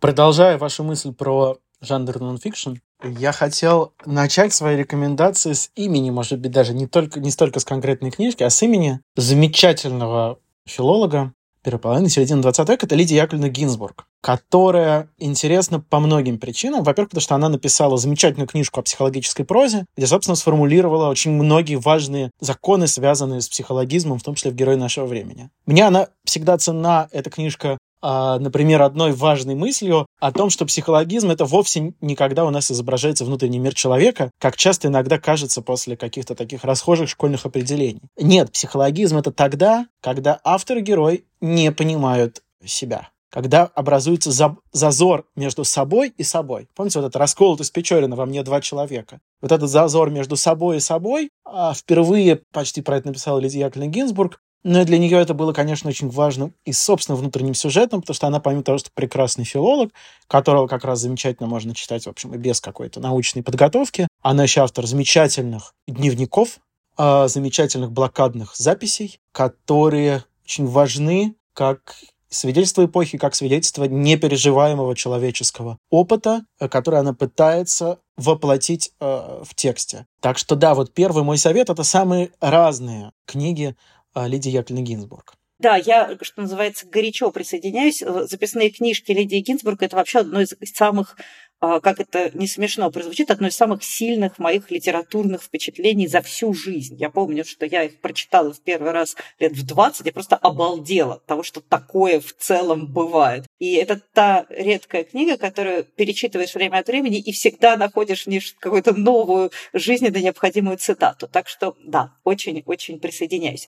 Продолжая 0.00 0.58
вашу 0.58 0.84
мысль 0.84 1.12
про 1.12 1.58
жанр 1.80 2.20
нонфикшн, 2.20 2.74
я 3.02 3.32
хотел 3.32 3.92
начать 4.04 4.52
свои 4.52 4.76
рекомендации 4.76 5.52
с 5.52 5.70
имени, 5.74 6.10
может 6.10 6.40
быть, 6.40 6.52
даже 6.52 6.74
не, 6.74 6.86
только, 6.86 7.20
не 7.20 7.30
столько 7.30 7.60
с 7.60 7.64
конкретной 7.64 8.10
книжки, 8.10 8.42
а 8.42 8.50
с 8.50 8.62
имени 8.62 9.00
замечательного 9.16 10.38
филолога 10.66 11.32
первой 11.66 11.80
половины, 11.80 12.08
середины 12.08 12.42
20 12.42 12.68
века, 12.68 12.86
это 12.86 12.94
Лидия 12.94 13.16
Яковлевна 13.16 13.48
Гинзбург, 13.48 14.06
которая 14.20 15.08
интересна 15.18 15.80
по 15.80 15.98
многим 15.98 16.38
причинам. 16.38 16.84
Во-первых, 16.84 17.10
потому 17.10 17.22
что 17.22 17.34
она 17.34 17.48
написала 17.48 17.98
замечательную 17.98 18.46
книжку 18.46 18.78
о 18.78 18.84
психологической 18.84 19.44
прозе, 19.44 19.84
где, 19.96 20.06
собственно, 20.06 20.36
сформулировала 20.36 21.08
очень 21.08 21.32
многие 21.32 21.74
важные 21.74 22.30
законы, 22.38 22.86
связанные 22.86 23.40
с 23.40 23.48
психологизмом, 23.48 24.20
в 24.20 24.22
том 24.22 24.36
числе 24.36 24.52
в 24.52 24.54
«Герое 24.54 24.76
нашего 24.76 25.06
времени». 25.06 25.50
Мне 25.66 25.84
она 25.84 26.06
всегда 26.24 26.56
цена, 26.56 27.08
эта 27.10 27.30
книжка, 27.30 27.78
например, 28.02 28.82
одной 28.82 29.12
важной 29.12 29.54
мыслью 29.54 30.06
о 30.20 30.32
том, 30.32 30.50
что 30.50 30.66
психологизм— 30.66 31.30
это 31.32 31.44
вовсе 31.44 31.94
никогда 32.00 32.44
у 32.44 32.50
нас 32.50 32.70
изображается 32.70 33.24
внутренний 33.24 33.58
мир 33.58 33.74
человека, 33.74 34.30
как 34.38 34.56
часто 34.56 34.88
иногда 34.88 35.18
кажется 35.18 35.62
после 35.62 35.96
каких-то 35.96 36.34
таких 36.34 36.64
расхожих 36.64 37.08
школьных 37.08 37.46
определений. 37.46 38.02
Нет, 38.18 38.52
психологизм— 38.52 39.16
это 39.18 39.32
тогда, 39.32 39.86
когда 40.00 40.40
автор 40.44 40.78
и 40.78 40.82
герой 40.82 41.24
не 41.40 41.72
понимают 41.72 42.42
себя 42.64 43.08
когда 43.28 43.64
образуется 43.64 44.30
зазор 44.72 45.26
между 45.36 45.62
собой 45.62 46.14
и 46.16 46.22
собой. 46.22 46.68
Помните 46.74 47.00
вот 47.00 47.08
это 47.08 47.18
расколотость 47.18 47.70
Печорина 47.70 48.16
«Во 48.16 48.24
мне 48.24 48.42
два 48.42 48.62
человека»? 48.62 49.20
Вот 49.42 49.52
этот 49.52 49.68
зазор 49.68 50.08
между 50.08 50.36
собой 50.36 50.78
и 50.78 50.80
собой 50.80 51.28
а 51.44 51.72
впервые 51.74 52.42
почти 52.52 52.82
про 52.82 52.98
это 52.98 53.08
написала 53.08 53.38
Лидия 53.38 53.60
Яковлевна 53.60 53.90
Гинзбург, 53.90 54.40
но 54.64 54.84
для 54.84 54.98
нее 54.98 55.18
это 55.18 55.34
было, 55.34 55.52
конечно, 55.52 55.88
очень 55.90 56.08
важным 56.08 56.54
и 56.64 56.72
собственно 56.72 57.16
внутренним 57.16 57.54
сюжетом, 57.54 58.00
потому 58.00 58.14
что 58.14 58.26
она, 58.26 58.40
помимо 58.40 58.62
того, 58.62 58.78
что 58.78 58.90
прекрасный 58.92 59.44
филолог, 59.44 59.92
которого 60.26 60.66
как 60.66 60.84
раз 60.84 61.00
замечательно 61.00 61.48
можно 61.48 61.74
читать, 61.74 62.06
в 62.06 62.10
общем, 62.10 62.34
и 62.34 62.38
без 62.38 62.60
какой-то 62.60 63.00
научной 63.00 63.42
подготовки, 63.42 64.08
она 64.22 64.42
еще 64.42 64.62
автор 64.62 64.86
замечательных 64.86 65.74
дневников, 65.86 66.58
а, 66.96 67.28
замечательных 67.28 67.92
блокадных 67.92 68.56
записей, 68.56 69.20
которые 69.32 70.24
очень 70.44 70.66
важны 70.66 71.34
как 71.52 71.96
свидетельство 72.28 72.84
эпохи, 72.84 73.18
как 73.18 73.34
свидетельство 73.34 73.84
непереживаемого 73.84 74.94
человеческого 74.96 75.78
опыта, 75.90 76.44
э, 76.58 76.68
который 76.68 77.00
она 77.00 77.12
пытается 77.12 77.98
воплотить 78.16 78.92
э, 79.00 79.42
в 79.44 79.54
тексте. 79.54 80.06
Так 80.20 80.38
что 80.38 80.56
да, 80.56 80.74
вот 80.74 80.92
первый 80.92 81.22
мой 81.22 81.38
совет— 81.38 81.70
это 81.70 81.82
самые 81.82 82.30
разные 82.40 83.12
книги 83.26 83.76
Лидии 84.16 84.50
Яковлевны 84.50 84.84
Гинзбург. 84.84 85.34
Да, 85.58 85.76
я, 85.76 86.18
что 86.20 86.42
называется, 86.42 86.86
горячо 86.86 87.30
присоединяюсь. 87.30 88.02
Э, 88.02 88.26
записные 88.26 88.70
книжки 88.70 89.12
Лидии 89.12 89.38
Гинзбург– 89.38 89.78
это 89.82 89.96
вообще 89.96 90.18
одно 90.18 90.42
из 90.42 90.54
самых, 90.74 91.16
а, 91.60 91.80
как 91.80 91.98
это 91.98 92.30
не 92.34 92.46
смешно 92.46 92.90
прозвучит, 92.90 93.30
одно 93.30 93.46
из 93.46 93.56
самых 93.56 93.82
сильных 93.82 94.38
моих 94.38 94.70
литературных 94.70 95.42
впечатлений 95.42 96.08
за 96.08 96.20
всю 96.20 96.52
жизнь. 96.52 96.96
Я 96.98 97.08
помню, 97.08 97.42
что 97.46 97.64
я 97.64 97.84
их 97.84 98.02
прочитала 98.02 98.52
в 98.52 98.60
первый 98.60 98.92
раз 98.92 99.16
лет 99.38 99.52
в 99.52 99.66
20, 99.66 100.04
я 100.04 100.12
просто 100.12 100.36
обалдела 100.36 101.14
от 101.14 101.24
того, 101.24 101.42
что 101.42 101.62
такое 101.62 102.20
в 102.20 102.34
целом 102.34 102.92
бывает. 102.92 103.46
И 103.58 103.76
это 103.76 103.98
та 104.12 104.44
редкая 104.50 105.04
книга, 105.04 105.38
которую 105.38 105.84
перечитываешь 105.84 106.54
время 106.54 106.80
от 106.80 106.88
времени 106.88 107.18
и 107.18 107.32
всегда 107.32 107.78
находишь 107.78 108.24
в 108.24 108.26
ней 108.26 108.42
какую-то 108.58 108.92
новую 108.92 109.52
жизненно 109.72 110.18
необходимую 110.18 110.76
цитату. 110.76 111.28
Так 111.28 111.48
что 111.48 111.74
да, 111.82 112.12
очень-очень 112.24 113.00
присоединяюсь. 113.00 113.70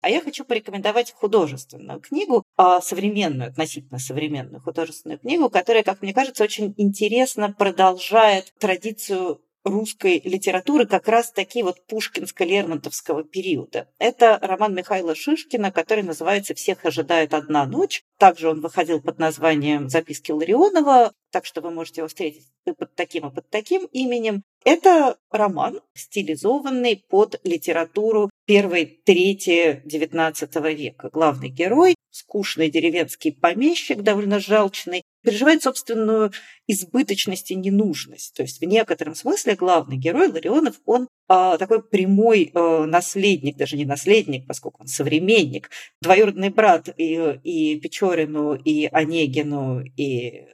А 0.00 0.08
я 0.08 0.20
хочу 0.20 0.44
порекомендовать 0.44 1.12
художественную 1.12 2.00
книгу, 2.00 2.44
а, 2.56 2.80
современную, 2.80 3.50
относительно 3.50 3.98
современную 3.98 4.62
художественную 4.62 5.18
книгу, 5.18 5.50
которая, 5.50 5.82
как 5.82 6.00
мне 6.00 6.14
кажется, 6.14 6.44
очень 6.44 6.74
интересно 6.76 7.52
продолжает 7.52 8.52
традицию 8.60 9.40
русской 9.66 10.20
литературы 10.24 10.86
как 10.86 11.08
раз-таки 11.08 11.62
вот 11.62 11.78
пушкинско-лермонтовского 11.88 13.24
периода. 13.24 13.88
Это 13.98 14.38
роман 14.40 14.74
Михаила 14.74 15.14
Шишкина, 15.14 15.72
который 15.72 16.04
называется 16.04 16.54
«Всех 16.54 16.84
ожидает 16.84 17.34
одна 17.34 17.66
ночь». 17.66 18.02
Также 18.18 18.48
он 18.48 18.60
выходил 18.60 19.00
под 19.00 19.18
названием 19.18 19.88
«Записки 19.88 20.30
Ларионова», 20.30 21.12
так 21.32 21.44
что 21.44 21.60
вы 21.60 21.70
можете 21.70 22.00
его 22.00 22.08
встретить 22.08 22.46
и 22.64 22.72
под 22.72 22.94
таким, 22.94 23.28
и 23.28 23.34
под 23.34 23.50
таким 23.50 23.84
именем. 23.86 24.42
Это 24.64 25.18
роман, 25.30 25.80
стилизованный 25.94 27.04
под 27.08 27.40
литературу 27.44 28.30
первой 28.46 28.86
трети 29.04 29.82
XIX 29.84 30.74
века. 30.74 31.10
Главный 31.12 31.48
герой, 31.48 31.94
скучный 32.10 32.70
деревенский 32.70 33.32
помещик, 33.32 34.02
довольно 34.02 34.40
жалчный, 34.40 35.02
переживает 35.26 35.64
собственную 35.64 36.30
избыточность 36.68 37.50
и 37.50 37.56
ненужность. 37.56 38.32
То 38.34 38.42
есть 38.42 38.60
в 38.60 38.64
некотором 38.64 39.16
смысле 39.16 39.56
главный 39.56 39.96
герой 39.96 40.28
Ларионов, 40.28 40.76
он 40.86 41.08
а, 41.26 41.58
такой 41.58 41.82
прямой 41.82 42.52
а, 42.54 42.86
наследник, 42.86 43.56
даже 43.56 43.76
не 43.76 43.84
наследник, 43.84 44.46
поскольку 44.46 44.82
он 44.82 44.86
современник, 44.86 45.70
двоюродный 46.00 46.50
брат 46.50 46.88
и, 46.96 47.40
и 47.42 47.80
Печорину, 47.80 48.54
и 48.54 48.86
Онегину, 48.86 49.82
и 49.96 50.46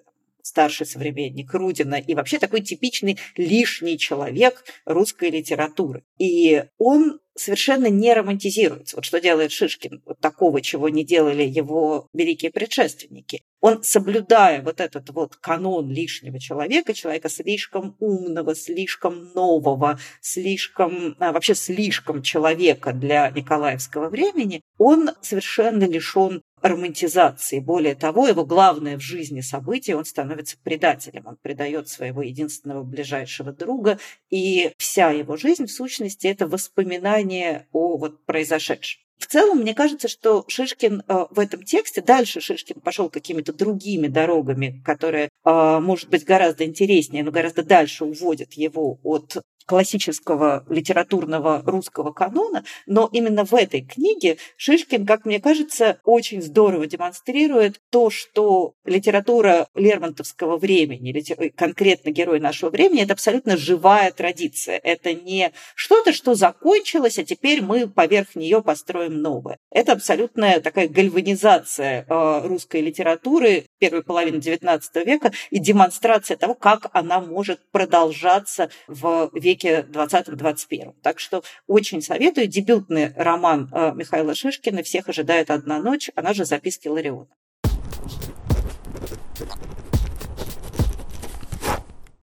старший 0.42 0.86
современник 0.86 1.52
Рудина 1.54 1.94
и 1.94 2.14
вообще 2.14 2.38
такой 2.38 2.60
типичный 2.60 3.18
лишний 3.36 3.98
человек 3.98 4.64
русской 4.84 5.30
литературы. 5.30 6.04
И 6.18 6.64
он 6.78 7.20
совершенно 7.34 7.86
не 7.86 8.12
романтизируется. 8.12 8.96
Вот 8.96 9.04
что 9.04 9.20
делает 9.20 9.52
Шишкин, 9.52 10.02
вот 10.04 10.18
такого, 10.20 10.60
чего 10.60 10.88
не 10.88 11.04
делали 11.04 11.42
его 11.42 12.08
великие 12.12 12.50
предшественники. 12.50 13.42
Он, 13.60 13.82
соблюдая 13.82 14.60
вот 14.62 14.80
этот 14.80 15.08
вот 15.10 15.36
канон 15.36 15.90
лишнего 15.90 16.38
человека, 16.40 16.94
человека 16.94 17.28
слишком 17.28 17.96
умного, 18.00 18.54
слишком 18.54 19.32
нового, 19.34 19.98
слишком, 20.20 21.16
а, 21.20 21.32
вообще 21.32 21.54
слишком 21.54 22.22
человека 22.22 22.92
для 22.92 23.30
Николаевского 23.30 24.08
времени, 24.08 24.62
он 24.78 25.10
совершенно 25.22 25.84
лишен 25.84 26.42
романтизации. 26.62 27.58
Более 27.58 27.94
того, 27.94 28.28
его 28.28 28.44
главное 28.44 28.96
в 28.96 29.00
жизни 29.00 29.40
событие, 29.40 29.96
он 29.96 30.04
становится 30.04 30.56
предателем. 30.62 31.26
Он 31.26 31.36
предает 31.36 31.88
своего 31.88 32.22
единственного 32.22 32.82
ближайшего 32.82 33.52
друга, 33.52 33.98
и 34.30 34.72
вся 34.78 35.10
его 35.10 35.36
жизнь, 35.36 35.66
в 35.66 35.72
сущности, 35.72 36.26
это 36.26 36.46
воспоминание 36.46 37.66
о 37.72 37.96
вот 37.96 38.24
произошедшем. 38.24 39.02
В 39.22 39.28
целом, 39.28 39.58
мне 39.58 39.72
кажется, 39.72 40.08
что 40.08 40.44
Шишкин 40.48 41.04
э, 41.06 41.26
в 41.30 41.38
этом 41.38 41.62
тексте, 41.62 42.02
дальше 42.02 42.40
Шишкин 42.40 42.80
пошел 42.80 43.08
какими-то 43.08 43.52
другими 43.52 44.08
дорогами, 44.08 44.82
которые, 44.84 45.28
э, 45.44 45.78
может 45.78 46.10
быть, 46.10 46.24
гораздо 46.24 46.64
интереснее, 46.64 47.22
но 47.22 47.30
гораздо 47.30 47.62
дальше 47.62 48.04
уводят 48.04 48.54
его 48.54 48.98
от 49.04 49.36
классического 49.66 50.64
литературного 50.68 51.62
русского 51.64 52.12
канона, 52.12 52.64
но 52.86 53.08
именно 53.12 53.44
в 53.44 53.54
этой 53.54 53.82
книге 53.82 54.38
Шишкин, 54.56 55.06
как 55.06 55.24
мне 55.24 55.40
кажется, 55.40 55.98
очень 56.04 56.42
здорово 56.42 56.86
демонстрирует 56.86 57.80
то, 57.90 58.10
что 58.10 58.74
литература 58.84 59.68
лермонтовского 59.74 60.56
времени, 60.58 61.12
конкретно 61.56 62.10
герой 62.10 62.40
нашего 62.40 62.70
времени, 62.70 63.02
это 63.02 63.14
абсолютно 63.14 63.56
живая 63.56 64.10
традиция. 64.10 64.78
Это 64.82 65.14
не 65.14 65.52
что-то, 65.74 66.12
что 66.12 66.34
закончилось, 66.34 67.18
а 67.18 67.24
теперь 67.24 67.62
мы 67.62 67.88
поверх 67.88 68.34
нее 68.34 68.62
построим 68.62 69.20
новое. 69.20 69.58
Это 69.70 69.92
абсолютная 69.92 70.60
такая 70.60 70.88
гальванизация 70.88 72.04
э, 72.08 72.46
русской 72.46 72.80
литературы 72.80 73.66
первой 73.78 74.02
половины 74.02 74.36
XIX 74.36 74.80
века 75.04 75.32
и 75.50 75.58
демонстрация 75.58 76.36
того, 76.36 76.54
как 76.54 76.90
она 76.92 77.20
может 77.20 77.60
продолжаться 77.70 78.70
в 78.86 79.30
веке 79.32 79.51
20-21. 79.54 80.94
Так 81.02 81.20
что 81.20 81.42
очень 81.66 82.02
советую. 82.02 82.46
Дебютный 82.46 83.12
роман 83.16 83.68
э, 83.72 83.92
Михаила 83.94 84.34
Шишкина 84.34 84.82
«Всех 84.82 85.08
ожидает 85.08 85.50
одна 85.50 85.80
ночь», 85.80 86.10
она 86.14 86.34
же 86.34 86.44
«Записки 86.44 86.88
Лариона». 86.88 87.28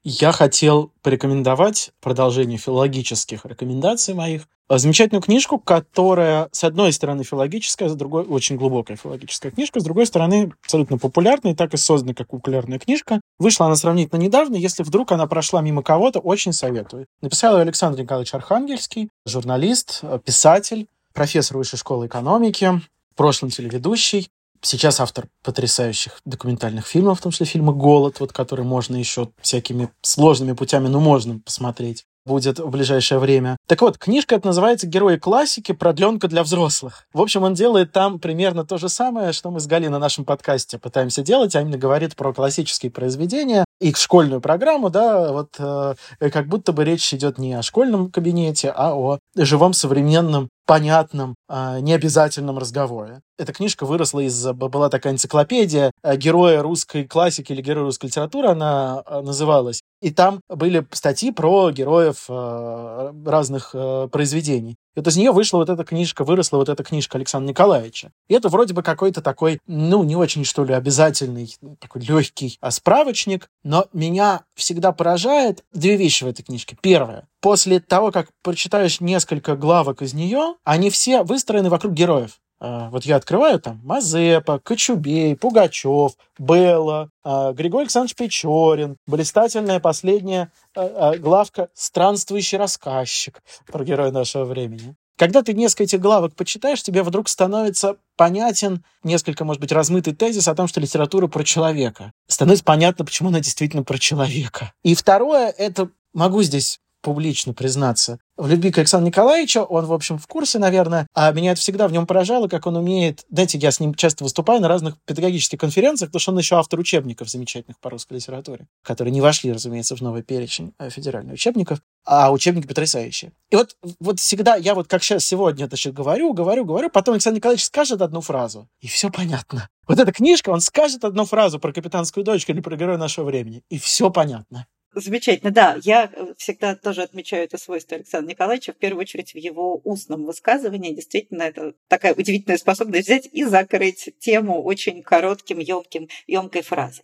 Я 0.08 0.32
хотел 0.32 0.92
порекомендовать 1.02 1.90
продолжение 2.00 2.60
филологических 2.60 3.44
рекомендаций 3.44 4.14
моих. 4.14 4.44
Замечательную 4.70 5.24
книжку, 5.24 5.58
которая, 5.58 6.48
с 6.52 6.64
одной 6.64 6.94
стороны, 6.94 7.24
филологическая, 7.24 7.90
с 7.90 7.96
другой 7.96 8.24
очень 8.24 8.56
глубокая 8.56 8.98
филологическая 8.98 9.52
книжка, 9.52 9.80
с 9.80 9.84
другой 9.84 10.06
стороны, 10.06 10.52
абсолютно 10.64 11.00
популярная, 11.00 11.54
и 11.54 11.56
так 11.56 11.74
и 11.74 11.78
создана 11.78 12.14
как 12.14 12.28
популярная 12.28 12.78
книжка. 12.78 13.20
Вышла 13.40 13.66
она 13.66 13.76
сравнительно 13.76 14.20
недавно, 14.20 14.58
если 14.58 14.84
вдруг 14.84 15.12
она 15.12 15.26
прошла 15.26 15.62
мимо 15.62 15.82
кого-то, 15.82 16.20
очень 16.20 16.54
советую. 16.54 17.08
Написал 17.22 17.56
ее 17.56 17.64
Александр 17.64 18.02
Николаевич 18.02 18.36
Архангельский, 18.36 19.10
журналист, 19.26 20.04
писатель, 20.24 20.86
профессор 21.14 21.58
высшей 21.58 21.80
школы 21.80 22.06
экономики, 22.06 22.80
в 23.16 23.18
прошлом 23.18 23.50
телеведущий. 23.50 24.30
Сейчас 24.66 25.00
автор 25.00 25.28
потрясающих 25.44 26.20
документальных 26.26 26.88
фильмов, 26.88 27.20
в 27.20 27.22
том 27.22 27.32
числе 27.32 27.46
фильма 27.46 27.72
«Голод», 27.72 28.20
вот, 28.20 28.34
который 28.34 28.66
можно 28.66 28.96
еще 28.96 29.30
всякими 29.40 29.90
сложными 30.02 30.54
путями, 30.54 30.88
но 30.88 31.00
можно 31.00 31.38
посмотреть 31.38 32.06
будет 32.26 32.60
в 32.60 32.70
ближайшее 32.70 33.20
время. 33.20 33.58
Так 33.68 33.82
вот, 33.82 34.00
книжка 34.00 34.36
эта 34.36 34.48
называется 34.48 34.88
«Герои 34.88 35.18
классики. 35.18 35.72
Продленка 35.72 36.28
для 36.28 36.42
взрослых». 36.42 37.06
В 37.14 37.22
общем, 37.22 37.44
он 37.44 37.54
делает 37.54 37.92
там 37.92 38.20
примерно 38.20 38.66
то 38.66 38.78
же 38.78 38.90
самое, 38.90 39.32
что 39.32 39.52
мы 39.52 39.60
с 39.60 39.68
Галиной 39.68 39.92
на 39.92 40.00
нашем 40.00 40.26
подкасте 40.26 40.80
пытаемся 40.80 41.22
делать, 41.22 41.56
а 41.56 41.62
именно 41.62 41.78
говорит 41.78 42.16
про 42.16 42.34
классические 42.34 42.92
произведения 42.92 43.66
и 43.80 43.94
школьную 43.94 44.42
программу, 44.42 44.90
да, 44.90 45.32
вот 45.32 45.50
э, 45.60 45.96
как 46.32 46.48
будто 46.48 46.72
бы 46.72 46.84
речь 46.84 47.14
идет 47.14 47.38
не 47.38 47.54
о 47.54 47.62
школьном 47.62 48.10
кабинете, 48.10 48.74
а 48.76 48.96
о 48.96 49.20
живом 49.36 49.74
современном 49.74 50.50
понятном, 50.66 51.36
а, 51.48 51.80
необязательном 51.80 52.58
разговоре. 52.58 53.22
Эта 53.38 53.54
книжка 53.54 53.86
выросла 53.86 54.22
из... 54.22 54.46
Была 54.54 54.90
такая 54.90 55.14
энциклопедия 55.14 55.92
э, 56.04 56.16
героя 56.16 56.62
русской 56.62 57.04
классики 57.04 57.52
или 57.52 57.62
героя 57.62 57.86
русской 57.86 58.06
литературы, 58.06 58.50
она 58.50 59.04
э, 59.06 59.22
называлась. 59.22 59.82
И 60.02 60.12
там 60.12 60.40
были 60.50 60.86
статьи 60.92 61.32
про 61.32 61.72
героев 61.72 62.26
э, 62.30 63.14
разных 63.26 63.76
произведений. 64.12 64.76
И 64.96 65.00
вот 65.00 65.08
из 65.08 65.18
нее 65.18 65.32
вышла 65.32 65.58
вот 65.58 65.70
эта 65.70 65.84
книжка, 65.84 66.24
выросла 66.24 66.58
вот 66.58 66.70
эта 66.70 66.84
книжка 66.84 67.18
Александра 67.18 67.50
Николаевича. 67.50 68.12
И 68.30 68.34
это 68.34 68.48
вроде 68.48 68.74
бы 68.74 68.82
какой-то 68.82 69.22
такой, 69.22 69.60
ну, 69.68 70.04
не 70.04 70.16
очень, 70.16 70.46
что 70.46 70.64
ли, 70.64 70.74
обязательный, 70.74 71.54
такой 71.80 72.02
легкий 72.02 72.58
справочник, 72.70 73.50
но 73.64 73.88
меня 73.92 74.44
всегда 74.56 74.94
поражает 74.94 75.66
две 75.74 75.98
вещи 75.98 76.24
в 76.24 76.28
этой 76.28 76.44
книжке. 76.44 76.78
Первое. 76.82 77.28
После 77.46 77.80
того, 77.80 78.10
как 78.10 78.30
прочитаешь 78.42 79.02
несколько 79.02 79.56
главок 79.56 80.02
из 80.02 80.16
нее, 80.16 80.56
они 80.64 80.90
все 80.90 81.22
выстроены 81.22 81.70
вокруг 81.70 81.94
героев. 81.94 82.40
А, 82.60 82.90
вот 82.90 83.06
я 83.06 83.18
открываю 83.18 83.60
там 83.60 83.80
Мазепа, 83.84 84.58
Кочубей, 84.58 85.36
Пугачев, 85.36 86.14
Белла, 86.40 87.12
а, 87.24 87.54
Григорий 87.54 87.84
Александрович 87.84 88.16
Печорин, 88.16 88.98
блистательная 89.06 89.80
последняя 89.80 90.52
а, 90.76 91.18
главка 91.18 91.70
«Странствующий 91.76 92.58
рассказчик» 92.58 93.44
про 93.68 93.84
героя 93.84 94.10
нашего 94.10 94.46
времени. 94.46 94.96
Когда 95.16 95.44
ты 95.44 95.54
несколько 95.54 95.84
этих 95.84 96.00
главок 96.00 96.34
почитаешь, 96.34 96.82
тебе 96.82 97.04
вдруг 97.04 97.30
становится 97.30 97.98
понятен 98.18 98.84
несколько, 99.04 99.46
может 99.46 99.62
быть, 99.62 99.72
размытый 99.72 100.16
тезис 100.16 100.48
о 100.48 100.56
том, 100.56 100.68
что 100.68 100.82
литература 100.82 101.28
про 101.28 101.44
человека. 101.44 102.12
Становится 102.28 102.66
понятно, 102.66 103.06
почему 103.06 103.30
она 103.30 103.40
действительно 103.40 103.84
про 103.84 104.00
человека. 104.00 104.74
И 104.82 104.96
второе, 104.96 105.52
это 105.52 105.92
могу 106.12 106.42
здесь 106.42 106.80
публично 107.06 107.54
признаться 107.54 108.18
в 108.36 108.48
любви 108.48 108.72
к 108.72 108.80
Александру 108.80 109.06
Николаевичу. 109.06 109.62
Он, 109.62 109.86
в 109.86 109.94
общем, 109.94 110.18
в 110.18 110.26
курсе, 110.26 110.58
наверное. 110.58 111.06
А 111.14 111.32
меня 111.32 111.52
это 111.52 111.62
всегда 111.62 111.88
в 111.88 111.92
нем 111.92 112.08
поражало, 112.08 112.48
как 112.48 112.66
он 112.66 112.76
умеет... 112.78 113.24
Знаете, 113.30 113.60
я 113.60 113.70
с 113.70 113.80
ним 113.80 113.94
часто 113.94 114.24
выступаю 114.24 114.60
на 114.60 114.68
разных 114.68 114.96
педагогических 115.06 115.60
конференциях, 115.60 116.10
потому 116.10 116.20
что 116.20 116.32
он 116.32 116.40
еще 116.40 116.56
автор 116.56 116.80
учебников 116.80 117.30
замечательных 117.30 117.80
по 117.80 117.92
русской 117.92 118.14
литературе, 118.14 118.66
которые 118.82 119.12
не 119.12 119.22
вошли, 119.22 119.54
разумеется, 119.54 119.96
в 119.96 120.02
новый 120.02 120.24
перечень 120.24 120.74
э, 120.80 120.90
федеральных 120.90 121.36
учебников, 121.36 121.80
а 122.06 122.32
учебники 122.32 122.66
потрясающие. 122.66 123.32
И 123.52 123.56
вот, 123.56 123.78
вот 124.00 124.20
всегда, 124.20 124.56
я 124.56 124.74
вот 124.74 124.88
как 124.88 125.04
сейчас 125.04 125.24
сегодня 125.24 125.68
значит, 125.68 125.94
говорю, 125.94 126.34
говорю, 126.34 126.66
говорю, 126.66 126.90
потом 126.90 127.14
Александр 127.14 127.38
Николаевич 127.38 127.66
скажет 127.66 128.02
одну 128.02 128.22
фразу, 128.22 128.68
и 128.82 128.88
все 128.88 129.12
понятно. 129.12 129.70
Вот 129.88 130.00
эта 130.00 130.12
книжка, 130.12 130.50
он 130.50 130.62
скажет 130.62 131.06
одну 131.06 131.26
фразу 131.26 131.60
про 131.60 131.72
капитанскую 131.72 132.24
дочку 132.24 132.52
или 132.52 132.62
про 132.62 132.76
героя 132.76 132.98
нашего 132.98 133.26
времени, 133.26 133.62
и 133.70 133.78
все 133.78 134.10
понятно. 134.10 134.66
Замечательно, 134.96 135.52
да. 135.52 135.78
Я 135.84 136.10
э, 136.14 136.34
всегда 136.38 136.74
тоже 136.74 137.02
отмечаю 137.02 137.44
это 137.44 137.58
свойство 137.58 137.98
Александра 137.98 138.30
Николаевича, 138.30 138.72
в 138.72 138.78
первую 138.78 139.02
очередь 139.02 139.34
в 139.34 139.38
его 139.38 139.82
устном 139.84 140.24
высказывании. 140.24 140.96
Действительно, 140.96 141.44
это 141.44 141.74
такая 141.90 142.14
удивительная 142.14 142.58
способность 142.58 143.08
взять 143.08 143.28
и 143.30 143.44
закрыть 143.44 144.12
тему 144.20 144.64
очень 144.64 145.04
коротким, 145.04 145.60
емким, 145.60 146.08
емкой 146.28 146.62
фразой. 146.62 147.04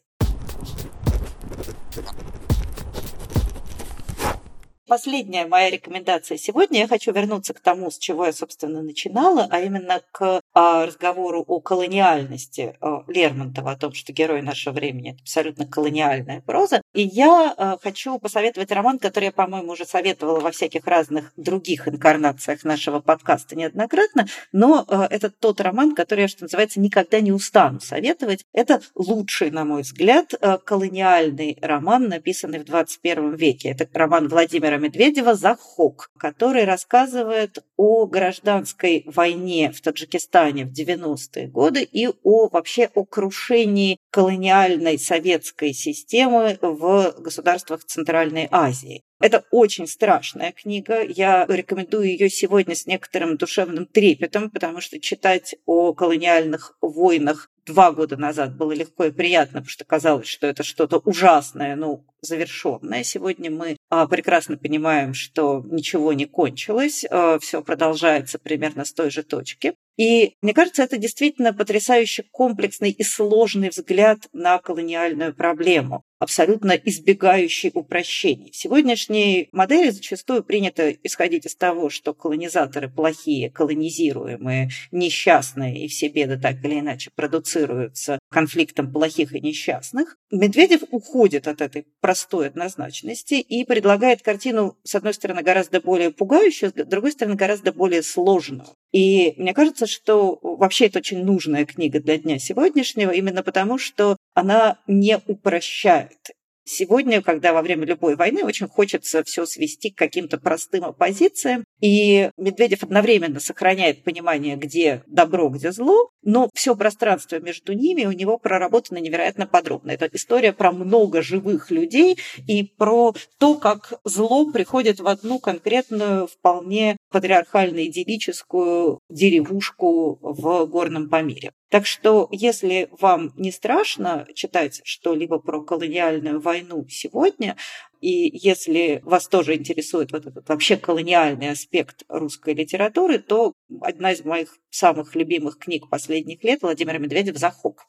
Последняя 4.92 5.46
моя 5.46 5.70
рекомендация 5.70 6.38
сегодня. 6.38 6.80
Я 6.80 6.88
хочу 6.88 7.14
вернуться 7.14 7.54
к 7.54 7.62
тому, 7.62 7.92
с 7.92 7.98
чего 7.98 8.26
я, 8.26 8.34
собственно, 8.34 8.82
начинала, 8.82 9.48
а 9.50 9.62
именно 9.62 10.02
к 10.12 10.41
разговору 10.54 11.44
о 11.48 11.62
колониальности 11.62 12.76
а, 12.82 13.04
Лермонтова, 13.08 13.72
о 13.72 13.78
том, 13.78 13.94
что 13.94 14.12
герой 14.12 14.42
нашего 14.42 14.74
времени– 14.74 15.12
это 15.14 15.22
абсолютно 15.22 15.66
колониальная 15.66 16.42
проза. 16.42 16.82
И 16.94 17.04
я 17.04 17.54
а, 17.58 17.78
хочу 17.82 18.20
посоветовать 18.20 18.72
роман, 18.72 19.00
который 19.00 19.26
я, 19.26 19.32
по-моему, 19.32 19.72
уже 19.72 19.86
советовала 19.86 20.40
во 20.40 20.52
всяких 20.52 20.86
разных 20.88 21.32
других 21.38 21.88
инкарнациях 21.88 22.64
нашего 22.64 23.00
подкаста 23.00 23.56
неоднократно, 23.56 24.28
но 24.52 24.86
это 25.10 25.30
тот 25.30 25.62
роман, 25.62 25.96
который 25.96 26.22
я, 26.22 26.28
что 26.28 26.44
называется, 26.44 26.80
никогда 26.80 27.22
не 27.22 27.32
устану 27.32 27.80
советовать. 27.80 28.46
Это 28.52 28.82
лучший, 28.96 29.52
на 29.52 29.64
мой 29.64 29.84
взгляд, 29.84 30.34
колониальный 30.66 31.58
роман, 31.62 32.10
написанный 32.10 32.60
в 32.60 32.66
21 32.66 33.36
веке. 33.36 33.70
Это 33.70 33.88
роман 33.94 34.28
Владимира 34.28 34.78
Медведева 34.78 35.36
«Захок», 35.36 36.12
который 36.18 36.66
рассказывает 36.66 37.64
о 37.78 38.06
гражданской 38.06 39.04
войне 39.08 39.72
в 39.72 39.82
Таджикистане 39.82 40.41
в 40.50 40.72
90-е 40.72 41.48
годы 41.48 41.84
и 41.84 42.08
о 42.08 42.50
вообще 42.50 42.90
о 42.94 43.06
крушении 43.06 43.98
колониальной 44.12 44.98
советской 44.98 45.74
системы 45.74 46.58
в 46.62 47.16
государствах 47.20 47.84
Центральной 47.86 48.48
Азии. 48.52 49.04
Это 49.20 49.46
очень 49.52 49.88
страшная 49.88 50.52
книга. 50.52 51.04
Я 51.04 51.46
рекомендую 51.48 52.08
ее 52.08 52.30
сегодня 52.30 52.74
с 52.74 52.88
некоторым 52.88 53.38
душевным 53.38 53.86
трепетом, 53.86 54.50
потому 54.50 54.82
что 54.82 55.00
читать 55.00 55.56
о 55.68 55.94
колониальных 55.94 56.76
войнах 56.82 57.52
два 57.66 57.92
года 57.92 58.18
назад 58.18 58.58
было 58.58 58.72
легко 58.72 59.06
и 59.06 59.12
приятно, 59.12 59.60
потому 59.60 59.70
что 59.70 59.86
казалось, 59.86 60.28
что 60.28 60.48
это 60.48 60.64
что-то 60.64 60.98
ужасное, 60.98 61.76
ну, 61.76 62.06
завершенное. 62.22 63.04
Сегодня 63.04 63.52
мы 63.52 63.78
а, 63.90 64.08
прекрасно 64.08 64.58
понимаем, 64.58 65.14
что 65.14 65.64
ничего 65.66 66.14
не 66.14 66.26
кончилось, 66.26 67.06
а, 67.10 67.40
все 67.40 67.62
продолжается 67.62 68.40
примерно 68.40 68.86
с 68.86 68.94
той 68.94 69.12
же 69.12 69.24
точки. 69.24 69.76
И 70.02 70.36
мне 70.42 70.56
кажется, 70.56 70.82
это 70.82 70.98
действительно 70.98 71.54
потрясающе 71.54 72.24
комплексный 72.32 72.90
и 72.90 73.04
сложный 73.04 73.70
взгляд 73.70 74.18
на 74.34 74.58
колониальную 74.58 75.36
проблему 75.36 76.04
абсолютно 76.22 76.74
избегающий 76.74 77.72
упрощений. 77.74 78.52
В 78.52 78.56
сегодняшней 78.56 79.50
модели 79.52 79.90
зачастую 79.90 80.44
принято 80.44 80.92
исходить 80.92 81.48
из 81.48 81.56
того, 81.56 81.90
что 81.90 82.14
колонизаторы 82.14 82.90
плохие, 82.90 83.50
колонизируемые, 83.50 84.70
несчастные, 84.92 85.84
и 85.84 85.88
все 85.88 86.10
беды 86.10 86.38
так 86.38 86.64
или 86.64 86.80
иначе 86.80 87.10
продуцируются 87.16 88.20
конфликтом 88.30 88.94
плохих 88.94 89.34
и 89.34 89.42
несчастных. 89.42 90.16
Медведев 90.30 90.84
уходит 90.92 91.48
от 91.48 91.60
этой 91.60 91.88
простой 92.02 92.48
однозначности 92.48 93.34
и 93.34 93.66
предлагает 93.66 94.22
картину, 94.22 94.78
с 94.84 94.94
одной 94.94 95.16
стороны, 95.16 95.42
гораздо 95.42 95.82
более 95.82 96.12
пугающую, 96.12 96.70
с 96.70 96.74
другой 96.74 97.14
стороны, 97.14 97.36
гораздо 97.36 97.74
более 97.74 98.04
сложную. 98.04 98.68
И 98.92 99.34
мне 99.38 99.56
кажется, 99.56 99.88
что 99.88 100.38
вообще 100.44 100.86
это 100.86 101.00
очень 101.00 101.24
нужная 101.24 101.66
книга 101.66 102.00
для 102.00 102.20
дня 102.20 102.38
сегодняшнего, 102.38 103.10
именно 103.10 103.42
потому 103.42 103.80
что 103.80 104.18
она 104.34 104.80
не 104.88 105.20
упрощает 105.28 106.32
сегодня, 106.72 107.22
когда 107.22 107.54
во 107.54 107.62
время 107.62 107.86
любой 107.86 108.16
войны 108.16 108.44
очень 108.44 108.68
хочется 108.68 109.24
все 109.24 109.46
свести 109.46 109.90
к 109.90 109.98
каким-то 109.98 110.40
простым 110.40 110.86
оппозициям, 110.86 111.64
и 111.80 112.30
Медведев 112.38 112.84
одновременно 112.84 113.40
сохраняет 113.40 114.04
понимание, 114.04 114.56
где 114.56 115.04
добро, 115.08 115.50
где 115.50 115.72
зло, 115.72 116.10
но 116.24 116.50
все 116.54 116.76
пространство 116.76 117.40
между 117.40 117.74
ними 117.74 118.06
у 118.06 118.12
него 118.12 118.38
проработано 118.38 119.00
невероятно 119.00 119.48
подробно. 119.48 119.92
Это 119.92 120.10
история 120.14 120.54
про 120.54 120.72
много 120.72 121.22
живых 121.22 121.72
людей 121.72 122.18
и 122.48 122.64
про 122.64 123.14
то, 123.38 123.56
как 123.56 123.94
зло 124.04 124.52
приходит 124.52 125.00
в 125.00 125.08
одну 125.08 125.40
конкретную, 125.40 126.28
вполне 126.28 126.98
патриархально-идиллическую 127.12 129.00
деревушку 129.10 130.20
в 130.22 130.66
горном 130.66 131.10
Памире. 131.10 131.52
Так 131.72 131.86
что, 131.86 132.28
если 132.32 132.90
вам 133.00 133.32
не 133.38 133.50
страшно 133.50 134.28
читать 134.36 134.82
что-либо 134.84 135.40
про 135.40 135.64
колониальную 135.64 136.42
войну 136.42 136.86
сегодня, 136.90 137.56
и 138.02 138.38
если 138.38 139.00
вас 139.06 139.30
тоже 139.30 139.56
интересует 139.56 140.12
вот 140.12 140.26
этот 140.26 140.50
вообще 140.50 140.76
колониальный 140.76 141.50
аспект 141.50 142.04
русской 142.10 142.54
литературы, 142.54 143.20
то 143.20 143.54
одна 143.80 144.12
из 144.12 144.26
моих 144.26 144.58
самых 144.70 145.16
любимых 145.16 145.60
книг 145.60 145.88
последних 145.90 146.44
лет 146.44 146.62
Владимира 146.62 146.98
Медведев 146.98 147.38
«Захок». 147.38 147.86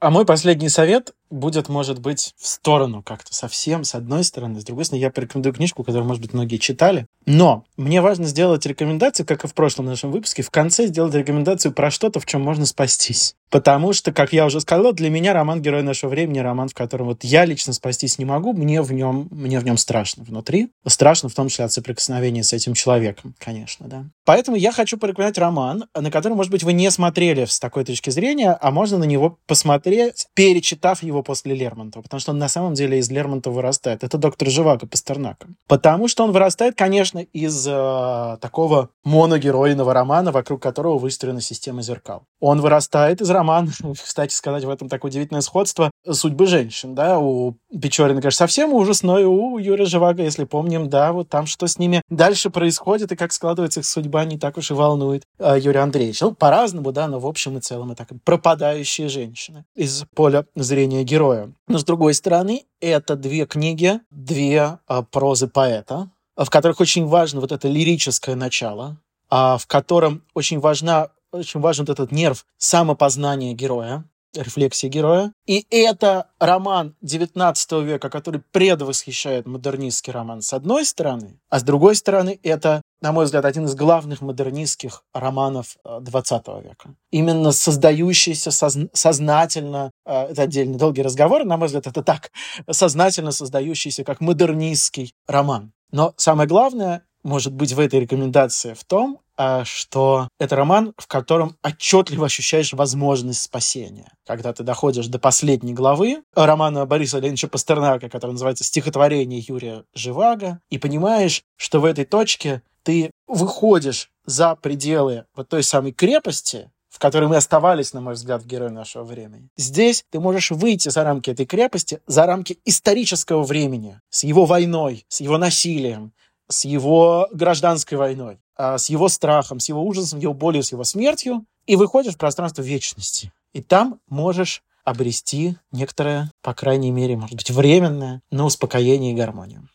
А 0.00 0.10
мой 0.10 0.26
последний 0.26 0.68
совет 0.68 1.14
будет, 1.30 1.68
может 1.68 2.00
быть, 2.00 2.34
в 2.38 2.46
сторону 2.46 3.02
как-то 3.02 3.34
совсем, 3.34 3.84
с 3.84 3.94
одной 3.94 4.24
стороны. 4.24 4.60
С 4.60 4.64
другой 4.64 4.84
стороны, 4.84 5.02
я 5.02 5.10
порекомендую 5.10 5.54
книжку, 5.54 5.84
которую, 5.84 6.06
может 6.06 6.22
быть, 6.22 6.32
многие 6.32 6.58
читали. 6.58 7.06
Но 7.26 7.64
мне 7.76 8.00
важно 8.00 8.26
сделать 8.26 8.64
рекомендацию, 8.66 9.26
как 9.26 9.44
и 9.44 9.48
в 9.48 9.54
прошлом 9.54 9.86
нашем 9.86 10.12
выпуске, 10.12 10.42
в 10.42 10.50
конце 10.50 10.86
сделать 10.86 11.14
рекомендацию 11.14 11.72
про 11.72 11.90
что-то, 11.90 12.20
в 12.20 12.26
чем 12.26 12.42
можно 12.42 12.66
спастись. 12.66 13.34
Потому 13.50 13.92
что, 13.92 14.12
как 14.12 14.32
я 14.32 14.44
уже 14.44 14.60
сказал, 14.60 14.92
для 14.92 15.08
меня 15.08 15.32
роман 15.32 15.62
«Герой 15.62 15.82
нашего 15.82 16.10
времени» 16.10 16.40
роман, 16.40 16.68
в 16.68 16.74
котором 16.74 17.06
вот 17.06 17.22
я 17.22 17.44
лично 17.44 17.72
спастись 17.72 18.18
не 18.18 18.24
могу, 18.24 18.52
мне 18.52 18.82
в 18.82 18.92
нем, 18.92 19.28
мне 19.30 19.60
в 19.60 19.64
нем 19.64 19.76
страшно 19.76 20.24
внутри. 20.24 20.70
Страшно 20.86 21.28
в 21.28 21.34
том 21.34 21.48
числе 21.48 21.64
от 21.64 21.72
соприкосновения 21.72 22.42
с 22.42 22.52
этим 22.52 22.74
человеком, 22.74 23.34
конечно, 23.38 23.86
да. 23.86 24.04
Поэтому 24.24 24.56
я 24.56 24.72
хочу 24.72 24.98
порекомендовать 24.98 25.38
роман, 25.38 25.84
на 25.94 26.10
который, 26.10 26.34
может 26.34 26.50
быть, 26.50 26.64
вы 26.64 26.72
не 26.72 26.90
смотрели 26.90 27.44
с 27.44 27.60
такой 27.60 27.84
точки 27.84 28.10
зрения, 28.10 28.52
а 28.60 28.70
можно 28.72 28.98
на 28.98 29.04
него 29.04 29.38
посмотреть, 29.46 30.26
перечитав 30.34 31.02
его 31.04 31.15
после 31.22 31.54
Лермонтова, 31.54 32.02
потому 32.02 32.20
что 32.20 32.32
он 32.32 32.38
на 32.38 32.48
самом 32.48 32.74
деле 32.74 32.98
из 32.98 33.10
Лермонтова 33.10 33.54
вырастает. 33.54 34.04
Это 34.04 34.18
доктор 34.18 34.48
Живаго 34.48 34.86
Пастернака. 34.86 35.48
Потому 35.66 36.08
что 36.08 36.24
он 36.24 36.32
вырастает, 36.32 36.76
конечно, 36.76 37.18
из 37.18 37.66
э, 37.66 38.36
такого 38.40 38.90
моногеройного 39.04 39.92
романа, 39.94 40.32
вокруг 40.32 40.62
которого 40.62 40.98
выстроена 40.98 41.40
система 41.40 41.82
зеркал. 41.82 42.24
Он 42.40 42.60
вырастает 42.60 43.20
из 43.20 43.30
роман, 43.30 43.70
кстати 44.02 44.34
сказать, 44.34 44.64
в 44.64 44.70
этом 44.70 44.88
такое 44.88 45.10
удивительное 45.10 45.40
сходство 45.40 45.90
судьбы 46.10 46.46
женщин, 46.46 46.94
да, 46.94 47.18
у 47.18 47.56
Печорина, 47.70 48.20
конечно, 48.20 48.38
совсем 48.38 48.72
ужас, 48.72 49.02
но 49.02 49.18
и 49.18 49.24
у 49.24 49.58
Юрия 49.58 49.86
Живаго, 49.86 50.22
если 50.22 50.44
помним, 50.44 50.88
да, 50.88 51.12
вот 51.12 51.28
там 51.28 51.46
что 51.46 51.66
с 51.66 51.78
ними 51.78 52.02
дальше 52.08 52.50
происходит 52.50 53.12
и 53.12 53.16
как 53.16 53.32
складывается 53.32 53.80
их 53.80 53.86
судьба, 53.86 54.24
не 54.24 54.38
так 54.38 54.56
уж 54.56 54.70
и 54.70 54.74
волнует 54.74 55.24
а, 55.38 55.56
Юрий 55.58 55.78
Андреевич. 55.78 56.20
Ну, 56.20 56.32
по-разному, 56.32 56.92
да, 56.92 57.08
но 57.08 57.18
в 57.18 57.26
общем 57.26 57.58
и 57.58 57.60
целом 57.60 57.92
это 57.92 58.06
пропадающие 58.24 59.08
женщины 59.08 59.64
из 59.74 60.04
поля 60.14 60.46
зрения 60.54 61.04
героя. 61.06 61.52
Но 61.68 61.78
с 61.78 61.84
другой 61.84 62.12
стороны, 62.14 62.66
это 62.80 63.16
две 63.16 63.46
книги, 63.46 64.00
две 64.10 64.78
а, 64.86 65.02
прозы 65.02 65.48
поэта, 65.48 66.10
в 66.36 66.50
которых 66.50 66.80
очень 66.80 67.06
важно 67.06 67.40
вот 67.40 67.52
это 67.52 67.68
лирическое 67.68 68.34
начало, 68.34 68.98
а 69.30 69.56
в 69.56 69.66
котором 69.66 70.22
очень 70.34 70.60
важна 70.60 71.08
очень 71.32 71.60
важен 71.60 71.84
вот 71.84 71.92
этот 71.92 72.12
нерв 72.12 72.46
самопознания 72.56 73.52
героя, 73.52 74.04
рефлексии 74.36 74.88
героя. 74.88 75.32
И 75.46 75.66
это 75.70 76.28
роман 76.38 76.94
XIX 77.02 77.84
века, 77.84 78.10
который 78.10 78.42
предвосхищает 78.52 79.46
модернистский 79.46 80.12
роман 80.12 80.42
с 80.42 80.52
одной 80.52 80.84
стороны, 80.84 81.40
а 81.48 81.60
с 81.60 81.62
другой 81.62 81.94
стороны 81.96 82.38
это, 82.42 82.82
на 83.00 83.12
мой 83.12 83.24
взгляд, 83.24 83.44
один 83.44 83.64
из 83.66 83.74
главных 83.74 84.20
модернистских 84.20 85.02
романов 85.14 85.76
XX 85.84 86.42
э, 86.46 86.68
века. 86.68 86.94
Именно 87.10 87.52
создающийся 87.52 88.50
созна- 88.50 88.88
сознательно, 88.92 89.90
э, 90.04 90.12
это 90.30 90.42
отдельный 90.42 90.78
долгий 90.78 91.02
разговор, 91.02 91.44
на 91.44 91.56
мой 91.56 91.66
взгляд, 91.66 91.86
это 91.86 92.02
так, 92.02 92.30
сознательно 92.70 93.32
создающийся 93.32 94.04
как 94.04 94.20
модернистский 94.20 95.14
роман. 95.26 95.72
Но 95.92 96.14
самое 96.16 96.48
главное, 96.48 97.05
может 97.26 97.52
быть, 97.52 97.72
в 97.72 97.80
этой 97.80 98.00
рекомендации 98.00 98.74
в 98.74 98.84
том, 98.84 99.20
а, 99.36 99.64
что 99.64 100.28
это 100.38 100.56
роман, 100.56 100.94
в 100.96 101.06
котором 101.08 101.56
отчетливо 101.62 102.26
ощущаешь 102.26 102.72
возможность 102.72 103.42
спасения. 103.42 104.12
Когда 104.24 104.52
ты 104.52 104.62
доходишь 104.62 105.08
до 105.08 105.18
последней 105.18 105.74
главы 105.74 106.22
романа 106.34 106.86
Бориса 106.86 107.18
Леонидовича 107.18 107.48
Пастернака, 107.48 108.08
который 108.08 108.32
называется 108.32 108.64
«Стихотворение 108.64 109.44
Юрия 109.46 109.84
Живаго», 109.92 110.60
и 110.70 110.78
понимаешь, 110.78 111.42
что 111.56 111.80
в 111.80 111.84
этой 111.84 112.04
точке 112.04 112.62
ты 112.82 113.10
выходишь 113.26 114.10
за 114.24 114.54
пределы 114.54 115.24
вот 115.34 115.48
той 115.48 115.64
самой 115.64 115.92
крепости, 115.92 116.70
в 116.88 116.98
которой 116.98 117.28
мы 117.28 117.36
оставались, 117.36 117.92
на 117.92 118.00
мой 118.00 118.14
взгляд, 118.14 118.42
в 118.42 118.46
герое 118.46 118.70
нашего 118.70 119.04
времени. 119.04 119.50
Здесь 119.58 120.04
ты 120.10 120.18
можешь 120.18 120.50
выйти 120.50 120.88
за 120.88 121.04
рамки 121.04 121.28
этой 121.28 121.44
крепости, 121.44 122.00
за 122.06 122.24
рамки 122.24 122.58
исторического 122.64 123.42
времени, 123.42 124.00
с 124.08 124.24
его 124.24 124.46
войной, 124.46 125.04
с 125.08 125.20
его 125.20 125.36
насилием, 125.36 126.14
с 126.48 126.64
его 126.64 127.28
гражданской 127.32 127.98
войной, 127.98 128.38
а, 128.56 128.78
с 128.78 128.88
его 128.88 129.08
страхом, 129.08 129.60
с 129.60 129.68
его 129.68 129.84
ужасом, 129.84 130.20
его 130.20 130.34
болью, 130.34 130.62
с 130.62 130.72
его 130.72 130.84
смертью, 130.84 131.44
и 131.66 131.76
выходишь 131.76 132.14
в 132.14 132.18
пространство 132.18 132.62
вечности. 132.62 133.32
И 133.52 133.62
там 133.62 134.00
можешь 134.08 134.62
обрести 134.84 135.56
некоторое, 135.72 136.30
по 136.42 136.54
крайней 136.54 136.92
мере, 136.92 137.16
может 137.16 137.36
быть, 137.36 137.50
временное, 137.50 138.22
но 138.30 138.46
успокоение 138.46 139.12
и 139.12 139.16
гармонию. 139.16 139.68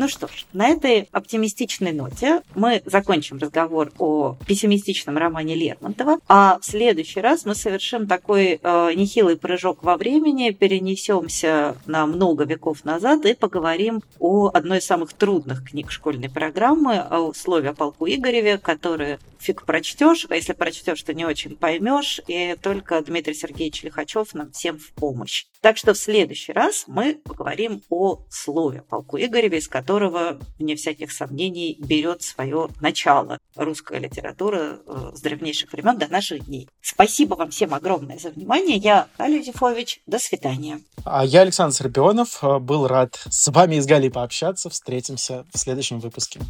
Ну 0.00 0.08
что 0.08 0.28
ж, 0.28 0.46
на 0.54 0.68
этой 0.68 1.10
оптимистичной 1.12 1.92
ноте 1.92 2.40
мы 2.54 2.80
закончим 2.86 3.36
разговор 3.36 3.92
о 3.98 4.34
пессимистичном 4.46 5.18
романе 5.18 5.54
Лермонтова, 5.54 6.20
а 6.26 6.58
в 6.58 6.64
следующий 6.64 7.20
раз 7.20 7.44
мы 7.44 7.54
совершим 7.54 8.06
такой 8.06 8.60
э, 8.62 8.94
нехилый 8.94 9.36
прыжок 9.36 9.82
во 9.82 9.98
времени, 9.98 10.52
перенесемся 10.52 11.76
на 11.84 12.06
много 12.06 12.44
веков 12.44 12.86
назад 12.86 13.26
и 13.26 13.34
поговорим 13.34 14.00
о 14.18 14.50
одной 14.54 14.78
из 14.78 14.86
самых 14.86 15.12
трудных 15.12 15.68
книг 15.68 15.90
школьной 15.90 16.30
программы, 16.30 16.98
о 17.00 17.34
слове 17.34 17.68
о 17.68 17.74
полку 17.74 18.06
Игореве, 18.06 18.56
которое 18.56 19.18
фиг 19.38 19.64
прочтешь, 19.64 20.26
а 20.30 20.36
если 20.36 20.52
прочтешь, 20.52 21.02
то 21.02 21.12
не 21.12 21.24
очень 21.24 21.56
поймешь, 21.56 22.20
и 22.26 22.56
только 22.62 23.00
Дмитрий 23.02 23.34
Сергеевич 23.34 23.82
Лихачев 23.82 24.32
нам 24.34 24.52
всем 24.52 24.78
в 24.78 24.92
помощь. 24.92 25.46
Так 25.60 25.76
что 25.76 25.92
в 25.92 25.98
следующий 25.98 26.52
раз 26.52 26.84
мы 26.86 27.20
поговорим 27.24 27.82
о 27.90 28.20
слове 28.30 28.82
полку 28.88 29.18
Игореве, 29.18 29.58
из 29.58 29.68
которого, 29.68 29.89
вне 30.58 30.76
всяких 30.76 31.12
сомнений, 31.12 31.76
берет 31.78 32.22
свое 32.22 32.68
начало 32.80 33.38
русская 33.56 33.98
литература 33.98 34.78
э, 34.86 35.12
с 35.14 35.20
древнейших 35.20 35.72
времен 35.72 35.98
до 35.98 36.08
наших 36.08 36.46
дней. 36.46 36.68
Спасибо 36.80 37.34
вам 37.34 37.50
всем 37.50 37.74
огромное 37.74 38.18
за 38.18 38.30
внимание. 38.30 38.76
Я 38.76 39.08
Аля 39.18 39.38
Юзефович. 39.38 40.02
До 40.06 40.18
свидания. 40.18 40.80
А 41.04 41.24
я 41.24 41.40
Александр 41.40 41.74
Серпионов. 41.74 42.40
Был 42.60 42.86
рад 42.86 43.20
с 43.30 43.50
вами 43.50 43.76
и 43.76 43.80
с 43.80 43.86
Галей 43.86 44.10
пообщаться. 44.10 44.70
Встретимся 44.70 45.46
в 45.52 45.58
следующем 45.58 46.00
выпуске. 46.00 46.40